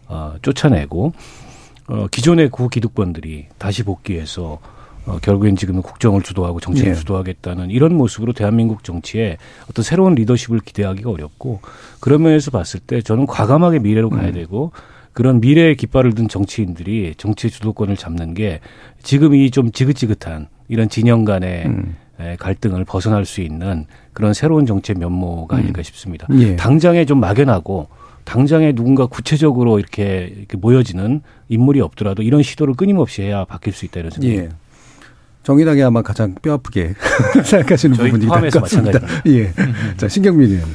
어, 0.09 0.35
쫓아내고 0.43 1.13
어, 1.89 2.07
기존의 2.11 2.51
구 2.51 2.69
기득권들이 2.69 3.47
다시 3.59 3.83
복귀해서 3.83 4.59
어, 5.07 5.19
결국엔 5.23 5.55
지금은 5.55 5.83
국정을 5.83 6.23
주도하고 6.23 6.59
정치를 6.59 6.91
예. 6.91 6.95
주도하겠다는 6.95 7.71
이런 7.71 7.95
모습으로 7.95 8.33
대한민국 8.33 8.83
정치에 8.83 9.37
어떤 9.71 9.85
새로운 9.85 10.17
리더십을 10.17 10.61
기대하기가 10.61 11.09
어렵고 11.11 11.61
그런 12.01 12.23
면에서 12.23 12.51
봤을 12.51 12.81
때 12.81 13.01
저는 13.03 13.27
과감하게 13.27 13.79
미래로 13.79 14.11
가야 14.11 14.33
되고 14.33 14.73
그런 15.13 15.41
미래의 15.41 15.77
깃발을 15.77 16.15
든 16.15 16.29
정치인들이 16.29 17.15
정치 17.17 17.51
주도권을 17.51 17.97
잡는 17.97 18.35
게 18.35 18.61
지금 19.03 19.35
이 19.35 19.49
좀 19.51 19.71
지긋지긋한 19.71 20.49
이런 20.69 20.89
진영 20.89 21.25
간의 21.25 21.67
음. 21.67 21.97
에, 22.19 22.35
갈등을 22.37 22.85
벗어날 22.85 23.25
수 23.25 23.41
있는 23.43 23.87
그런 24.13 24.35
새로운 24.35 24.67
정치의 24.67 24.97
면모가 24.99 25.57
아닐까 25.59 25.83
싶습니다. 25.83 26.27
예. 26.33 26.57
당장에 26.57 27.05
좀 27.05 27.21
막연하고 27.21 27.89
당장에 28.27 28.73
누군가 28.73 29.07
구체적으로 29.07 29.79
이렇게, 29.79 30.31
이렇게 30.37 30.57
모여지는 30.59 31.23
인물이 31.49 31.81
없더라도 31.81 32.23
이런 32.23 32.43
시도를 32.43 32.75
끊임없이 32.75 33.23
해야 33.23 33.45
바뀔 33.45 33.73
수 33.73 33.87
있다 33.87 34.01
이런 34.01 34.11
생각입니다. 34.11 34.45
예. 34.45 34.49
정의당이 35.45 35.81
아마 35.83 36.03
가장 36.03 36.35
뼈아프게 36.35 36.95
생각하시는 37.45 37.97
부분이 37.97 38.27
포함해서 38.27 38.61
같습니다. 38.61 39.01
예. 39.29 39.53
자, 39.97 40.09
신경민 40.09 40.51
의원. 40.51 40.69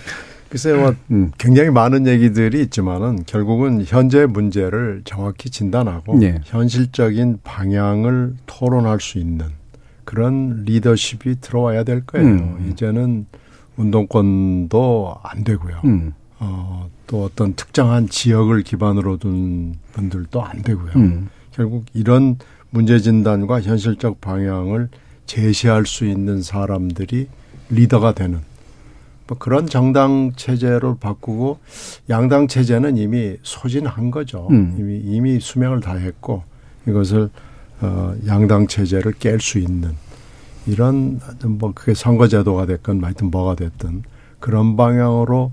글쎄요, 0.50 0.96
음. 1.12 1.32
굉장히 1.38 1.70
많은 1.70 2.08
얘기들이 2.08 2.62
있지만은 2.62 3.24
결국은 3.26 3.84
현재 3.86 4.26
문제를 4.26 5.02
정확히 5.04 5.50
진단하고 5.50 6.20
네. 6.20 6.40
현실적인 6.44 7.40
방향을 7.44 8.36
토론할 8.48 9.00
수 9.02 9.18
있는 9.18 9.46
그런 10.06 10.64
리더십이 10.66 11.42
들어와야 11.42 11.84
될 11.84 12.06
거예요. 12.06 12.28
음. 12.28 12.70
이제는 12.70 13.28
운동권도 13.76 15.16
안 15.24 15.44
되고요. 15.44 15.82
음. 15.86 16.14
어, 16.44 16.90
또 17.06 17.24
어떤 17.24 17.54
특정한 17.54 18.10
지역을 18.10 18.64
기반으로 18.64 19.18
둔 19.18 19.76
분들도 19.94 20.44
안 20.44 20.64
되고요. 20.64 20.92
음. 20.96 21.30
결국 21.52 21.86
이런 21.94 22.38
문제 22.72 22.98
진단과 22.98 23.62
현실적 23.62 24.20
방향을 24.22 24.90
제시할 25.28 25.86
수 25.86 26.06
있는 26.06 26.42
사람들이 26.42 27.28
리더가 27.70 28.16
되는 28.16 28.40
뭐 29.28 29.38
그런 29.38 29.68
정당 29.68 30.32
체제로 30.36 30.96
바꾸고 30.96 31.60
양당 32.10 32.48
체제는 32.48 32.98
이미 32.98 33.38
소진한 33.44 34.10
거죠. 34.10 34.48
음. 34.50 34.76
이미 34.80 35.00
이미 35.00 35.40
수명을 35.40 35.80
다했고 35.80 36.44
이것을 36.88 37.30
어 37.82 38.16
양당 38.26 38.66
체제를 38.66 39.14
깰 39.14 39.40
수 39.40 39.60
있는 39.60 39.96
이런 40.66 41.20
뭐 41.44 41.72
그게 41.76 41.94
선거제도가 41.94 42.66
됐건 42.66 43.04
하여튼 43.04 43.30
뭐가 43.30 43.56
됐든 43.56 44.04
그런 44.40 44.76
방향으로 44.76 45.52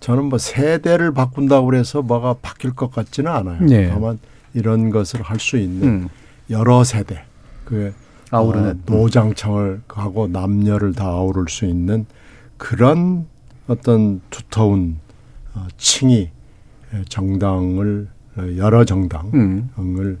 저는 0.00 0.24
뭐 0.24 0.38
세대를 0.38 1.12
바꾼다고 1.12 1.66
그래서 1.66 2.02
뭐가 2.02 2.34
바뀔 2.40 2.72
것 2.74 2.90
같지는 2.92 3.30
않아요. 3.32 3.60
네. 3.62 3.88
다만 3.88 4.18
이런 4.54 4.90
것을 4.90 5.22
할 5.22 5.38
수 5.38 5.56
있는 5.56 5.88
음. 5.88 6.08
여러 6.50 6.82
세대 6.84 7.24
그 7.64 7.92
아우르는 8.30 8.70
어, 8.70 8.92
노장청을 8.92 9.82
하고 9.88 10.26
남녀를 10.28 10.94
다 10.94 11.06
아우를 11.06 11.46
수 11.48 11.64
있는 11.64 12.06
그런 12.56 13.26
어떤 13.66 14.20
두터운 14.30 14.98
어, 15.54 15.66
층이 15.76 16.30
정당을 17.08 18.08
여러 18.56 18.84
정당을 18.84 19.34
음. 19.34 20.18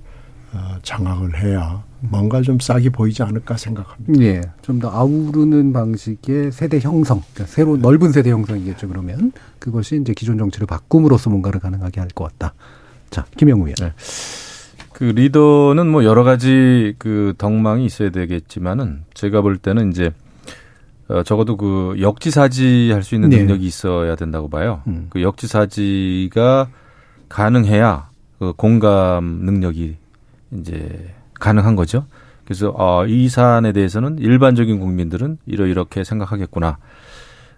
어, 0.52 0.76
장악을 0.82 1.38
해야 1.42 1.82
뭔가 2.00 2.42
좀 2.42 2.58
싹이 2.60 2.90
보이지 2.90 3.22
않을까 3.22 3.56
생각합니다. 3.56 4.22
예. 4.24 4.40
좀 4.62 4.78
더 4.78 4.88
아우르는 4.90 5.72
방식의 5.72 6.52
세대 6.52 6.78
형성, 6.78 7.22
그러니까 7.34 7.52
새로 7.52 7.76
넓은 7.76 8.12
세대 8.12 8.30
형성이겠죠. 8.30 8.86
그러면 8.88 9.32
그것이 9.58 9.98
이제 10.00 10.12
기존 10.14 10.38
정치를 10.38 10.66
바꿈으로써 10.66 11.28
뭔가를 11.30 11.58
가능하게 11.60 12.00
할 12.00 12.08
것 12.14 12.24
같다. 12.38 12.54
자, 13.10 13.24
김영우 13.36 13.62
의원. 13.66 13.74
네. 13.80 13.92
그 14.92 15.04
리더는 15.04 15.86
뭐 15.88 16.04
여러 16.04 16.24
가지 16.24 16.94
그 16.98 17.34
덕망이 17.38 17.84
있어야 17.86 18.10
되겠지만은 18.10 19.04
제가 19.14 19.40
볼 19.42 19.56
때는 19.56 19.90
이제 19.90 20.10
어, 21.08 21.22
적어도 21.22 21.56
그 21.56 21.96
역지사지 22.00 22.90
할 22.92 23.02
수 23.02 23.14
있는 23.14 23.30
네. 23.30 23.38
능력이 23.38 23.64
있어야 23.66 24.14
된다고 24.14 24.48
봐요. 24.50 24.82
음. 24.88 25.06
그 25.10 25.22
역지사지가 25.22 26.68
가능해야 27.28 28.10
그 28.38 28.52
공감 28.56 29.24
능력이 29.42 29.96
이제 30.52 31.14
가능한 31.38 31.76
거죠. 31.76 32.04
그래서 32.44 32.72
어, 32.76 33.06
이 33.06 33.28
사안에 33.28 33.72
대해서는 33.72 34.18
일반적인 34.18 34.80
국민들은 34.80 35.38
이러 35.46 35.66
이렇게 35.66 36.04
생각하겠구나. 36.04 36.78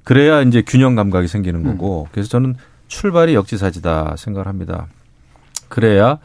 그래야 0.05 0.43
이제 0.43 0.63
균형 0.67 0.95
감각이 0.95 1.29
생기는 1.29 1.63
거고. 1.63 2.03
음. 2.03 2.09
그래서 2.13 2.29
저는 2.29 2.57
출발이 2.89 3.35
역지사지다 3.35 4.17
생각을 4.17 4.49
합니다. 4.49 4.89
그래야 5.69 6.19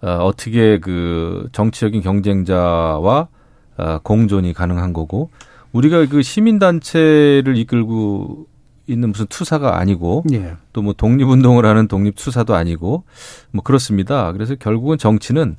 어, 0.00 0.08
어떻게 0.22 0.78
그 0.78 1.48
정치적인 1.52 2.02
경쟁자와 2.02 3.28
어, 3.76 3.98
공존이 4.02 4.52
가능한 4.52 4.92
거고 4.92 5.30
우리가 5.72 6.06
그 6.06 6.22
시민단체를 6.22 7.56
이끌고 7.56 8.46
있는 8.86 9.10
무슨 9.10 9.26
투사가 9.26 9.78
아니고 9.78 10.24
예. 10.32 10.56
또뭐 10.72 10.92
독립운동을 10.92 11.64
하는 11.64 11.88
독립투사도 11.88 12.54
아니고 12.54 13.04
뭐 13.50 13.62
그렇습니다. 13.64 14.30
그래서 14.32 14.54
결국은 14.54 14.98
정치는 14.98 15.56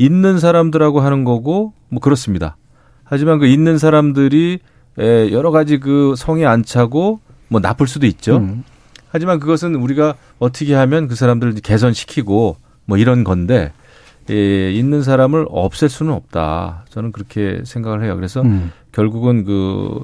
있는 0.00 0.38
사람들하고 0.38 1.00
하는 1.00 1.24
거고 1.24 1.74
뭐 1.90 2.00
그렇습니다. 2.00 2.56
하지만 3.04 3.38
그 3.38 3.46
있는 3.46 3.76
사람들이 3.76 4.60
여러 4.98 5.50
가지 5.50 5.78
그 5.78 6.14
성에 6.16 6.46
안 6.46 6.64
차고 6.64 7.20
뭐 7.48 7.60
나쁠 7.60 7.86
수도 7.86 8.06
있죠. 8.06 8.38
음. 8.38 8.64
하지만 9.10 9.38
그것은 9.38 9.74
우리가 9.74 10.14
어떻게 10.38 10.74
하면 10.74 11.06
그 11.06 11.14
사람들을 11.14 11.52
개선시키고 11.54 12.56
뭐 12.86 12.96
이런 12.96 13.24
건데 13.24 13.72
예, 14.30 14.72
있는 14.72 15.02
사람을 15.02 15.46
없앨 15.50 15.90
수는 15.90 16.14
없다. 16.14 16.86
저는 16.88 17.12
그렇게 17.12 17.60
생각을 17.64 18.02
해요. 18.02 18.16
그래서 18.16 18.40
음. 18.40 18.72
결국은 18.92 19.44
그 19.44 20.02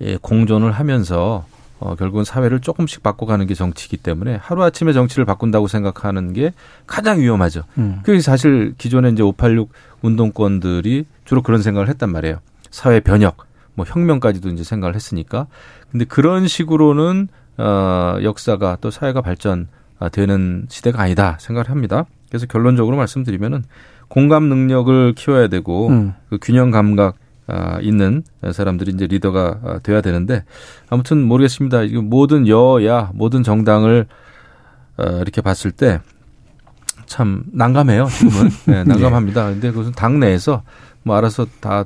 예, 0.00 0.16
공존을 0.22 0.72
하면서 0.72 1.44
어, 1.80 1.94
결국은 1.96 2.24
사회를 2.24 2.60
조금씩 2.60 3.02
바꿔가는 3.02 3.46
게 3.46 3.54
정치이기 3.54 3.98
때문에 3.98 4.36
하루아침에 4.36 4.92
정치를 4.92 5.24
바꾼다고 5.24 5.68
생각하는 5.68 6.32
게 6.32 6.52
가장 6.86 7.20
위험하죠. 7.20 7.62
음. 7.78 8.00
그게 8.04 8.20
사실 8.20 8.74
기존에 8.78 9.10
이제 9.10 9.22
586 9.22 9.70
운동권들이 10.02 11.06
주로 11.24 11.42
그런 11.42 11.62
생각을 11.62 11.88
했단 11.88 12.10
말이에요. 12.10 12.38
사회 12.70 13.00
변혁, 13.00 13.46
뭐 13.74 13.84
혁명까지도 13.86 14.48
이제 14.50 14.64
생각을 14.64 14.94
했으니까. 14.94 15.46
근데 15.90 16.04
그런 16.04 16.46
식으로는 16.46 17.28
어, 17.58 18.18
역사가 18.22 18.78
또 18.80 18.90
사회가 18.90 19.20
발전되는 19.20 20.66
시대가 20.68 21.02
아니다 21.02 21.36
생각을 21.40 21.70
합니다. 21.70 22.04
그래서 22.28 22.46
결론적으로 22.46 22.96
말씀드리면은 22.96 23.64
공감 24.08 24.44
능력을 24.44 25.14
키워야 25.14 25.48
되고 25.48 25.88
음. 25.88 26.14
그 26.28 26.38
균형 26.40 26.70
감각 26.70 27.16
아, 27.16 27.23
있는 27.82 28.22
사람들이 28.52 28.92
이제 28.92 29.06
리더가 29.06 29.60
아, 29.64 29.78
돼야 29.82 30.00
되는데 30.00 30.44
아무튼 30.88 31.22
모르겠습니다. 31.22 31.82
모든 32.02 32.48
여야 32.48 33.10
모든 33.14 33.42
정당을 33.42 34.06
어, 34.96 35.04
이렇게 35.20 35.40
봤을 35.40 35.70
때 35.70 36.00
참 37.06 37.44
난감해요. 37.52 38.06
지금은 38.06 38.50
네, 38.66 38.84
난감합니다. 38.84 39.50
근데 39.50 39.70
그것은 39.70 39.92
당 39.92 40.20
내에서 40.20 40.62
뭐 41.02 41.16
알아서 41.16 41.46
다 41.60 41.84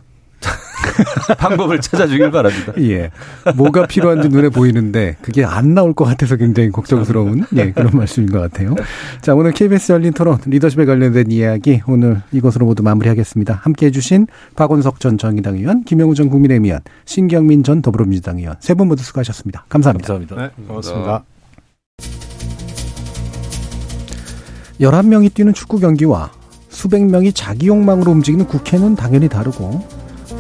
방법을 1.38 1.80
찾아주길 1.80 2.30
바랍니다. 2.30 2.72
예. 2.80 3.10
뭐가 3.54 3.86
필요한지 3.86 4.28
눈에 4.28 4.48
보이는데 4.48 5.16
그게 5.22 5.44
안 5.44 5.74
나올 5.74 5.92
것 5.92 6.04
같아서 6.04 6.36
굉장히 6.36 6.70
걱정스러운 6.70 7.44
예, 7.56 7.72
그런 7.72 7.90
말씀인 7.92 8.30
것 8.30 8.40
같아요. 8.40 8.74
자, 9.20 9.34
오늘 9.34 9.52
KBS 9.52 9.92
열린 9.92 10.12
토론 10.12 10.38
리더십에 10.44 10.84
관련된 10.84 11.30
이야기 11.30 11.82
오늘 11.86 12.22
이것으로 12.32 12.66
모두 12.66 12.82
마무리하겠습니다. 12.82 13.60
함께 13.62 13.86
해주신 13.86 14.26
박원석 14.56 15.00
전 15.00 15.18
정의당 15.18 15.56
의원, 15.56 15.84
김영우 15.84 16.14
전 16.14 16.28
국민의힘 16.28 16.64
의원, 16.64 16.80
신경민 17.04 17.62
전 17.62 17.82
더불어민주당 17.82 18.38
의원 18.38 18.56
세 18.60 18.74
분 18.74 18.88
모두 18.88 19.02
수고하셨습니다. 19.02 19.64
감사합니다. 19.68 20.06
감사합니다. 20.14 20.36
네, 20.56 20.64
고맙습니다. 20.68 21.24
11명이 24.80 25.34
뛰는 25.34 25.52
축구 25.54 25.80
경기와 25.80 26.30
수백 26.68 27.04
명이 27.04 27.32
자기 27.32 27.66
욕망으로 27.66 28.12
움직이는 28.12 28.46
국회는 28.46 28.94
당연히 28.94 29.28
다르고 29.28 29.84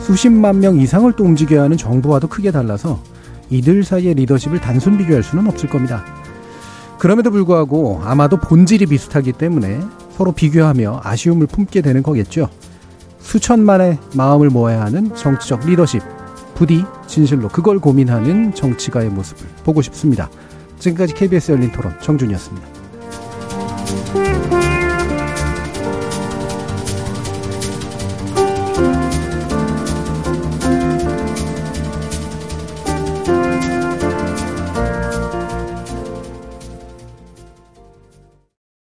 수십만 0.08 0.60
명 0.60 0.80
이상을 0.80 1.12
또 1.12 1.24
움직여야 1.24 1.64
하는 1.64 1.76
정부와도 1.76 2.28
크게 2.28 2.50
달라서 2.50 2.98
이들 3.50 3.84
사이의 3.84 4.14
리더십을 4.14 4.58
단순 4.58 4.96
비교할 4.96 5.22
수는 5.22 5.46
없을 5.46 5.68
겁니다. 5.68 6.02
그럼에도 6.98 7.30
불구하고 7.30 8.00
아마도 8.02 8.38
본질이 8.38 8.86
비슷하기 8.86 9.32
때문에 9.32 9.82
서로 10.16 10.32
비교하며 10.32 11.02
아쉬움을 11.04 11.46
품게 11.46 11.82
되는 11.82 12.02
거겠죠. 12.02 12.48
수천만의 13.20 13.98
마음을 14.14 14.48
모아야 14.48 14.80
하는 14.80 15.14
정치적 15.14 15.66
리더십. 15.66 16.02
부디 16.54 16.86
진실로 17.06 17.48
그걸 17.48 17.78
고민하는 17.78 18.54
정치가의 18.54 19.10
모습을 19.10 19.46
보고 19.62 19.82
싶습니다. 19.82 20.30
지금까지 20.78 21.12
KBS 21.12 21.52
열린 21.52 21.70
토론 21.70 21.92
정준이었습니다. 22.00 22.66